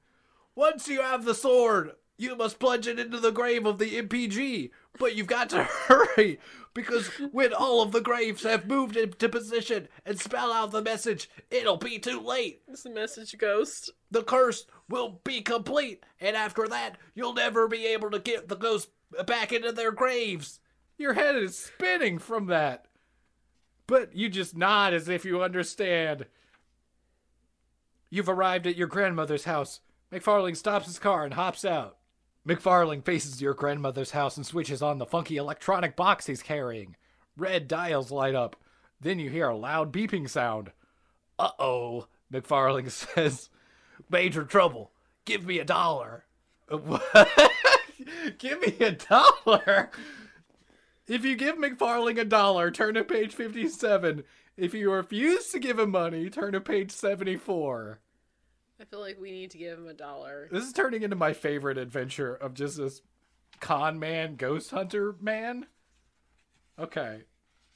Once 0.55 0.87
you 0.87 1.03
have 1.03 1.23
the 1.23 1.35
sword, 1.35 1.91
you 2.17 2.35
must 2.35 2.57
plunge 2.57 2.87
it 2.87 2.97
into 2.97 3.19
the 3.19 3.31
grave 3.31 3.67
of 3.67 3.77
the 3.77 4.01
MPG. 4.01 4.71
But 4.97 5.15
you've 5.15 5.27
got 5.27 5.51
to 5.51 5.63
hurry, 5.87 6.39
because 6.73 7.07
when 7.31 7.53
all 7.53 7.83
of 7.83 7.91
the 7.91 8.01
graves 8.01 8.41
have 8.41 8.67
moved 8.67 8.97
into 8.97 9.29
position 9.29 9.87
and 10.03 10.19
spell 10.19 10.51
out 10.51 10.71
the 10.71 10.81
message, 10.81 11.29
it'll 11.51 11.77
be 11.77 11.99
too 11.99 12.19
late. 12.19 12.63
It's 12.67 12.85
a 12.85 12.89
message 12.89 13.37
ghost. 13.37 13.91
The 14.09 14.23
curse 14.23 14.65
will 14.89 15.21
be 15.23 15.41
complete, 15.41 16.03
and 16.19 16.35
after 16.35 16.67
that, 16.67 16.97
you'll 17.13 17.35
never 17.35 17.67
be 17.67 17.85
able 17.85 18.09
to 18.09 18.19
get 18.19 18.47
the 18.47 18.55
ghosts 18.55 18.89
back 19.27 19.53
into 19.53 19.71
their 19.71 19.91
graves. 19.91 20.59
Your 20.97 21.13
head 21.13 21.35
is 21.35 21.55
spinning 21.55 22.17
from 22.17 22.47
that. 22.47 22.87
But 23.85 24.15
you 24.15 24.27
just 24.27 24.57
nod 24.57 24.95
as 24.95 25.07
if 25.07 25.23
you 25.23 25.43
understand. 25.43 26.25
You've 28.09 28.29
arrived 28.29 28.67
at 28.67 28.77
your 28.77 28.87
grandmother's 28.87 29.43
house. 29.43 29.81
McFarling 30.11 30.55
stops 30.55 30.85
his 30.85 30.99
car 30.99 31.25
and 31.25 31.33
hops 31.33 31.65
out. 31.65 31.97
McFarling 32.47 33.03
faces 33.03 33.41
your 33.41 33.53
grandmother's 33.53 34.11
house 34.11 34.37
and 34.37 34.45
switches 34.45 34.81
on 34.81 34.97
the 34.97 35.05
funky 35.05 35.35
electronic 35.35 35.97
box 35.97 36.27
he's 36.27 36.41
carrying. 36.41 36.95
Red 37.35 37.67
dials 37.67 38.09
light 38.09 38.35
up. 38.35 38.55
Then 39.01 39.19
you 39.19 39.29
hear 39.29 39.49
a 39.49 39.57
loud 39.57 39.91
beeping 39.91 40.29
sound. 40.29 40.71
Uh 41.37 41.51
oh, 41.59 42.07
McFarling 42.31 42.89
says. 43.15 43.49
Major 44.09 44.43
trouble. 44.45 44.91
Give 45.25 45.45
me 45.45 45.59
a 45.59 45.65
dollar. 45.65 46.23
give 48.37 48.61
me 48.61 48.75
a 48.79 48.91
dollar? 48.91 49.91
If 51.07 51.23
you 51.23 51.35
give 51.35 51.57
McFarling 51.57 52.19
a 52.19 52.25
dollar, 52.25 52.69
turn 52.69 52.95
to 52.95 53.03
page 53.03 53.33
57. 53.33 54.23
If 54.57 54.73
you 54.73 54.91
refuse 54.91 55.49
to 55.49 55.59
give 55.59 55.79
him 55.79 55.91
money, 55.91 56.29
turn 56.29 56.51
to 56.51 56.59
page 56.59 56.91
74. 56.91 57.99
I 58.79 58.85
feel 58.85 58.99
like 58.99 59.19
we 59.19 59.31
need 59.31 59.51
to 59.51 59.57
give 59.57 59.77
him 59.77 59.87
a 59.87 59.93
dollar. 59.93 60.49
This 60.51 60.65
is 60.65 60.73
turning 60.73 61.03
into 61.03 61.15
my 61.15 61.33
favorite 61.33 61.77
adventure 61.77 62.35
of 62.35 62.53
just 62.53 62.77
this 62.77 63.01
con 63.59 63.99
man, 63.99 64.35
ghost 64.35 64.71
hunter 64.71 65.15
man. 65.21 65.67
Okay. 66.77 67.21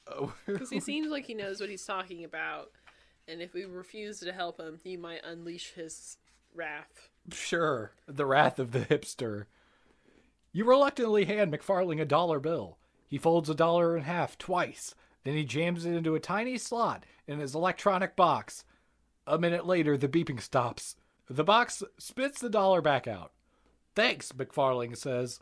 Oh. 0.06 0.34
Because 0.46 0.70
he 0.70 0.80
seems 0.80 1.10
like 1.10 1.24
he 1.24 1.34
knows 1.34 1.60
what 1.60 1.70
he's 1.70 1.84
talking 1.84 2.24
about. 2.24 2.70
And 3.26 3.40
if 3.40 3.54
we 3.54 3.64
refuse 3.64 4.20
to 4.20 4.32
help 4.32 4.60
him, 4.60 4.78
he 4.82 4.96
might 4.96 5.24
unleash 5.24 5.72
his 5.72 6.18
wrath. 6.54 7.08
Sure. 7.32 7.92
The 8.06 8.26
wrath 8.26 8.58
of 8.58 8.72
the 8.72 8.80
hipster. 8.80 9.46
You 10.52 10.64
reluctantly 10.66 11.24
hand 11.24 11.52
McFarling 11.52 12.00
a 12.00 12.04
dollar 12.04 12.38
bill. 12.38 12.78
He 13.12 13.18
folds 13.18 13.50
a 13.50 13.54
dollar 13.54 13.94
in 13.94 14.04
half 14.04 14.38
twice. 14.38 14.94
Then 15.22 15.34
he 15.34 15.44
jams 15.44 15.84
it 15.84 15.94
into 15.94 16.14
a 16.14 16.18
tiny 16.18 16.56
slot 16.56 17.04
in 17.26 17.40
his 17.40 17.54
electronic 17.54 18.16
box. 18.16 18.64
A 19.26 19.38
minute 19.38 19.66
later, 19.66 19.98
the 19.98 20.08
beeping 20.08 20.40
stops. 20.40 20.96
The 21.28 21.44
box 21.44 21.82
spits 21.98 22.40
the 22.40 22.48
dollar 22.48 22.80
back 22.80 23.06
out. 23.06 23.32
Thanks, 23.94 24.32
McFarling 24.32 24.96
says. 24.96 25.40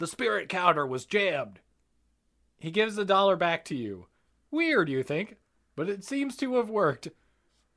The 0.00 0.08
spirit 0.08 0.48
counter 0.48 0.84
was 0.84 1.06
jammed. 1.06 1.60
He 2.58 2.72
gives 2.72 2.96
the 2.96 3.04
dollar 3.04 3.36
back 3.36 3.64
to 3.66 3.76
you. 3.76 4.06
Weird, 4.50 4.88
you 4.88 5.04
think, 5.04 5.36
but 5.76 5.88
it 5.88 6.02
seems 6.02 6.36
to 6.38 6.56
have 6.56 6.70
worked. 6.70 7.06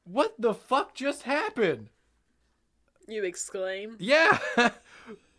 What 0.05 0.33
the 0.39 0.55
fuck 0.55 0.95
just 0.95 1.21
happened? 1.21 1.89
You 3.07 3.23
exclaim. 3.23 3.97
Yeah! 3.99 4.39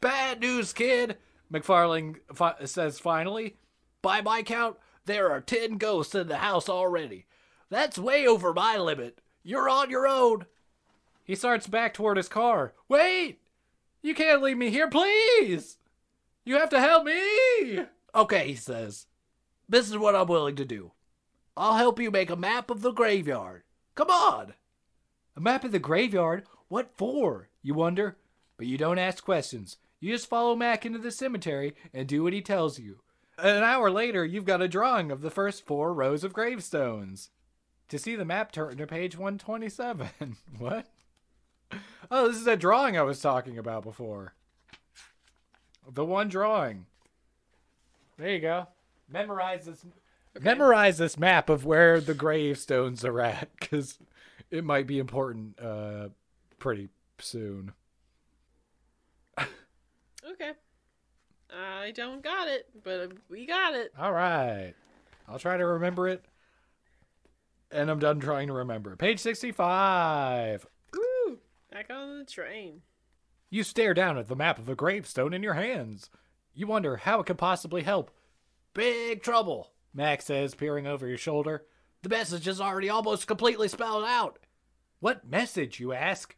Bad 0.01 0.43
news, 0.43 0.73
kid! 0.73 1.17
McFarling 1.53 2.19
fi- 2.33 2.67
says 2.67 3.01
finally. 3.01 3.57
By 4.07 4.23
my 4.23 4.45
count, 4.45 4.77
there 5.07 5.33
are 5.33 5.41
ten 5.41 5.79
ghosts 5.79 6.15
in 6.15 6.29
the 6.29 6.37
house 6.37 6.69
already. 6.69 7.27
That's 7.71 7.99
way 7.99 8.25
over 8.25 8.55
my 8.55 8.77
limit. 8.77 9.21
You're 9.43 9.69
on 9.69 9.91
your 9.91 10.07
own. 10.07 10.47
He 11.25 11.35
starts 11.35 11.67
back 11.67 11.93
toward 11.93 12.17
his 12.17 12.29
car. 12.29 12.73
Wait! 12.89 13.41
You 14.03 14.15
can't 14.15 14.41
leave 14.41 14.59
me 14.59 14.71
here, 14.71 14.89
please! 14.89 15.79
You 16.45 16.55
have 16.55 16.71
to 16.71 16.79
help 16.79 17.05
me! 17.05 17.81
Okay, 18.15 18.47
he 18.47 18.55
says. 18.55 19.07
This 19.69 19.91
is 19.91 19.99
what 19.99 20.15
I'm 20.15 20.29
willing 20.29 20.55
to 20.55 20.65
do. 20.65 20.93
I'll 21.57 21.77
help 21.77 21.99
you 21.99 22.13
make 22.13 22.31
a 22.31 22.37
map 22.37 22.71
of 22.71 22.83
the 22.83 22.93
graveyard. 22.93 23.65
Come 23.97 24.11
on! 24.11 24.55
A 25.37 25.41
map 25.41 25.65
of 25.65 25.73
the 25.73 25.81
graveyard? 25.81 26.45
What 26.69 26.93
for? 26.97 27.49
You 27.61 27.75
wonder. 27.75 28.19
But 28.57 28.69
you 28.69 28.79
don't 28.79 29.01
ask 29.01 29.25
questions. 29.25 29.79
You 29.99 30.13
just 30.13 30.29
follow 30.29 30.55
Mac 30.55 30.87
into 30.87 31.01
the 31.01 31.11
cemetery 31.11 31.75
and 31.93 32.07
do 32.07 32.23
what 32.23 32.33
he 32.33 32.41
tells 32.41 32.79
you. 32.79 33.01
An 33.39 33.63
hour 33.63 33.91
later, 33.91 34.25
you've 34.25 34.45
got 34.45 34.63
a 34.63 34.69
drawing 34.69 35.11
of 35.11 35.21
the 35.21 35.31
first 35.31 35.67
four 35.67 35.93
rows 35.93 36.25
of 36.25 36.33
gravestones. 36.33 37.31
To 37.89 37.99
see 37.99 38.17
the 38.17 38.25
map, 38.25 38.51
turn 38.51 38.77
to 38.79 38.87
page 38.87 39.17
127. 39.17 40.37
what? 40.59 40.87
Oh, 42.11 42.29
this 42.29 42.39
is 42.39 42.47
a 42.47 42.57
drawing 42.57 42.97
I 42.97 43.03
was 43.03 43.21
talking 43.21 43.59
about 43.59 43.83
before. 43.83 44.35
The 45.89 46.05
one 46.05 46.29
drawing. 46.29 46.87
There 48.19 48.31
you 48.31 48.41
go. 48.41 48.69
Memorize 49.09 49.67
this. 49.67 49.85
Okay. 50.37 50.45
Memorize 50.45 50.99
this 50.99 51.19
map 51.19 51.49
of 51.49 51.65
where 51.65 52.01
the 52.01 52.15
gravestones 52.15 53.05
are 53.05 53.21
at, 53.21 53.49
because 53.61 53.99
it 54.51 54.65
might 54.65 54.87
be 54.87 54.99
important 54.99 55.59
uh, 55.61 56.09
pretty 56.59 56.89
soon. 57.19 57.73
Okay. 60.33 60.53
I 61.51 61.93
don't 61.93 62.23
got 62.23 62.49
it, 62.49 62.67
but 62.83 63.13
we 63.29 63.47
got 63.47 63.75
it. 63.75 63.93
All 63.99 64.13
right. 64.13 64.75
I'll 65.29 65.39
try 65.39 65.57
to 65.57 65.67
remember 65.67 66.09
it. 66.09 66.25
And 67.71 67.91
I'm 67.91 67.99
done 67.99 68.21
trying 68.21 68.47
to 68.49 68.53
remember. 68.53 68.97
Page 68.97 69.21
65. 69.21 70.67
Woo! 70.93 71.39
Back 71.71 71.91
on 71.91 72.19
the 72.19 72.25
train. 72.25 72.83
You 73.51 73.63
stare 73.63 73.95
down 73.95 74.19
at 74.19 74.29
the 74.29 74.37
map 74.37 74.59
of 74.59 74.69
a 74.69 74.75
gravestone 74.75 75.33
in 75.33 75.43
your 75.43 75.55
hands. 75.55 76.11
You 76.55 76.67
wonder 76.67 76.97
how 76.97 77.21
it 77.21 77.27
could 77.27 77.39
possibly 77.39 77.83
help. 77.83 78.11
Big 78.75 79.23
trouble, 79.23 79.73
Max 79.95 80.27
says, 80.27 80.55
peering 80.55 80.87
over 80.87 81.07
your 81.07 81.19
shoulder. 81.19 81.65
The 82.03 82.09
message 82.09 82.47
is 82.49 82.61
already 82.61 82.89
almost 82.89 83.27
completely 83.27 83.69
spelled 83.69 84.05
out. 84.05 84.39
What 85.01 85.29
message, 85.29 85.81
you 85.81 85.93
ask? 85.93 86.37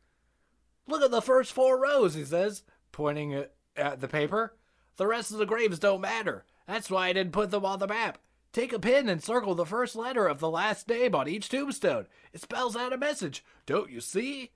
Look 0.86 1.02
at 1.02 1.10
the 1.10 1.22
first 1.22 1.52
four 1.52 1.80
rows, 1.80 2.14
he 2.14 2.24
says, 2.24 2.62
pointing 2.92 3.44
at 3.76 4.00
the 4.00 4.08
paper. 4.08 4.54
The 4.98 5.06
rest 5.06 5.30
of 5.30 5.38
the 5.38 5.46
graves 5.46 5.78
don't 5.78 6.00
matter. 6.00 6.44
That's 6.66 6.90
why 6.90 7.08
I 7.08 7.12
didn't 7.12 7.32
put 7.32 7.50
them 7.50 7.64
on 7.64 7.78
the 7.78 7.86
map. 7.86 8.18
Take 8.52 8.72
a 8.72 8.78
pen 8.78 9.08
and 9.08 9.22
circle 9.22 9.54
the 9.54 9.64
first 9.64 9.94
letter 9.94 10.26
of 10.26 10.40
the 10.40 10.50
last 10.50 10.88
name 10.88 11.14
on 11.14 11.28
each 11.28 11.48
tombstone. 11.48 12.06
It 12.32 12.40
spells 12.40 12.76
out 12.76 12.92
a 12.92 12.98
message. 12.98 13.44
Don't 13.64 13.90
you 13.90 14.00
see? 14.00 14.50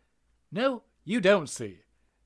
No, 0.50 0.82
you 1.04 1.20
don't 1.20 1.48
see. 1.48 1.78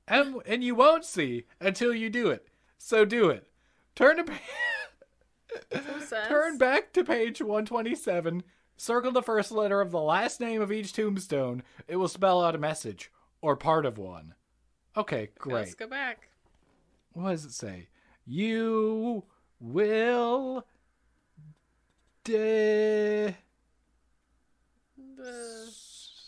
And, 0.07 0.41
and 0.47 0.63
you 0.63 0.73
won't 0.73 1.05
see 1.05 1.45
until 1.61 1.93
you 1.93 2.09
do 2.09 2.29
it. 2.29 2.47
So 2.79 3.05
do 3.05 3.29
it. 3.29 3.47
Turn 3.95 4.17
to 4.17 4.23
pa- 4.23 5.79
Turn 6.27 6.57
back 6.57 6.93
to 6.93 7.03
page 7.03 7.39
127. 7.39 8.43
Circle 8.77 9.11
the 9.11 9.21
first 9.21 9.51
letter 9.51 9.79
of 9.79 9.91
the 9.91 10.01
last 10.01 10.39
name 10.39 10.61
of 10.61 10.71
each 10.71 10.91
tombstone. 10.93 11.61
It 11.87 11.97
will 11.97 12.07
spell 12.07 12.43
out 12.43 12.55
a 12.55 12.59
message 12.59 13.11
or 13.41 13.55
part 13.55 13.85
of 13.85 13.97
one. 13.97 14.33
Okay, 14.95 15.29
great. 15.37 15.53
Let's 15.53 15.75
go 15.75 15.87
back. 15.87 16.29
What 17.13 17.31
does 17.31 17.45
it 17.45 17.51
say? 17.51 17.87
You 18.27 19.23
will 19.61 20.65
de- 22.25 23.37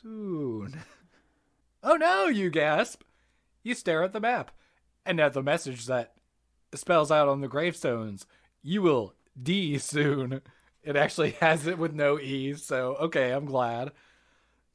soon. 0.01 0.79
Oh 1.83 1.95
no, 1.95 2.27
you 2.27 2.49
gasp. 2.49 3.01
You 3.63 3.75
stare 3.75 4.03
at 4.03 4.13
the 4.13 4.21
map 4.21 4.51
and 5.05 5.19
at 5.19 5.33
the 5.33 5.43
message 5.43 5.87
that 5.87 6.13
spells 6.73 7.11
out 7.11 7.27
on 7.27 7.41
the 7.41 7.49
gravestones. 7.49 8.25
You 8.61 8.81
will 8.81 9.13
D 9.41 9.77
soon. 9.77 10.41
It 10.83 10.95
actually 10.95 11.31
has 11.41 11.67
it 11.67 11.77
with 11.77 11.93
no 11.93 12.17
E's, 12.17 12.63
so 12.63 12.95
okay, 12.95 13.31
I'm 13.31 13.45
glad. 13.45 13.91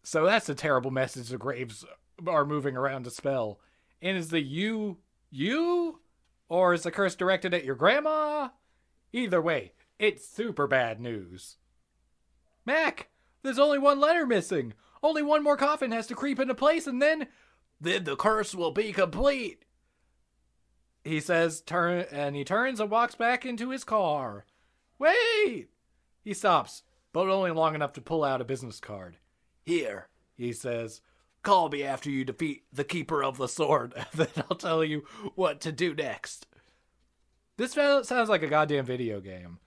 So 0.02 0.26
that's 0.26 0.50
a 0.50 0.54
terrible 0.54 0.90
message 0.90 1.28
the 1.30 1.38
graves 1.38 1.86
are 2.26 2.44
moving 2.44 2.76
around 2.76 3.04
to 3.04 3.10
spell. 3.10 3.60
And 4.02 4.18
is 4.18 4.28
the 4.28 4.40
you 4.40 4.98
you? 5.30 6.00
Or 6.55 6.72
is 6.72 6.84
the 6.84 6.92
curse 6.92 7.16
directed 7.16 7.52
at 7.52 7.64
your 7.64 7.74
grandma? 7.74 8.50
Either 9.12 9.42
way, 9.42 9.72
it's 9.98 10.24
super 10.24 10.68
bad 10.68 11.00
news. 11.00 11.57
Mac, 12.64 13.09
there's 13.42 13.59
only 13.59 13.80
one 13.80 13.98
letter 13.98 14.24
missing. 14.24 14.72
Only 15.02 15.20
one 15.20 15.42
more 15.42 15.57
coffin 15.57 15.90
has 15.90 16.07
to 16.07 16.14
creep 16.14 16.38
into 16.38 16.55
place 16.55 16.86
and 16.86 17.02
then 17.02 17.26
then 17.80 18.05
the 18.05 18.14
curse 18.14 18.55
will 18.55 18.70
be 18.70 18.92
complete. 18.92 19.64
He 21.02 21.18
says 21.18 21.61
turn 21.61 22.07
and 22.12 22.36
he 22.36 22.44
turns 22.44 22.78
and 22.78 22.88
walks 22.88 23.16
back 23.16 23.44
into 23.44 23.70
his 23.70 23.82
car. 23.82 24.44
Wait! 24.96 25.70
He 26.22 26.34
stops, 26.34 26.84
but 27.12 27.28
only 27.28 27.50
long 27.50 27.74
enough 27.74 27.94
to 27.94 28.00
pull 28.00 28.22
out 28.22 28.40
a 28.40 28.44
business 28.44 28.78
card. 28.78 29.16
Here, 29.64 30.07
he 30.36 30.52
says, 30.52 31.00
call 31.45 31.68
me 31.68 31.82
after 31.84 32.11
you 32.11 32.24
defeat 32.24 32.64
the 32.72 32.84
keeper 32.84 33.22
of 33.22 33.36
the 33.36 33.49
sword, 33.49 33.92
and 33.97 34.07
then 34.14 34.45
I'll 34.51 34.57
tell 34.57 34.82
you 34.82 35.05
what 35.34 35.61
to 35.62 35.72
do 35.72 35.95
next. 35.95 36.47
This 37.57 37.72
sounds 37.72 38.28
like 38.28 38.42
a 38.42 38.49
goddamn 38.49 38.84
video 38.84 39.20
game. 39.20 39.59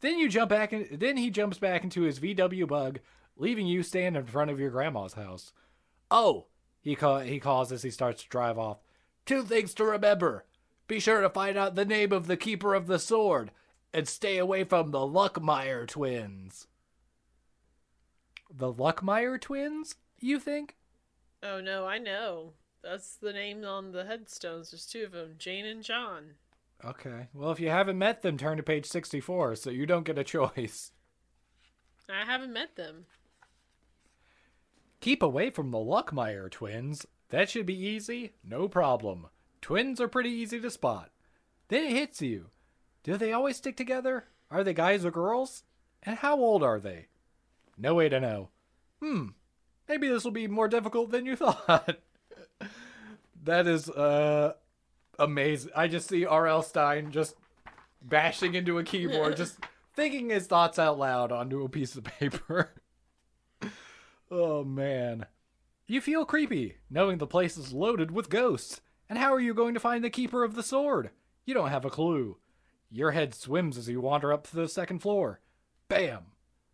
Then 0.00 0.18
you 0.18 0.28
jump 0.28 0.50
back 0.50 0.72
in, 0.72 0.86
then 0.92 1.16
he 1.16 1.30
jumps 1.30 1.58
back 1.58 1.82
into 1.82 2.02
his 2.02 2.20
VW 2.20 2.68
bug, 2.68 3.00
leaving 3.36 3.66
you 3.66 3.82
stand 3.82 4.16
in 4.16 4.26
front 4.26 4.50
of 4.50 4.60
your 4.60 4.70
grandma's 4.70 5.14
house. 5.14 5.52
Oh, 6.10 6.46
he 6.80 6.96
he 7.24 7.40
calls 7.40 7.72
as 7.72 7.82
he 7.82 7.90
starts 7.90 8.22
to 8.22 8.28
drive 8.28 8.58
off. 8.58 8.78
Two 9.26 9.42
things 9.42 9.74
to 9.74 9.84
remember. 9.84 10.44
Be 10.86 11.00
sure 11.00 11.20
to 11.20 11.28
find 11.28 11.58
out 11.58 11.74
the 11.74 11.84
name 11.84 12.12
of 12.12 12.28
the 12.28 12.36
keeper 12.36 12.74
of 12.74 12.86
the 12.86 12.98
sword 12.98 13.50
and 13.92 14.08
stay 14.08 14.38
away 14.38 14.64
from 14.64 14.90
the 14.90 15.00
Luckmeyer 15.00 15.86
twins. 15.86 16.66
The 18.50 18.72
Luckmeyer 18.72 19.38
twins, 19.40 19.96
you 20.18 20.38
think? 20.38 20.76
Oh 21.42 21.60
no, 21.60 21.86
I 21.86 21.98
know. 21.98 22.52
That's 22.82 23.16
the 23.16 23.32
name 23.32 23.64
on 23.64 23.92
the 23.92 24.04
headstones. 24.04 24.70
There's 24.70 24.86
two 24.86 25.04
of 25.04 25.12
them, 25.12 25.34
Jane 25.38 25.66
and 25.66 25.82
John. 25.82 26.34
Okay. 26.84 27.26
Well, 27.34 27.50
if 27.50 27.60
you 27.60 27.70
haven't 27.70 27.98
met 27.98 28.22
them, 28.22 28.38
turn 28.38 28.56
to 28.56 28.62
page 28.62 28.86
64 28.86 29.56
so 29.56 29.70
you 29.70 29.84
don't 29.86 30.04
get 30.04 30.18
a 30.18 30.24
choice. 30.24 30.92
I 32.08 32.24
haven't 32.24 32.52
met 32.52 32.76
them. 32.76 33.06
Keep 35.00 35.22
away 35.22 35.50
from 35.50 35.70
the 35.70 35.78
Luckmeyer 35.78 36.50
twins. 36.50 37.06
That 37.30 37.50
should 37.50 37.66
be 37.66 37.78
easy. 37.78 38.32
No 38.42 38.68
problem. 38.68 39.26
Twins 39.60 40.00
are 40.00 40.08
pretty 40.08 40.30
easy 40.30 40.60
to 40.60 40.70
spot. 40.70 41.10
Then 41.68 41.84
it 41.84 41.92
hits 41.92 42.22
you. 42.22 42.46
Do 43.02 43.16
they 43.16 43.32
always 43.32 43.56
stick 43.56 43.76
together? 43.76 44.24
Are 44.50 44.64
they 44.64 44.72
guys 44.74 45.04
or 45.04 45.10
girls? 45.10 45.64
And 46.02 46.16
how 46.18 46.36
old 46.38 46.62
are 46.62 46.80
they? 46.80 47.08
No 47.76 47.94
way 47.94 48.08
to 48.08 48.20
know. 48.20 48.48
Hmm. 49.00 49.28
Maybe 49.88 50.08
this 50.08 50.24
will 50.24 50.30
be 50.30 50.48
more 50.48 50.68
difficult 50.68 51.10
than 51.10 51.26
you 51.26 51.36
thought. 51.36 51.98
that 53.44 53.66
is 53.66 53.88
uh 53.88 54.54
amazing. 55.18 55.72
I 55.74 55.88
just 55.88 56.08
see 56.08 56.26
R.L. 56.26 56.62
Stine 56.62 57.10
just 57.10 57.34
bashing 58.02 58.54
into 58.54 58.78
a 58.78 58.84
keyboard, 58.84 59.36
just 59.36 59.58
thinking 59.94 60.30
his 60.30 60.46
thoughts 60.46 60.78
out 60.78 60.98
loud 60.98 61.32
onto 61.32 61.64
a 61.64 61.68
piece 61.68 61.96
of 61.96 62.04
paper. 62.04 62.74
oh 64.30 64.64
man. 64.64 65.26
You 65.86 66.02
feel 66.02 66.26
creepy, 66.26 66.76
knowing 66.90 67.16
the 67.16 67.26
place 67.26 67.56
is 67.56 67.72
loaded 67.72 68.10
with 68.10 68.28
ghosts. 68.28 68.82
And 69.08 69.18
how 69.18 69.32
are 69.32 69.40
you 69.40 69.54
going 69.54 69.72
to 69.72 69.80
find 69.80 70.04
the 70.04 70.10
keeper 70.10 70.44
of 70.44 70.54
the 70.54 70.62
sword? 70.62 71.10
You 71.46 71.54
don't 71.54 71.70
have 71.70 71.86
a 71.86 71.90
clue. 71.90 72.36
Your 72.90 73.12
head 73.12 73.34
swims 73.34 73.78
as 73.78 73.88
you 73.88 74.02
wander 74.02 74.30
up 74.30 74.46
to 74.48 74.56
the 74.56 74.68
second 74.68 74.98
floor. 74.98 75.40
Bam! 75.88 76.26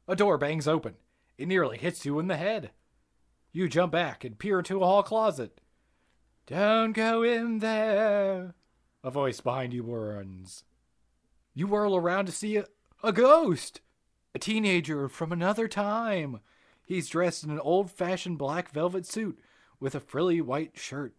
A 0.09 0.17
door 0.17 0.37
bangs 0.37 0.67
open. 0.67 0.95
It 1.39 1.47
nearly 1.47 1.79
hits 1.79 2.05
you 2.05 2.19
in 2.19 2.27
the 2.27 2.37
head. 2.37 2.73
You 3.57 3.69
jump 3.69 3.93
back 3.93 4.25
and 4.25 4.37
peer 4.37 4.59
into 4.59 4.83
a 4.83 4.85
hall 4.85 5.05
closet. 5.05 5.61
Don't 6.49 6.91
go 6.91 7.23
in 7.23 7.61
there, 7.61 8.57
a 9.05 9.11
voice 9.13 9.41
behind 9.41 9.73
you 9.73 9.85
warns. 9.85 10.65
You 11.55 11.69
whirl 11.69 11.95
around 11.95 12.27
to 12.27 12.33
see 12.33 12.57
a, 12.57 12.67
a 13.05 13.13
ghost, 13.13 13.81
a 14.35 14.41
teenager 14.41 15.09
from 15.09 15.31
another 15.31 15.69
time. 15.69 16.41
He's 16.85 17.09
dressed 17.09 17.45
in 17.45 17.51
an 17.51 17.61
old 17.61 17.93
fashioned 17.93 18.39
black 18.39 18.73
velvet 18.73 19.07
suit 19.07 19.39
with 19.79 19.95
a 19.95 20.01
frilly 20.01 20.41
white 20.41 20.77
shirt. 20.77 21.15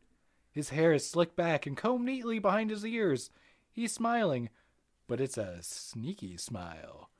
His 0.52 0.72
hair 0.72 0.92
is 0.92 1.10
slicked 1.10 1.38
back 1.38 1.66
and 1.66 1.78
combed 1.78 2.06
neatly 2.06 2.40
behind 2.40 2.70
his 2.70 2.86
ears. 2.86 3.30
He's 3.72 3.94
smiling, 3.94 4.50
but 5.08 5.22
it's 5.22 5.38
a 5.38 5.60
sneaky 5.62 6.36
smile. 6.36 7.12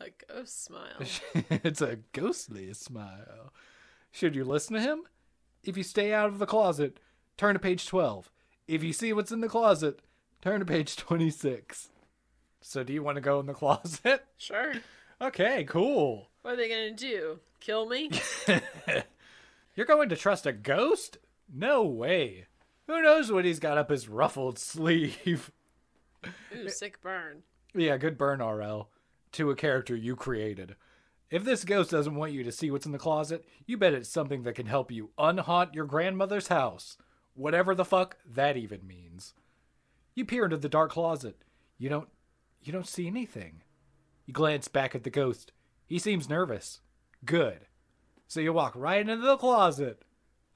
A 0.00 0.10
ghost 0.28 0.64
smile. 0.64 1.02
it's 1.50 1.82
a 1.82 1.98
ghostly 2.12 2.72
smile. 2.72 3.52
Should 4.10 4.34
you 4.34 4.44
listen 4.44 4.74
to 4.74 4.80
him? 4.80 5.02
If 5.62 5.76
you 5.76 5.82
stay 5.82 6.12
out 6.12 6.28
of 6.28 6.38
the 6.38 6.46
closet, 6.46 6.98
turn 7.36 7.54
to 7.54 7.58
page 7.60 7.86
12. 7.86 8.30
If 8.66 8.82
you 8.82 8.92
see 8.92 9.12
what's 9.12 9.32
in 9.32 9.40
the 9.40 9.48
closet, 9.48 10.00
turn 10.40 10.60
to 10.60 10.66
page 10.66 10.96
26. 10.96 11.88
So, 12.62 12.82
do 12.84 12.92
you 12.92 13.02
want 13.02 13.16
to 13.16 13.20
go 13.22 13.40
in 13.40 13.46
the 13.46 13.54
closet? 13.54 14.24
Sure. 14.38 14.72
Okay, 15.20 15.64
cool. 15.64 16.30
What 16.42 16.54
are 16.54 16.56
they 16.56 16.68
going 16.68 16.96
to 16.96 16.96
do? 16.96 17.40
Kill 17.60 17.86
me? 17.86 18.10
You're 19.76 19.86
going 19.86 20.08
to 20.08 20.16
trust 20.16 20.46
a 20.46 20.52
ghost? 20.52 21.18
No 21.52 21.84
way. 21.84 22.46
Who 22.86 23.02
knows 23.02 23.30
what 23.30 23.44
he's 23.44 23.60
got 23.60 23.76
up 23.76 23.90
his 23.90 24.08
ruffled 24.08 24.58
sleeve? 24.58 25.50
Ooh, 26.56 26.68
sick 26.70 27.02
burn. 27.02 27.42
Yeah, 27.74 27.98
good 27.98 28.16
burn, 28.16 28.40
RL. 28.40 28.88
To 29.32 29.50
a 29.50 29.56
character 29.56 29.94
you 29.94 30.16
created. 30.16 30.74
If 31.30 31.44
this 31.44 31.64
ghost 31.64 31.92
doesn't 31.92 32.16
want 32.16 32.32
you 32.32 32.42
to 32.42 32.50
see 32.50 32.70
what's 32.70 32.86
in 32.86 32.92
the 32.92 32.98
closet, 32.98 33.44
you 33.64 33.76
bet 33.76 33.94
it's 33.94 34.08
something 34.08 34.42
that 34.42 34.56
can 34.56 34.66
help 34.66 34.90
you 34.90 35.10
unhaunt 35.16 35.74
your 35.74 35.84
grandmother's 35.84 36.48
house. 36.48 36.96
Whatever 37.34 37.74
the 37.74 37.84
fuck 37.84 38.16
that 38.28 38.56
even 38.56 38.84
means. 38.86 39.34
You 40.14 40.24
peer 40.24 40.44
into 40.44 40.56
the 40.56 40.68
dark 40.68 40.90
closet. 40.90 41.44
You 41.78 41.88
don't 41.88 42.08
you 42.62 42.72
don't 42.72 42.88
see 42.88 43.06
anything. 43.06 43.62
You 44.26 44.34
glance 44.34 44.68
back 44.68 44.94
at 44.94 45.04
the 45.04 45.10
ghost. 45.10 45.52
He 45.86 45.98
seems 45.98 46.28
nervous. 46.28 46.80
Good. 47.24 47.66
So 48.26 48.40
you 48.40 48.52
walk 48.52 48.74
right 48.74 49.00
into 49.00 49.16
the 49.16 49.36
closet. 49.36 50.02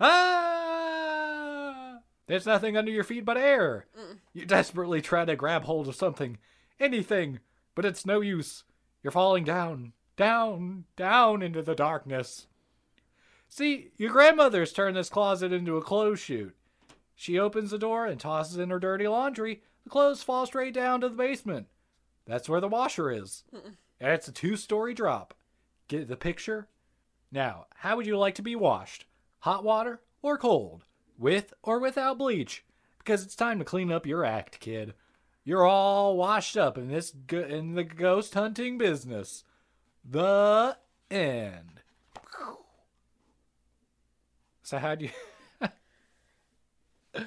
Ah! 0.00 1.98
There's 2.26 2.46
nothing 2.46 2.76
under 2.76 2.90
your 2.90 3.04
feet 3.04 3.24
but 3.24 3.36
air. 3.36 3.86
Mm. 3.98 4.18
You 4.32 4.44
desperately 4.44 5.00
try 5.00 5.24
to 5.24 5.36
grab 5.36 5.64
hold 5.64 5.88
of 5.88 5.94
something, 5.94 6.38
anything, 6.80 7.40
but 7.74 7.84
it's 7.84 8.04
no 8.04 8.20
use. 8.20 8.64
You're 9.02 9.10
falling 9.10 9.44
down, 9.44 9.92
down, 10.16 10.84
down 10.96 11.42
into 11.42 11.62
the 11.62 11.74
darkness. 11.74 12.46
See, 13.48 13.90
your 13.96 14.10
grandmother's 14.10 14.72
turned 14.72 14.96
this 14.96 15.08
closet 15.08 15.52
into 15.52 15.76
a 15.76 15.82
clothes 15.82 16.20
chute. 16.20 16.56
She 17.14 17.38
opens 17.38 17.70
the 17.70 17.78
door 17.78 18.06
and 18.06 18.18
tosses 18.18 18.56
in 18.58 18.70
her 18.70 18.80
dirty 18.80 19.06
laundry. 19.06 19.62
The 19.84 19.90
clothes 19.90 20.22
fall 20.22 20.46
straight 20.46 20.74
down 20.74 21.00
to 21.02 21.08
the 21.08 21.14
basement. 21.14 21.68
That's 22.26 22.48
where 22.48 22.60
the 22.60 22.68
washer 22.68 23.10
is. 23.10 23.44
And 24.00 24.10
it's 24.12 24.28
a 24.28 24.32
two 24.32 24.56
story 24.56 24.94
drop. 24.94 25.34
Get 25.88 26.08
the 26.08 26.16
picture? 26.16 26.68
Now, 27.30 27.66
how 27.76 27.96
would 27.96 28.06
you 28.06 28.16
like 28.18 28.34
to 28.36 28.42
be 28.42 28.56
washed? 28.56 29.06
Hot 29.40 29.62
water 29.62 30.00
or 30.22 30.38
cold? 30.38 30.84
With 31.18 31.52
or 31.62 31.78
without 31.78 32.18
bleach? 32.18 32.64
Because 32.98 33.22
it's 33.22 33.36
time 33.36 33.58
to 33.58 33.64
clean 33.64 33.92
up 33.92 34.06
your 34.06 34.24
act, 34.24 34.58
kid. 34.58 34.94
You're 35.44 35.66
all 35.66 36.16
washed 36.16 36.56
up 36.56 36.78
in 36.78 36.88
this 36.88 37.10
go- 37.10 37.44
in 37.44 37.74
the 37.74 37.84
ghost 37.84 38.34
hunting 38.34 38.78
business. 38.78 39.44
The 40.05 40.76
end. 41.11 41.80
So 44.62 44.78
how 44.78 44.94
do 44.94 45.05
you 45.05 45.11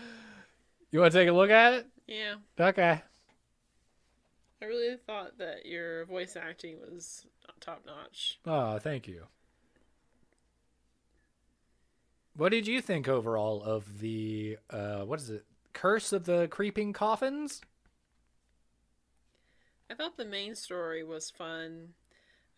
You 0.92 1.00
want 1.00 1.12
to 1.12 1.20
take 1.20 1.30
a 1.30 1.34
look 1.34 1.50
at 1.50 1.74
it? 1.74 1.88
Yeah. 2.08 2.36
Okay. 2.60 3.02
I 4.62 4.66
really 4.66 4.96
thought 4.98 5.38
that 5.38 5.66
your 5.66 6.06
voice 6.06 6.36
acting 6.36 6.78
was 6.80 7.28
top 7.60 7.84
notch. 7.86 8.40
Oh, 8.46 8.80
thank 8.80 9.08
you. 9.08 9.28
What 12.36 12.50
did 12.50 12.68
you 12.68 12.82
think 12.82 13.08
overall 13.08 13.64
of 13.64 14.00
the 14.00 14.58
uh 14.70 15.02
what 15.02 15.20
is 15.20 15.30
it? 15.30 15.46
Curse 15.74 16.12
of 16.14 16.26
the 16.26 16.48
Creeping 16.48 16.94
Coffins? 16.94 17.62
I 19.90 19.94
thought 19.94 20.18
the 20.18 20.26
main 20.26 20.56
story 20.56 21.04
was 21.04 21.30
fun. 21.30 21.90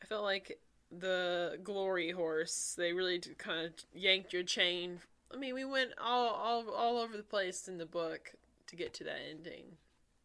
I 0.01 0.05
felt 0.05 0.23
like 0.23 0.59
the 0.91 1.59
glory 1.63 2.11
horse, 2.11 2.75
they 2.77 2.93
really 2.93 3.19
kind 3.37 3.65
of 3.67 3.73
yanked 3.93 4.33
your 4.33 4.43
chain. 4.43 4.99
I 5.33 5.37
mean, 5.37 5.53
we 5.53 5.65
went 5.65 5.91
all, 6.01 6.29
all 6.29 6.69
all 6.71 6.97
over 6.97 7.15
the 7.15 7.23
place 7.23 7.67
in 7.67 7.77
the 7.77 7.85
book 7.85 8.33
to 8.67 8.75
get 8.75 8.93
to 8.95 9.03
that 9.03 9.19
ending. 9.29 9.77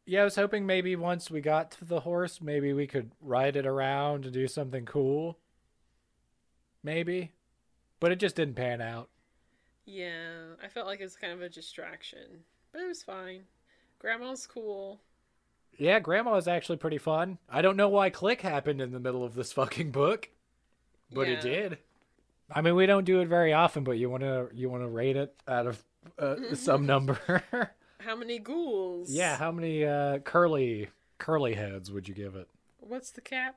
Yeah, 0.07 0.21
I 0.21 0.25
was 0.25 0.37
hoping 0.37 0.67
maybe 0.67 0.97
once 0.97 1.31
we 1.31 1.41
got 1.41 1.71
to 1.73 1.85
the 1.85 2.01
horse, 2.01 2.41
maybe 2.41 2.73
we 2.73 2.87
could 2.87 3.11
ride 3.23 3.57
it 3.57 3.67
around 3.67 4.25
and 4.25 4.35
do 4.35 4.47
something 4.47 4.85
cool. 4.85 5.39
Maybe. 6.83 7.33
But 8.01 8.13
it 8.13 8.17
just 8.17 8.37
didn't 8.37 8.57
pan 8.57 8.83
out. 8.83 9.09
Yeah, 9.87 10.55
I 10.63 10.69
felt 10.69 10.87
like 10.87 11.01
it 11.01 11.05
was 11.05 11.17
kind 11.17 11.33
of 11.33 11.43
a 11.43 11.49
distraction, 11.49 12.45
but 12.73 12.83
it 12.83 12.87
was 12.89 13.03
fine. 13.03 13.45
Grandma's 13.99 14.47
cool. 14.47 15.01
Yeah, 15.79 15.99
Grandma 16.01 16.37
is 16.37 16.49
actually 16.49 16.77
pretty 16.79 16.99
fun. 16.99 17.39
I 17.49 17.63
don't 17.63 17.77
know 17.77 17.89
why 17.89 18.11
Click 18.11 18.41
happened 18.43 18.81
in 18.81 18.93
the 18.93 19.01
middle 19.01 19.25
of 19.25 19.35
this 19.35 19.53
fucking 19.55 19.91
book, 19.91 20.29
but 21.13 21.29
it 21.29 21.41
did. 21.41 21.79
I 22.51 22.61
mean, 22.61 22.75
we 22.75 22.87
don't 22.87 23.05
do 23.05 23.21
it 23.21 23.29
very 23.29 23.53
often, 23.53 23.85
but 23.85 23.93
you 23.93 24.11
want 24.11 24.23
to 24.23 24.49
you 24.53 24.69
want 24.69 24.83
to 24.83 24.89
rate 24.89 25.17
it 25.17 25.35
out 25.49 25.67
of 25.67 25.83
uh, 26.19 26.37
some 26.55 26.87
number. 26.87 27.43
How 27.99 28.15
many 28.17 28.39
ghouls? 28.39 29.11
yeah, 29.11 29.37
how 29.37 29.51
many 29.51 29.83
uh, 29.87 30.19
curly 30.19 30.89
curly 31.17 31.55
heads 31.55 31.91
would 31.91 32.07
you 32.07 32.15
give 32.15 32.37
it? 32.37 32.49
What's 32.81 33.11
the 33.11 33.23
cap? 33.23 33.57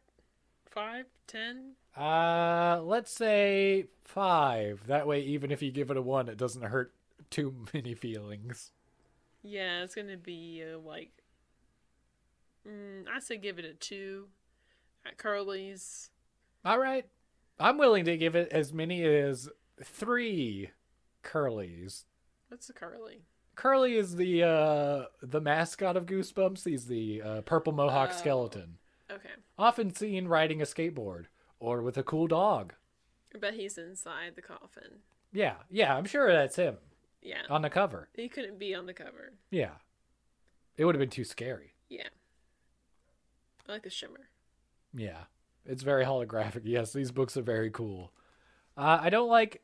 Five, 0.66 1.08
ten? 1.28 1.74
Uh, 1.98 2.80
let's 2.84 3.12
say 3.12 3.88
5. 4.06 4.84
That 4.88 5.06
way 5.08 5.20
even 5.22 5.52
if 5.52 5.62
you 5.64 5.72
give 5.72 5.90
it 5.90 5.98
a 5.98 6.02
1, 6.02 6.30
it 6.30 6.38
doesn't 6.38 6.62
hurt 6.62 6.94
too 7.30 7.54
many 7.74 7.94
feelings. 7.96 8.72
Yeah, 9.44 9.84
it's 9.84 9.96
gonna 9.96 10.16
be 10.16 10.64
uh, 10.64 10.78
like. 10.80 11.12
Mm, 12.68 13.06
I 13.14 13.20
say 13.20 13.38
give 13.38 13.60
it 13.60 13.66
a 13.66 13.74
two. 13.74 14.28
At 15.06 15.18
Curly's. 15.18 16.10
All 16.66 16.80
right. 16.80 17.06
I'm 17.60 17.78
willing 17.78 18.06
to 18.06 18.18
give 18.18 18.36
it 18.36 18.50
as 18.52 18.74
many 18.74 19.04
as 19.04 19.50
3 19.84 20.70
Curly's. 21.24 22.06
What's 22.50 22.70
a 22.70 22.74
Curly? 22.74 23.24
Curly 23.56 23.96
is 23.96 24.16
the 24.16 24.44
uh 24.44 25.06
the 25.24 25.42
mascot 25.42 25.98
of 25.98 26.06
Goosebumps. 26.06 26.64
He's 26.66 26.86
the 26.86 27.22
uh, 27.24 27.42
purple 27.42 27.74
mohawk 27.74 28.12
Oh. 28.14 28.18
skeleton, 28.18 28.78
Okay. 29.10 29.30
often 29.58 29.94
seen 29.96 30.28
riding 30.28 30.62
a 30.62 30.66
skateboard 30.66 31.26
or 31.60 31.82
with 31.82 31.98
a 31.98 32.04
cool 32.04 32.28
dog. 32.28 32.74
But 33.40 33.56
he's 33.56 33.78
inside 33.80 34.34
the 34.36 34.42
coffin. 34.44 35.00
Yeah, 35.34 35.56
yeah, 35.72 35.96
I'm 35.96 36.06
sure 36.06 36.32
that's 36.32 36.56
him 36.56 36.78
Yeah. 37.24 37.42
on 37.50 37.64
the 37.64 37.70
cover. 37.72 38.10
He 38.14 38.30
couldn't 38.30 38.60
be 38.60 38.76
on 38.76 38.86
the 38.86 38.94
cover. 38.94 39.34
Yeah, 39.50 39.74
it 40.78 40.86
would 40.86 40.94
have 40.94 41.00
been 41.00 41.10
too 41.10 41.24
scary. 41.24 41.74
Yeah. 41.90 42.10
I 43.68 43.74
like 43.74 43.84
the 43.84 43.90
shimmer. 43.90 44.30
Yeah, 44.94 45.24
it's 45.66 45.84
very 45.84 46.06
holographic. 46.06 46.62
Yes, 46.64 46.94
these 46.94 47.12
books 47.12 47.36
are 47.38 47.42
very 47.42 47.70
cool. 47.70 48.12
Uh, 48.76 49.00
I 49.02 49.10
don't 49.10 49.30
like 49.30 49.62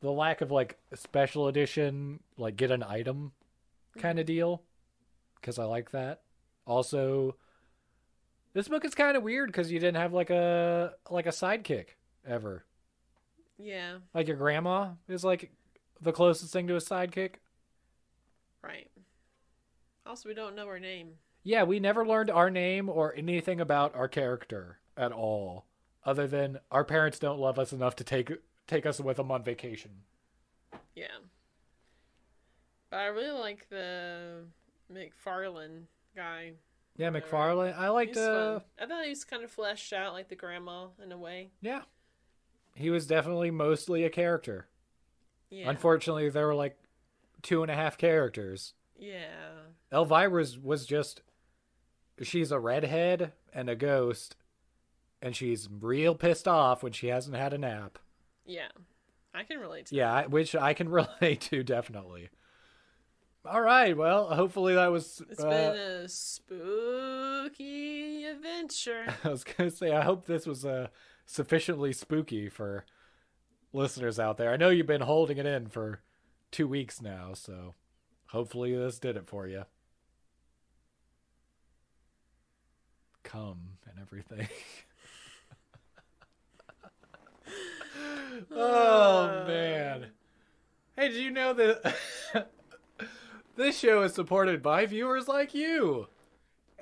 the 0.00 0.10
lack 0.10 0.40
of 0.40 0.50
like 0.50 0.78
special 0.94 1.48
edition, 1.48 2.20
like 2.36 2.56
get 2.56 2.70
an 2.70 2.82
item 2.82 3.32
kind 3.98 4.18
of 4.18 4.26
deal, 4.26 4.62
because 5.40 5.58
I 5.58 5.64
like 5.64 5.90
that. 5.90 6.22
Also, 6.66 7.36
this 8.54 8.68
book 8.68 8.84
is 8.84 8.94
kind 8.94 9.16
of 9.16 9.22
weird 9.22 9.48
because 9.48 9.70
you 9.70 9.78
didn't 9.78 10.00
have 10.00 10.12
like 10.12 10.30
a 10.30 10.94
like 11.10 11.26
a 11.26 11.30
sidekick 11.30 11.88
ever. 12.26 12.64
Yeah. 13.58 13.98
Like 14.14 14.28
your 14.28 14.36
grandma 14.36 14.92
is 15.08 15.24
like 15.24 15.50
the 16.00 16.12
closest 16.12 16.52
thing 16.52 16.66
to 16.68 16.76
a 16.76 16.80
sidekick. 16.80 17.34
Right. 18.62 18.90
Also, 20.06 20.28
we 20.28 20.34
don't 20.34 20.56
know 20.56 20.66
her 20.66 20.80
name. 20.80 21.14
Yeah, 21.46 21.62
we 21.62 21.78
never 21.78 22.04
learned 22.04 22.28
our 22.28 22.50
name 22.50 22.88
or 22.88 23.14
anything 23.14 23.60
about 23.60 23.94
our 23.94 24.08
character 24.08 24.78
at 24.96 25.12
all, 25.12 25.64
other 26.04 26.26
than 26.26 26.58
our 26.72 26.82
parents 26.84 27.20
don't 27.20 27.38
love 27.38 27.56
us 27.56 27.72
enough 27.72 27.94
to 27.96 28.04
take 28.04 28.32
take 28.66 28.84
us 28.84 28.98
with 29.00 29.16
them 29.18 29.30
on 29.30 29.44
vacation. 29.44 29.92
Yeah. 30.96 31.06
But 32.90 32.96
I 32.96 33.06
really 33.06 33.38
like 33.38 33.68
the 33.68 34.46
McFarlane 34.92 35.82
guy. 36.16 36.54
Yeah, 36.96 37.10
Whatever. 37.10 37.28
McFarlane. 37.28 37.78
I 37.78 37.88
liked. 37.90 38.16
Uh. 38.16 38.58
I 38.80 38.86
thought 38.86 39.04
he 39.04 39.10
was 39.10 39.24
kind 39.24 39.44
of 39.44 39.50
fleshed 39.52 39.92
out 39.92 40.14
like 40.14 40.28
the 40.28 40.34
grandma 40.34 40.86
in 41.00 41.12
a 41.12 41.18
way. 41.18 41.50
yeah, 41.60 41.82
he 42.74 42.90
was 42.90 43.06
definitely 43.06 43.52
mostly 43.52 44.02
a 44.02 44.10
character. 44.10 44.66
Yeah. 45.50 45.70
Unfortunately, 45.70 46.28
there 46.28 46.48
were 46.48 46.56
like 46.56 46.76
two 47.42 47.62
and 47.62 47.70
a 47.70 47.76
half 47.76 47.96
characters. 47.96 48.74
yeah. 48.98 49.28
Elvira's 49.92 50.58
was 50.58 50.84
just 50.84 51.22
she's 52.22 52.50
a 52.50 52.58
redhead 52.58 53.32
and 53.52 53.68
a 53.68 53.76
ghost, 53.76 54.36
and 55.22 55.34
she's 55.36 55.68
real 55.70 56.14
pissed 56.14 56.46
off 56.48 56.82
when 56.82 56.92
she 56.92 57.08
hasn't 57.08 57.36
had 57.36 57.52
a 57.52 57.58
nap. 57.58 57.98
Yeah. 58.44 58.68
I 59.34 59.42
can 59.42 59.58
relate 59.58 59.86
to 59.86 59.94
Yeah, 59.96 60.12
I- 60.12 60.26
which 60.26 60.54
I 60.56 60.72
can 60.74 60.88
relate 60.90 61.40
to 61.42 61.62
definitely. 61.62 62.30
All 63.44 63.60
right, 63.60 63.96
well, 63.96 64.34
hopefully 64.34 64.74
that 64.74 64.90
was. 64.90 65.22
It's 65.30 65.42
uh, 65.44 65.48
been 65.48 65.76
a 65.76 66.08
spooky 66.96 68.24
adventure. 68.24 69.06
I 69.24 69.28
was 69.28 69.44
gonna 69.44 69.70
say, 69.70 69.92
I 69.92 70.02
hope 70.02 70.26
this 70.26 70.46
was 70.46 70.64
uh, 70.64 70.88
sufficiently 71.26 71.92
spooky 71.92 72.48
for 72.48 72.84
listeners 73.72 74.18
out 74.18 74.36
there. 74.36 74.50
I 74.52 74.56
know 74.56 74.70
you've 74.70 74.86
been 74.86 75.00
holding 75.02 75.38
it 75.38 75.46
in 75.46 75.68
for 75.68 76.00
two 76.50 76.66
weeks 76.66 77.00
now, 77.00 77.34
so 77.34 77.74
hopefully 78.28 78.74
this 78.76 78.98
did 78.98 79.16
it 79.16 79.28
for 79.28 79.46
you. 79.46 79.64
Come 83.26 83.58
and 83.90 83.98
everything. 84.00 84.46
oh 88.52 89.44
man! 89.48 90.10
Hey, 90.94 91.08
did 91.08 91.16
you 91.16 91.32
know 91.32 91.52
that 91.52 91.96
this 93.56 93.76
show 93.76 94.02
is 94.02 94.14
supported 94.14 94.62
by 94.62 94.86
viewers 94.86 95.26
like 95.26 95.54
you? 95.54 96.06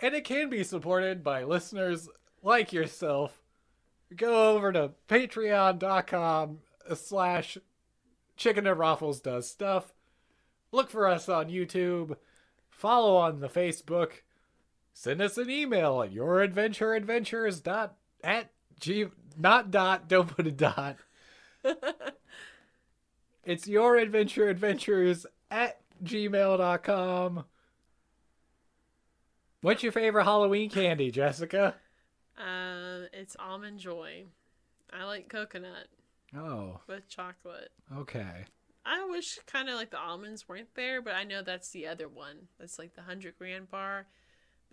And 0.02 0.14
it 0.14 0.24
can 0.24 0.50
be 0.50 0.62
supported 0.62 1.24
by 1.24 1.44
listeners 1.44 2.10
like 2.42 2.74
yourself. 2.74 3.42
Go 4.14 4.54
over 4.54 4.70
to 4.70 4.90
patreon.com 5.08 6.58
slash 6.94 7.56
chicken 8.36 8.66
and 8.66 8.78
waffles 8.78 9.22
does 9.22 9.48
stuff. 9.48 9.94
Look 10.72 10.90
for 10.90 11.08
us 11.08 11.26
on 11.26 11.48
YouTube. 11.48 12.18
Follow 12.68 13.16
on 13.16 13.40
the 13.40 13.48
Facebook. 13.48 14.10
Send 14.96 15.20
us 15.20 15.36
an 15.36 15.50
email 15.50 16.00
at 16.02 16.14
youradventureadventures 16.14 17.62
dot 17.62 17.96
at 18.22 18.50
g 18.80 19.06
not 19.36 19.70
dot 19.70 20.08
don't 20.08 20.28
put 20.28 20.46
a 20.46 20.52
dot. 20.52 20.96
It's 23.46 23.66
youradventureadventures 23.66 24.48
adventure 24.48 24.48
adventures 24.48 25.26
at 25.50 25.80
gmail.com. 26.02 27.44
What's 29.60 29.82
your 29.82 29.92
favorite 29.92 30.24
Halloween 30.24 30.70
candy, 30.70 31.10
Jessica? 31.10 31.74
uh, 32.38 33.06
it's 33.12 33.36
almond 33.38 33.78
joy. 33.80 34.24
I 34.92 35.04
like 35.04 35.28
coconut 35.28 35.88
Oh, 36.34 36.80
with 36.86 37.06
chocolate. 37.08 37.70
okay. 37.94 38.44
I 38.86 39.04
wish 39.10 39.38
kind 39.46 39.68
of 39.68 39.74
like 39.76 39.90
the 39.90 39.98
almonds 40.00 40.48
weren't 40.48 40.74
there, 40.74 41.00
but 41.02 41.14
I 41.14 41.24
know 41.24 41.42
that's 41.42 41.68
the 41.70 41.86
other 41.86 42.08
one. 42.08 42.48
That's 42.58 42.78
like 42.78 42.94
the 42.94 43.02
100 43.02 43.36
grand 43.38 43.70
bar, 43.70 44.06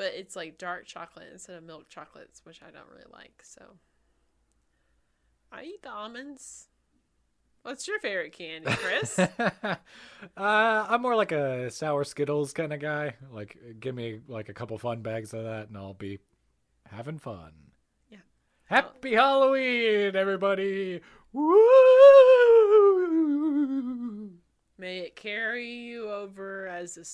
but 0.01 0.13
it's 0.15 0.35
like 0.35 0.57
dark 0.57 0.87
chocolate 0.87 1.27
instead 1.31 1.55
of 1.57 1.63
milk 1.63 1.87
chocolates, 1.87 2.41
which 2.43 2.59
I 2.63 2.71
don't 2.71 2.89
really 2.89 3.05
like. 3.13 3.43
So 3.43 3.61
I 5.51 5.61
eat 5.61 5.83
the 5.83 5.91
almonds. 5.91 6.69
What's 7.61 7.87
your 7.87 7.99
favorite 7.99 8.33
candy, 8.33 8.71
Chris? 8.71 9.19
uh, 9.39 9.75
I'm 10.35 11.03
more 11.03 11.15
like 11.15 11.31
a 11.31 11.69
sour 11.69 12.03
Skittles 12.03 12.51
kind 12.51 12.73
of 12.73 12.79
guy. 12.79 13.13
Like, 13.31 13.55
give 13.79 13.93
me 13.93 14.21
like 14.27 14.49
a 14.49 14.55
couple 14.55 14.75
fun 14.79 15.03
bags 15.03 15.35
of 15.35 15.43
that, 15.43 15.67
and 15.67 15.77
I'll 15.77 15.93
be 15.93 16.17
having 16.89 17.19
fun. 17.19 17.51
Yeah. 18.09 18.17
Happy 18.63 19.13
Halloween, 19.13 20.15
everybody! 20.15 21.01
Woo! 21.31 21.51
May 24.79 25.01
it 25.01 25.15
carry 25.15 25.69
you 25.69 26.09
over 26.09 26.65
as 26.65 26.97
a 26.97 27.05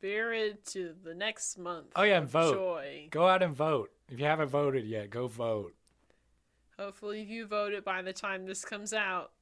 spirit 0.00 0.64
to 0.64 0.94
the 1.04 1.14
next 1.14 1.58
month. 1.58 1.88
Oh, 1.94 2.02
yeah, 2.02 2.18
and 2.18 2.28
vote. 2.28 2.54
Joy. 2.54 3.08
Go 3.10 3.28
out 3.28 3.42
and 3.42 3.54
vote. 3.54 3.90
If 4.10 4.18
you 4.18 4.24
haven't 4.24 4.48
voted 4.48 4.86
yet, 4.86 5.10
go 5.10 5.28
vote. 5.28 5.74
Hopefully, 6.78 7.22
you 7.22 7.46
voted 7.46 7.84
by 7.84 8.00
the 8.00 8.12
time 8.12 8.46
this 8.46 8.64
comes 8.64 8.94
out. 8.94 9.32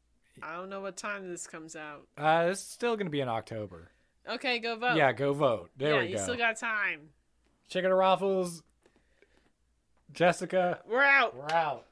I 0.43 0.55
don't 0.57 0.69
know 0.69 0.81
what 0.81 0.97
time 0.97 1.31
this 1.31 1.47
comes 1.47 1.77
out. 1.77 2.09
Uh, 2.17 2.49
it's 2.51 2.61
still 2.61 2.97
gonna 2.97 3.11
be 3.11 3.21
in 3.21 3.29
October. 3.29 3.91
Okay, 4.29 4.59
go 4.59 4.77
vote. 4.77 4.97
Yeah, 4.97 5.13
go 5.13 5.33
vote. 5.33 5.71
There 5.77 5.95
yeah, 5.95 6.01
we 6.01 6.07
go. 6.09 6.13
you 6.13 6.19
still 6.19 6.37
got 6.37 6.57
time. 6.57 7.11
Chicken 7.69 7.93
Raffles. 7.93 8.63
Jessica, 10.13 10.81
We're 10.89 11.03
out. 11.03 11.37
we're 11.37 11.55
out. 11.55 11.87